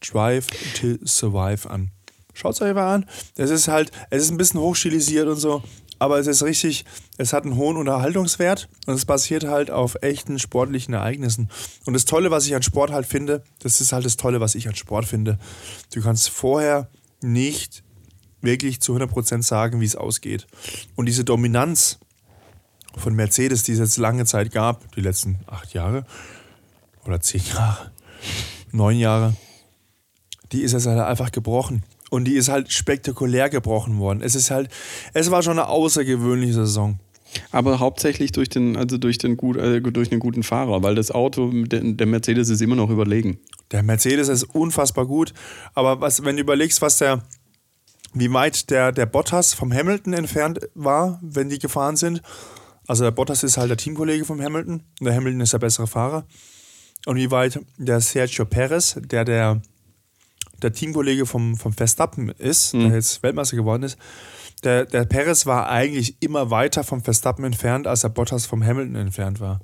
Drive 0.00 0.46
to 0.80 0.96
Survive 1.04 1.68
an. 1.68 1.90
Schaut 2.32 2.54
es 2.54 2.62
euch 2.62 2.74
mal 2.74 2.94
an. 2.94 3.06
Es 3.36 3.50
ist 3.50 3.68
halt, 3.68 3.90
es 4.08 4.22
ist 4.22 4.30
ein 4.30 4.38
bisschen 4.38 4.60
hochstilisiert 4.60 5.28
und 5.28 5.36
so, 5.36 5.62
aber 5.98 6.18
es 6.18 6.26
ist 6.26 6.42
richtig, 6.42 6.86
es 7.18 7.34
hat 7.34 7.44
einen 7.44 7.56
hohen 7.56 7.76
Unterhaltungswert 7.76 8.68
und 8.86 8.94
es 8.94 9.04
basiert 9.04 9.44
halt 9.44 9.70
auf 9.70 9.96
echten 10.00 10.38
sportlichen 10.38 10.94
Ereignissen. 10.94 11.50
Und 11.84 11.92
das 11.92 12.06
Tolle, 12.06 12.30
was 12.30 12.46
ich 12.46 12.54
an 12.54 12.62
Sport 12.62 12.90
halt 12.90 13.06
finde, 13.06 13.44
das 13.58 13.80
ist 13.82 13.92
halt 13.92 14.06
das 14.06 14.16
Tolle, 14.16 14.40
was 14.40 14.54
ich 14.54 14.66
an 14.66 14.74
Sport 14.74 15.04
finde. 15.04 15.38
Du 15.92 16.00
kannst 16.00 16.30
vorher 16.30 16.88
nicht 17.20 17.82
wirklich 18.40 18.80
zu 18.80 18.96
100% 18.96 19.42
sagen, 19.42 19.80
wie 19.82 19.84
es 19.84 19.96
ausgeht. 19.96 20.46
Und 20.96 21.04
diese 21.06 21.24
Dominanz 21.24 21.98
von 22.96 23.14
Mercedes, 23.14 23.62
die 23.62 23.72
es 23.72 23.78
jetzt 23.78 23.96
lange 23.96 24.24
Zeit 24.24 24.52
gab, 24.52 24.92
die 24.94 25.00
letzten 25.00 25.38
acht 25.46 25.72
Jahre 25.74 26.04
oder 27.04 27.20
zehn 27.20 27.42
Jahre, 27.54 27.90
neun 28.72 28.98
Jahre, 28.98 29.34
die 30.52 30.62
ist 30.62 30.72
jetzt 30.72 30.86
halt 30.86 30.98
einfach 30.98 31.32
gebrochen. 31.32 31.84
Und 32.10 32.24
die 32.24 32.34
ist 32.34 32.48
halt 32.48 32.72
spektakulär 32.72 33.48
gebrochen 33.48 33.98
worden. 33.98 34.20
Es 34.20 34.34
ist 34.34 34.50
halt, 34.50 34.68
es 35.14 35.30
war 35.30 35.42
schon 35.42 35.58
eine 35.58 35.68
außergewöhnliche 35.68 36.54
Saison. 36.54 36.98
Aber 37.52 37.78
hauptsächlich 37.78 38.32
durch 38.32 38.48
den, 38.48 38.76
also 38.76 38.98
durch 38.98 39.18
den 39.18 39.36
gut, 39.36 39.56
äh, 39.56 39.80
durch 39.80 40.10
einen 40.10 40.18
guten 40.18 40.42
Fahrer, 40.42 40.82
weil 40.82 40.96
das 40.96 41.12
Auto, 41.12 41.50
der, 41.52 41.80
der 41.80 42.06
Mercedes 42.08 42.48
ist 42.48 42.60
immer 42.60 42.74
noch 42.74 42.90
überlegen. 42.90 43.38
Der 43.70 43.84
Mercedes 43.84 44.28
ist 44.28 44.42
unfassbar 44.42 45.06
gut. 45.06 45.32
Aber 45.74 46.00
was, 46.00 46.24
wenn 46.24 46.36
du 46.36 46.42
überlegst, 46.42 46.82
was 46.82 46.98
der, 46.98 47.22
wie 48.12 48.32
weit 48.32 48.70
der, 48.70 48.90
der 48.90 49.06
Bottas 49.06 49.54
vom 49.54 49.72
Hamilton 49.72 50.12
entfernt 50.12 50.60
war, 50.74 51.20
wenn 51.22 51.48
die 51.48 51.60
gefahren 51.60 51.96
sind. 51.96 52.22
Also 52.90 53.04
der 53.04 53.12
Bottas 53.12 53.44
ist 53.44 53.56
halt 53.56 53.70
der 53.70 53.76
Teamkollege 53.76 54.24
vom 54.24 54.42
Hamilton 54.42 54.82
und 54.98 55.04
der 55.04 55.14
Hamilton 55.14 55.42
ist 55.42 55.52
der 55.52 55.60
bessere 55.60 55.86
Fahrer. 55.86 56.26
Und 57.06 57.18
wie 57.18 57.30
weit 57.30 57.60
der 57.76 58.00
Sergio 58.00 58.44
Perez, 58.44 58.96
der 58.98 59.24
der, 59.24 59.62
der 60.60 60.72
Teamkollege 60.72 61.24
vom, 61.24 61.56
vom 61.56 61.72
Verstappen 61.72 62.30
ist, 62.30 62.72
der 62.72 62.88
jetzt 62.88 63.22
Weltmeister 63.22 63.56
geworden 63.56 63.84
ist, 63.84 63.96
der, 64.64 64.86
der 64.86 65.04
Perez 65.04 65.46
war 65.46 65.68
eigentlich 65.68 66.20
immer 66.20 66.50
weiter 66.50 66.82
vom 66.82 67.00
Verstappen 67.00 67.44
entfernt, 67.44 67.86
als 67.86 68.00
der 68.00 68.08
Bottas 68.08 68.46
vom 68.46 68.64
Hamilton 68.64 68.96
entfernt 68.96 69.38
war. 69.38 69.60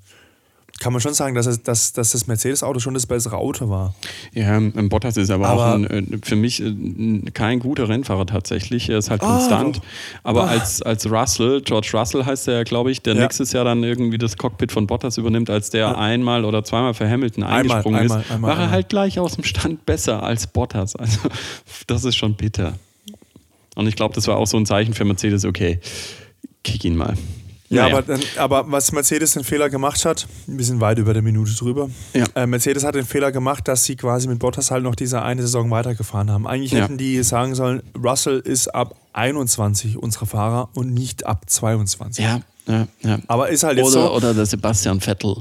Kann 0.78 0.92
man 0.92 1.00
schon 1.00 1.14
sagen, 1.14 1.34
dass, 1.34 1.46
es, 1.46 1.62
dass, 1.62 1.94
dass 1.94 2.12
das 2.12 2.26
Mercedes-Auto 2.26 2.80
schon 2.80 2.92
das 2.92 3.06
bessere 3.06 3.36
Auto 3.38 3.70
war. 3.70 3.94
Ja, 4.34 4.60
Bottas 4.60 5.16
ist 5.16 5.30
aber, 5.30 5.48
Aber- 5.48 5.70
auch 5.70 5.74
ein, 5.74 5.86
äh, 6.12 6.18
für 6.22 6.36
mich 6.36 6.62
äh, 6.62 7.30
kein 7.32 7.60
guter 7.60 7.88
Rennfahrer 7.88 8.26
tatsächlich. 8.26 8.90
Er 8.90 8.98
ist 8.98 9.08
halt 9.08 9.22
Ah, 9.22 9.26
konstant. 9.38 9.80
Aber 10.22 10.44
Ah. 10.44 10.48
als, 10.48 10.82
als 10.82 11.10
Russell, 11.10 11.62
George 11.62 11.90
Russell 11.94 12.24
heißt 12.26 12.48
er, 12.48 12.64
glaube 12.64 12.90
ich, 12.90 13.00
der 13.00 13.14
Ja. 13.14 13.22
nächstes 13.22 13.52
Jahr 13.52 13.64
dann 13.64 13.82
irgendwie 13.84 14.18
das 14.18 14.36
Cockpit 14.36 14.70
von 14.70 14.86
Bottas 14.86 15.16
übernimmt, 15.16 15.48
als 15.48 15.70
der 15.70 15.96
einmal 15.96 16.44
oder 16.44 16.62
zweimal 16.62 16.92
für 16.92 17.08
Hamilton 17.08 17.44
eingesprungen 17.44 17.98
einmal, 18.00 18.20
ist, 18.20 18.30
einmal, 18.30 18.50
war 18.50 18.56
er 18.58 18.62
einmal. 18.64 18.70
halt 18.72 18.88
gleich 18.90 19.18
aus 19.18 19.34
dem 19.36 19.44
Stand 19.44 19.86
besser 19.86 20.22
als 20.22 20.46
Bottas. 20.46 20.94
Also 20.94 21.20
das 21.86 22.04
ist 22.04 22.16
schon 22.16 22.34
bitter. 22.34 22.74
Und 23.76 23.86
ich 23.86 23.96
glaube, 23.96 24.14
das 24.14 24.26
war 24.28 24.36
auch 24.36 24.46
so 24.46 24.56
ein 24.58 24.66
Zeichen 24.66 24.92
für 24.94 25.04
Mercedes, 25.06 25.44
okay, 25.46 25.80
kick 26.64 26.84
ihn 26.84 26.96
mal. 26.96 27.14
Ja, 27.68 27.82
Naja. 27.82 27.96
aber, 27.98 28.02
dann, 28.06 28.20
aber 28.36 28.64
was 28.70 28.92
Mercedes 28.92 29.32
den 29.32 29.42
Fehler 29.42 29.68
gemacht 29.70 30.04
hat, 30.04 30.28
wir 30.46 30.64
sind 30.64 30.80
weit 30.80 30.98
über 30.98 31.12
der 31.14 31.22
Minute 31.22 31.52
drüber. 31.54 31.90
Ja. 32.14 32.24
Äh, 32.34 32.46
Mercedes 32.46 32.84
hat 32.84 32.94
den 32.94 33.04
Fehler 33.04 33.32
gemacht, 33.32 33.66
dass 33.66 33.84
sie 33.84 33.96
quasi 33.96 34.28
mit 34.28 34.38
Bottas 34.38 34.70
halt 34.70 34.84
noch 34.84 34.94
diese 34.94 35.22
eine 35.22 35.42
Saison 35.42 35.68
weitergefahren 35.70 36.30
haben. 36.30 36.46
Eigentlich 36.46 36.72
Ja. 36.72 36.84
hätten 36.84 36.96
die 36.96 37.20
sagen 37.24 37.54
sollen, 37.56 37.82
Russell 38.00 38.38
ist 38.38 38.68
ab 38.68 38.94
21 39.14 39.98
unsere 39.98 40.26
Fahrer 40.26 40.68
und 40.74 40.94
nicht 40.94 41.26
ab 41.26 41.42
22. 41.48 42.24
ja, 42.24 42.40
ja, 42.68 42.86
ja. 43.02 43.18
Aber 43.26 43.48
ist 43.48 43.62
halt 43.64 43.78
jetzt 43.78 43.86
Oder, 43.88 44.02
so, 44.08 44.14
oder 44.14 44.34
der 44.34 44.46
Sebastian 44.46 45.00
Vettel. 45.00 45.36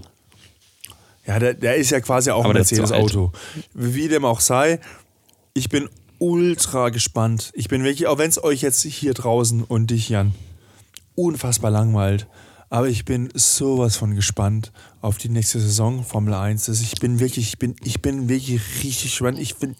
ja, 1.28 1.38
der, 1.40 1.54
der 1.54 1.76
ist 1.76 1.92
ja 1.92 2.00
quasi 2.00 2.32
auch 2.32 2.40
Aber 2.44 2.54
ein 2.54 2.58
Mercedes-Auto. 2.58 3.32
Wie 3.74 4.08
dem 4.08 4.26
auch 4.26 4.40
sei, 4.40 4.80
Ich 5.54 5.70
bin 5.70 5.90
ultra 6.18 6.90
gespannt. 6.90 7.52
Ich 7.54 7.68
bin 7.68 7.84
wirklich, 7.84 8.08
auch 8.08 8.18
wenn 8.18 8.30
es 8.30 8.44
euch 8.44 8.62
jetzt 8.62 8.82
hier 8.84 9.14
draußen 9.14 9.64
und 9.64 9.92
dich, 9.92 10.10
Jan, 10.10 10.34
unfassbar 11.16 11.72
langweilt. 11.72 12.28
Aber 12.70 12.90
ich 12.90 13.06
bin 13.06 13.30
sowas 13.34 13.96
von 13.96 14.16
gespannt 14.16 14.72
auf 15.02 15.18
die 15.18 15.30
nächste 15.30 15.60
Saison 15.60 16.04
Formel 16.04 16.34
1. 16.34 16.68
Also 16.68 16.84
ich 16.84 17.00
bin 17.00 17.20
wirklich, 17.20 17.48
ich 17.50 17.60
bin, 17.60 17.76
ich 17.84 18.02
bin 18.02 18.28
wirklich 18.28 18.60
richtig 18.84 19.04
gespannt. 19.04 19.40
Ich 19.40 19.56
bin 19.56 19.76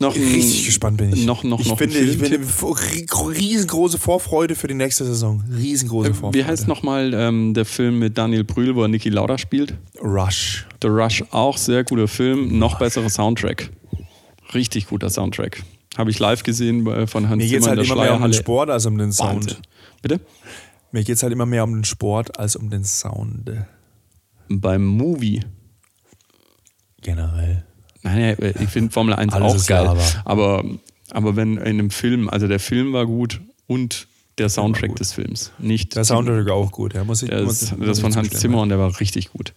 Noch 0.00 0.16
ein, 0.16 0.22
richtig 0.22 0.66
gespannt 0.66 0.96
bin 0.96 1.12
ich. 1.12 1.24
Noch, 1.26 1.44
noch, 1.44 1.60
ich 1.60 1.68
noch 1.68 1.76
bin, 1.76 1.90
ein 1.94 2.08
ich 2.08 2.18
bin 2.18 2.42
riesengroße 2.42 3.98
Vorfreude 3.98 4.54
für 4.56 4.66
die 4.66 4.74
nächste 4.74 5.04
Saison. 5.04 5.44
Riesengroße 5.54 6.14
Vorfreude. 6.14 6.38
Wie 6.38 6.44
heißt 6.44 6.66
nochmal 6.66 7.12
ähm, 7.14 7.54
der 7.54 7.64
Film 7.66 7.98
mit 7.98 8.18
Daniel 8.18 8.42
Brühl, 8.42 8.74
wo 8.74 8.82
er 8.82 8.88
Niki 8.88 9.10
Lauda 9.10 9.38
spielt? 9.38 9.74
Rush. 10.02 10.66
The 10.82 10.88
Rush, 10.88 11.22
auch 11.30 11.56
sehr 11.58 11.84
guter 11.84 12.08
Film, 12.08 12.58
noch 12.58 12.78
besserer 12.78 13.10
Soundtrack. 13.10 13.70
Richtig 14.54 14.88
guter 14.88 15.10
Soundtrack. 15.10 15.62
Habe 15.96 16.10
ich 16.10 16.18
live 16.18 16.42
gesehen 16.42 16.82
bei- 16.84 17.06
von 17.06 17.28
Hans 17.28 17.40
Mir 17.42 17.48
geht 17.48 17.58
es 17.60 17.64
Zimmer 17.64 17.76
halt 17.76 17.80
in 17.80 17.84
der 17.86 17.92
immer 17.94 18.02
mehr 18.02 18.14
um 18.14 18.22
den 18.22 18.32
Schleierhalle. 18.32 18.34
Sport 18.34 18.70
als 18.70 18.86
um 18.86 18.98
den 18.98 19.12
Sound. 19.12 19.34
Wahnsinn. 19.46 19.56
Bitte? 20.04 20.20
Mir 20.92 21.02
geht 21.02 21.16
es 21.16 21.22
halt 21.22 21.32
immer 21.32 21.46
mehr 21.46 21.64
um 21.64 21.72
den 21.72 21.84
Sport 21.84 22.38
als 22.38 22.56
um 22.56 22.68
den 22.68 22.84
Sound. 22.84 23.50
Beim 24.50 24.84
Movie. 24.84 25.40
Generell. 27.00 27.64
Nein, 28.02 28.36
nein, 28.38 28.54
ich 28.60 28.68
finde 28.68 28.92
Formel 28.92 29.14
1 29.14 29.32
Alles 29.32 29.62
auch 29.62 29.66
geil. 29.66 29.84
Lava. 29.84 30.02
Aber, 30.26 30.62
aber 31.10 31.36
wenn 31.36 31.56
in 31.56 31.62
einem 31.62 31.90
Film, 31.90 32.28
also 32.28 32.46
der 32.46 32.60
Film 32.60 32.92
war 32.92 33.06
gut 33.06 33.40
und 33.66 34.06
der 34.38 34.48
Soundtrack 34.48 34.96
des 34.96 35.12
Films. 35.12 35.52
Nicht 35.58 35.94
Der 35.96 36.04
Soundtrack 36.04 36.48
auch 36.50 36.72
gut. 36.72 36.94
Ja, 36.94 37.04
muss 37.04 37.22
ich, 37.22 37.30
Der 37.30 37.42
muss, 37.42 37.72
das 37.78 38.00
von 38.00 38.14
Hans. 38.16 38.30
Zimmer 38.30 38.62
und 38.62 38.68
der 38.70 38.78
war 38.78 38.98
richtig 39.00 39.30
gut. 39.32 39.52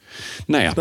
Naja, 0.47 0.73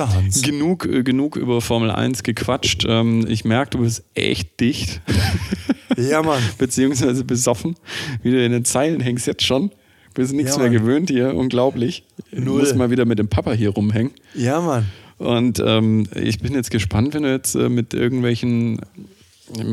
genug, 0.43 0.85
äh, 0.87 1.03
genug 1.03 1.37
über 1.37 1.61
Formel 1.61 1.91
1 1.91 2.23
gequatscht. 2.23 2.85
Ähm, 2.89 3.27
ich 3.29 3.45
merke, 3.45 3.71
du 3.71 3.79
bist 3.79 4.05
echt 4.15 4.61
dicht, 4.61 5.01
Ja, 5.97 6.23
Mann. 6.23 6.43
beziehungsweise 6.59 7.25
besoffen. 7.25 7.77
Wie 8.23 8.31
du 8.31 8.45
in 8.45 8.53
den 8.53 8.65
Zeilen 8.65 9.01
hängst 9.01 9.27
jetzt 9.27 9.45
schon. 9.45 9.71
Bist 10.15 10.33
nichts 10.33 10.53
Ja, 10.57 10.63
mehr 10.63 10.71
gewöhnt 10.71 11.11
hier, 11.11 11.35
unglaublich. 11.35 12.05
Du 12.33 12.57
musst 12.59 12.75
mal 12.77 12.91
wieder 12.91 13.05
mit 13.05 13.19
dem 13.19 13.29
Papa 13.29 13.53
hier 13.53 13.71
rumhängen. 13.71 14.13
Ja, 14.35 14.61
Mann. 14.61 14.87
Und 15.19 15.63
ähm, 15.65 16.07
ich 16.15 16.39
bin 16.41 16.53
jetzt 16.55 16.71
gespannt, 16.71 17.15
wenn 17.15 17.23
du 17.23 17.31
jetzt 17.31 17.55
äh, 17.55 17.69
mit 17.71 17.95
irgendwelchen, 17.95 18.81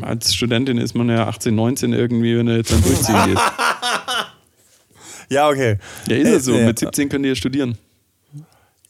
als 0.01 0.33
Studentin 0.33 0.77
ist 0.77 0.95
man 0.95 1.09
ja 1.09 1.27
18, 1.27 1.53
19 1.53 1.93
irgendwie, 1.93 2.37
wenn 2.37 2.45
du 2.45 2.55
jetzt 2.55 2.71
dann 2.71 2.81
durchziehen 2.81 3.15
gehst. 3.25 3.41
Ja, 5.29 5.49
okay. 5.49 5.77
Ja, 6.07 6.15
ist 6.17 6.29
es 6.29 6.45
so. 6.45 6.53
äh, 6.53 6.65
Mit 6.65 6.79
17 6.79 7.09
könnt 7.09 7.25
ihr 7.25 7.29
ja 7.29 7.35
studieren. 7.35 7.77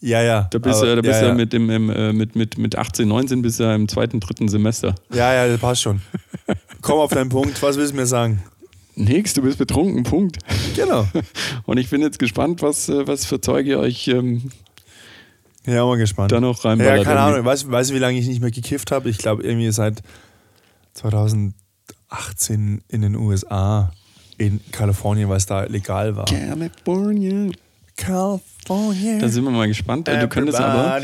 Ja, 0.01 0.21
ja. 0.21 0.47
Da 0.51 0.59
bist, 0.59 0.81
du, 0.81 0.85
ja, 0.85 1.21
ja, 1.27 1.33
mit, 1.33 1.53
dem, 1.53 1.69
im, 1.69 1.89
äh, 1.89 2.11
mit, 2.11 2.35
mit, 2.35 2.57
mit 2.57 2.77
18, 2.77 3.07
19 3.07 3.41
bist 3.41 3.59
du 3.59 3.63
ja 3.63 3.73
im 3.73 3.87
zweiten, 3.87 4.19
dritten 4.19 4.49
Semester. 4.49 4.95
Ja, 5.13 5.33
ja, 5.33 5.47
das 5.47 5.61
passt 5.61 5.81
schon. 5.81 6.01
Komm 6.81 6.99
auf 6.99 7.11
deinen 7.11 7.29
Punkt. 7.29 7.61
Was 7.63 7.77
willst 7.77 7.93
du 7.93 7.95
mir 7.95 8.05
sagen? 8.05 8.43
Nix, 8.95 9.33
du 9.33 9.41
bist 9.41 9.57
betrunken, 9.57 10.03
Punkt. 10.03 10.37
Genau. 10.75 11.07
Und 11.65 11.77
ich 11.77 11.89
bin 11.89 12.01
jetzt 12.01 12.19
gespannt, 12.19 12.61
was, 12.61 12.89
äh, 12.89 13.07
was 13.07 13.25
für 13.25 13.39
Zeug 13.39 13.65
ihr 13.65 13.79
euch 13.79 14.09
ähm, 14.09 14.51
Ja, 15.65 15.85
mal 15.85 15.97
gespannt. 15.97 16.33
da 16.33 16.41
noch 16.41 16.65
reinballert. 16.65 16.97
Ja, 16.97 17.03
keine 17.05 17.19
irgendwie. 17.21 17.49
Ahnung. 17.49 17.71
Weißt 17.71 17.89
du, 17.89 17.93
wie 17.95 17.99
lange 17.99 18.19
ich 18.19 18.27
nicht 18.27 18.41
mehr 18.41 18.51
gekifft 18.51 18.91
habe? 18.91 19.09
Ich 19.09 19.17
glaube, 19.19 19.43
irgendwie 19.43 19.71
seit 19.71 20.01
2018 20.95 22.83
in 22.89 23.01
den 23.01 23.15
USA, 23.15 23.91
in 24.37 24.59
Kalifornien, 24.71 25.29
weil 25.29 25.37
es 25.37 25.45
da 25.45 25.63
legal 25.63 26.15
war. 26.15 26.25
California. 26.25 27.51
California. 27.95 29.19
Da 29.19 29.27
sind 29.27 29.43
wir 29.43 29.51
mal 29.51 29.67
gespannt. 29.67 30.07
Du 30.07 30.27
könntest 30.27 30.59
aber, 30.59 30.99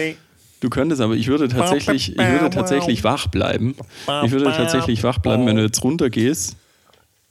du 0.60 0.70
könntest 0.70 1.02
aber, 1.02 1.16
ich 1.16 1.28
würde 1.28 1.48
tatsächlich, 1.48 2.14
ich 2.14 2.18
würde 2.18 2.50
tatsächlich 2.50 3.04
wach 3.04 3.28
bleiben. 3.28 3.76
Ich 4.24 4.32
würde 4.32 4.46
tatsächlich 4.46 5.04
wach 5.04 5.20
bleiben, 5.20 5.46
wenn 5.46 5.56
du 5.58 5.64
jetzt 5.64 5.84
runtergehst 5.84 6.56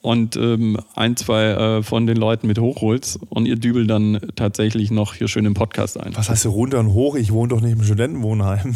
und 0.01 0.36
ähm, 0.36 0.78
ein, 0.94 1.16
zwei 1.16 1.46
äh, 1.46 1.82
von 1.82 2.07
den 2.07 2.16
Leuten 2.16 2.46
mit 2.46 2.59
hochholst 2.59 3.18
und 3.28 3.46
ihr 3.46 3.57
dübelt 3.57 3.90
dann 3.90 4.20
tatsächlich 4.36 4.90
noch 4.90 5.14
hier 5.14 5.28
schön 5.28 5.44
im 5.44 5.55
Podcast 5.55 5.99
ein. 5.99 6.16
Was 6.16 6.30
heißt 6.30 6.44
du 6.44 6.51
runter 6.51 6.78
und 6.78 6.92
hoch? 6.92 7.16
Ich 7.16 7.32
wohne 7.32 7.49
doch 7.49 7.61
nicht 7.61 7.72
im 7.72 7.82
Studentenwohnheim. 7.82 8.74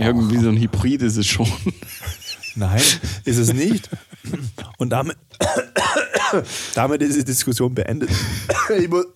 Irgendwie 0.00 0.38
so 0.38 0.48
ein 0.48 0.56
Hybrid 0.56 1.02
ist 1.02 1.16
es 1.16 1.26
schon. 1.26 1.48
Nein, 2.54 2.80
ist 3.24 3.36
es 3.36 3.52
nicht. 3.52 3.90
Und 4.78 4.90
damit, 4.90 5.16
damit 6.74 7.02
ist 7.02 7.18
die 7.18 7.24
Diskussion 7.24 7.74
beendet. 7.74 8.10
Ich, 8.78 8.88
muss, 8.88 9.06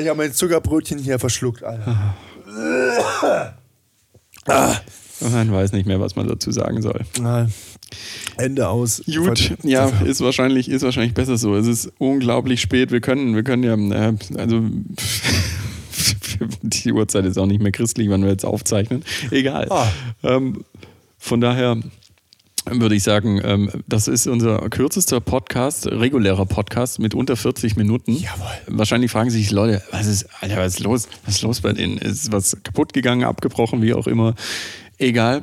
ich 0.00 0.08
habe 0.08 0.16
mein 0.16 0.32
Zuckerbrötchen 0.32 0.98
hier 0.98 1.18
verschluckt, 1.18 1.62
Alter. 1.62 2.14
Man 5.20 5.52
weiß 5.52 5.72
nicht 5.72 5.86
mehr, 5.86 6.00
was 6.00 6.16
man 6.16 6.26
dazu 6.28 6.50
sagen 6.50 6.80
soll. 6.80 7.02
Nein. 7.20 7.52
Ende 8.36 8.68
aus. 8.68 9.02
Gut, 9.06 9.56
ja, 9.62 9.88
ist 10.04 10.20
wahrscheinlich, 10.20 10.70
ist 10.70 10.82
wahrscheinlich 10.82 11.12
besser 11.12 11.36
so. 11.36 11.54
Es 11.56 11.66
ist 11.66 11.92
unglaublich 11.98 12.60
spät. 12.60 12.90
Wir 12.90 13.00
können, 13.00 13.34
wir 13.34 13.42
können 13.42 13.62
ja, 13.62 13.74
äh, 13.74 14.14
also 14.38 14.62
die 16.62 16.92
Uhrzeit 16.92 17.24
ist 17.24 17.38
auch 17.38 17.46
nicht 17.46 17.62
mehr 17.62 17.72
christlich, 17.72 18.08
wann 18.10 18.22
wir 18.22 18.30
jetzt 18.30 18.44
aufzeichnen. 18.44 19.04
Egal. 19.30 19.68
Ah. 19.70 19.86
Ähm, 20.22 20.64
von 21.18 21.40
daher 21.40 21.76
würde 22.66 22.94
ich 22.94 23.02
sagen, 23.02 23.40
ähm, 23.42 23.70
das 23.86 24.06
ist 24.06 24.26
unser 24.26 24.58
kürzester 24.68 25.20
Podcast, 25.20 25.86
regulärer 25.86 26.46
Podcast 26.46 26.98
mit 26.98 27.14
unter 27.14 27.36
40 27.36 27.76
Minuten. 27.76 28.12
Jawohl. 28.12 28.46
Wahrscheinlich 28.66 29.10
fragen 29.10 29.30
sich 29.30 29.48
die 29.48 29.54
Leute, 29.54 29.82
was 29.90 30.06
ist, 30.06 30.26
Alter, 30.40 30.58
was 30.58 30.74
ist 30.74 30.80
los? 30.80 31.08
Was 31.24 31.36
ist 31.36 31.42
los 31.42 31.60
bei 31.62 31.72
denen? 31.72 31.98
Ist 31.98 32.32
was 32.32 32.56
kaputt 32.62 32.92
gegangen, 32.92 33.24
abgebrochen, 33.24 33.82
wie 33.82 33.94
auch 33.94 34.06
immer? 34.06 34.34
Egal. 34.98 35.42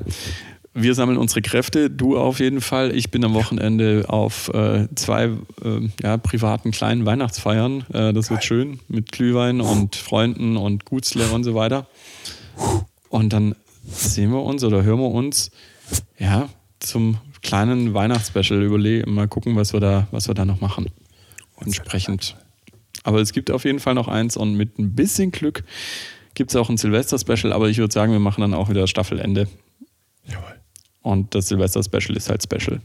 Wir 0.80 0.93
sammeln 0.93 1.17
unsere 1.17 1.41
Kräfte, 1.41 1.89
du 1.89 2.19
auf 2.19 2.39
jeden 2.39 2.61
Fall. 2.61 2.95
Ich 2.95 3.09
bin 3.09 3.25
am 3.25 3.34
Wochenende 3.34 4.05
auf 4.09 4.49
äh, 4.53 4.88
zwei 4.93 5.32
äh, 5.63 5.89
ja, 6.03 6.17
privaten 6.17 6.69
kleinen 6.69 7.03
Weihnachtsfeiern. 7.03 7.84
Äh, 7.91 8.13
das 8.13 8.30
wird 8.30 8.43
schön 8.43 8.80
mit 8.88 9.11
Glühwein 9.11 9.59
und 9.59 9.95
Freunden 9.95 10.55
und 10.55 10.86
Gutsle 10.86 11.25
und 11.30 11.43
so 11.43 11.55
weiter. 11.55 11.88
Und 13.09 13.34
dann 13.34 13.55
sehen 13.86 14.30
wir 14.32 14.43
uns 14.43 14.63
oder 14.63 14.84
hören 14.84 14.99
wir 14.99 15.09
uns 15.09 15.49
ja, 16.19 16.47
zum 16.78 17.17
kleinen 17.41 17.95
Weihnachtsspecial 17.95 18.61
überlegen, 18.61 19.15
mal 19.15 19.28
gucken, 19.28 19.55
was 19.55 19.73
wir 19.73 19.80
da, 19.80 20.07
was 20.11 20.28
wir 20.28 20.36
da 20.36 20.45
noch 20.45 20.61
machen. 20.61 20.91
Entsprechend. 21.59 22.36
Aber 23.01 23.19
es 23.19 23.34
gibt 23.34 23.49
auf 23.49 23.65
jeden 23.65 23.80
Fall 23.80 23.95
noch 23.95 24.07
eins 24.07 24.38
und 24.38 24.53
mit 24.53 24.78
ein 24.78 24.93
bisschen 24.93 25.32
Glück 25.32 25.63
gibt 26.36 26.51
es 26.51 26.55
auch 26.55 26.69
ein 26.69 26.78
Silvester-Special, 26.78 27.51
aber 27.51 27.67
ich 27.67 27.80
würde 27.80 27.91
sagen, 27.91 28.11
wir 28.11 28.19
machen 28.19 28.41
dann 28.41 28.53
auch 28.53 28.69
wieder 28.69 28.86
Staffelende. 28.86 29.47
Jawohl. 30.23 30.56
Und 31.07 31.33
das 31.33 31.47
Silvester-Special 31.47 32.17
ist 32.17 32.29
halt 32.29 32.43
Special. 32.43 32.81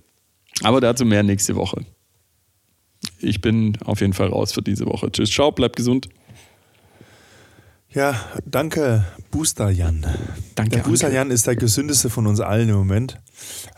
Aber 0.62 0.80
dazu 0.80 1.04
mehr 1.04 1.24
nächste 1.24 1.56
Woche. 1.56 1.84
Ich 3.18 3.40
bin 3.40 3.76
auf 3.84 4.00
jeden 4.00 4.12
Fall 4.12 4.28
raus 4.28 4.52
für 4.52 4.62
diese 4.62 4.86
Woche. 4.86 5.10
Tschüss, 5.10 5.28
ciao, 5.28 5.50
bleibt 5.50 5.74
gesund. 5.74 6.08
Ja, 7.94 8.18
danke, 8.46 9.04
Booster 9.30 9.68
Jan. 9.68 10.06
Danke, 10.54 10.76
Der 10.76 10.82
Booster 10.82 11.08
Anke. 11.08 11.16
Jan 11.16 11.30
ist 11.30 11.46
der 11.46 11.56
gesündeste 11.56 12.08
von 12.08 12.26
uns 12.26 12.40
allen 12.40 12.70
im 12.70 12.76
Moment. 12.76 13.20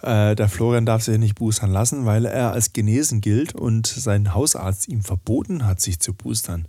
Äh, 0.02 0.36
der 0.36 0.48
Florian 0.48 0.86
darf 0.86 1.02
sich 1.02 1.18
nicht 1.18 1.34
boostern 1.34 1.72
lassen, 1.72 2.06
weil 2.06 2.24
er 2.24 2.52
als 2.52 2.72
genesen 2.72 3.20
gilt 3.20 3.56
und 3.56 3.88
sein 3.88 4.32
Hausarzt 4.32 4.86
ihm 4.86 5.02
verboten 5.02 5.66
hat, 5.66 5.80
sich 5.80 5.98
zu 5.98 6.14
boostern. 6.14 6.68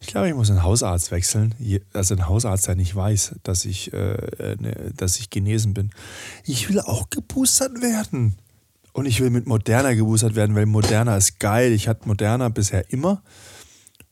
Ich 0.00 0.06
glaube, 0.06 0.28
ich 0.28 0.34
muss 0.34 0.48
einen 0.48 0.62
Hausarzt 0.62 1.10
wechseln. 1.10 1.54
Also 1.92 2.14
ein 2.14 2.28
Hausarzt, 2.28 2.66
der 2.66 2.76
nicht 2.76 2.96
weiß, 2.96 3.34
dass 3.42 3.66
ich, 3.66 3.92
äh, 3.92 4.56
ne, 4.58 4.92
dass 4.96 5.18
ich 5.18 5.28
genesen 5.28 5.74
bin. 5.74 5.90
Ich 6.44 6.70
will 6.70 6.80
auch 6.80 7.10
geboostert 7.10 7.82
werden. 7.82 8.36
Und 8.94 9.04
ich 9.04 9.20
will 9.20 9.28
mit 9.28 9.46
Moderna 9.46 9.92
geboostert 9.92 10.34
werden, 10.34 10.56
weil 10.56 10.64
Moderna 10.64 11.18
ist 11.18 11.38
geil. 11.40 11.72
Ich 11.72 11.88
hatte 11.88 12.08
Moderna 12.08 12.48
bisher 12.48 12.90
immer. 12.90 13.22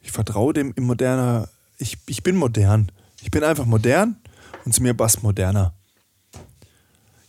Ich 0.02 0.12
vertraue 0.12 0.52
dem 0.52 0.74
im 0.76 0.84
Moderna. 0.84 1.48
Ich, 1.78 1.98
ich 2.06 2.22
bin 2.22 2.36
modern. 2.36 2.90
Ich 3.22 3.30
bin 3.30 3.42
einfach 3.42 3.66
modern 3.66 4.16
und 4.64 4.74
zu 4.74 4.82
mir 4.82 4.94
passt 4.94 5.22
moderner. 5.22 5.74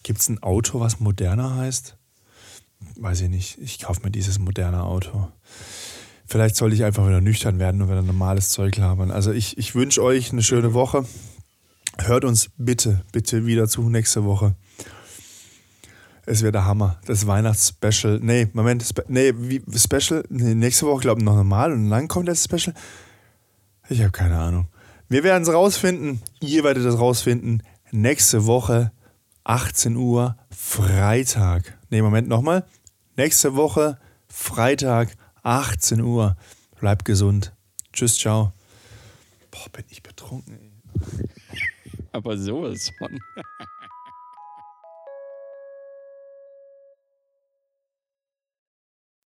Gibt 0.04 0.20
es 0.20 0.30
ein 0.30 0.41
Auto, 0.43 0.80
was 0.80 1.00
moderner 1.00 1.56
heißt? 1.56 1.98
Weiß 2.98 3.22
ich 3.22 3.30
nicht. 3.30 3.58
Ich 3.60 3.80
kaufe 3.80 4.02
mir 4.04 4.12
dieses 4.12 4.39
moderne 4.39 4.84
Auto. 4.84 5.30
Vielleicht 6.28 6.56
soll 6.56 6.74
ich 6.74 6.84
einfach 6.84 7.08
wieder 7.08 7.22
nüchtern 7.22 7.60
werden 7.60 7.82
und 7.82 7.89
wieder 7.89 8.02
normales 8.02 8.50
Zeug 8.50 8.76
labern. 8.78 9.12
Also 9.12 9.32
ich, 9.32 9.58
ich 9.58 9.76
wünsche 9.76 10.04
euch 10.04 10.32
eine 10.32 10.43
schöne 10.43 10.74
Woche. 10.74 11.06
Hört 11.98 12.26
uns 12.26 12.50
bitte, 12.58 13.04
bitte 13.12 13.46
wieder 13.46 13.68
zu 13.68 13.89
nächste 13.89 14.26
Woche. 14.26 14.56
Es 16.26 16.41
wird 16.41 16.56
der 16.56 16.66
Hammer. 16.66 17.00
Das 17.06 17.28
Weihnachtsspecial. 17.28 18.20
Nee, 18.22 18.48
Moment. 18.54 18.84
Spe 18.84 19.06
nee, 19.08 19.34
wie, 19.38 19.62
Special. 19.78 20.24
Nee, 20.30 20.56
nächste 20.56 20.88
Woche, 20.88 21.02
glaube 21.02 21.22
ich, 21.22 21.26
noch 21.26 21.36
normal 21.36 21.72
und 21.72 21.89
dann 21.89 22.08
kommt 22.08 22.28
das 22.28 22.43
Special. 22.43 22.76
Ich 23.89 23.99
habe 24.01 24.11
keine 24.11 24.38
Ahnung. 24.38 24.67
Wir 25.09 25.23
werden 25.23 25.43
es 25.43 25.53
rausfinden. 25.53 26.21
Ihr 26.39 26.63
werdet 26.63 26.86
es 26.86 26.97
rausfinden. 26.97 27.61
Nächste 27.91 28.45
Woche, 28.45 28.91
18 29.43 29.95
Uhr, 29.95 30.36
Freitag. 30.49 31.77
Nee, 31.89 32.01
Moment 32.01 32.27
nochmal. 32.27 32.65
Nächste 33.15 33.55
Woche, 33.55 33.99
Freitag, 34.27 35.15
18 35.43 36.01
Uhr. 36.01 36.36
Bleibt 36.79 37.05
gesund. 37.05 37.53
Tschüss, 37.93 38.17
ciao. 38.17 38.51
Boah, 39.51 39.69
bin 39.71 39.86
ich 39.89 40.01
betrunken. 40.01 40.57
Ey. 40.59 41.29
Aber 42.11 42.38
sowas 42.38 42.91
von. 42.97 43.19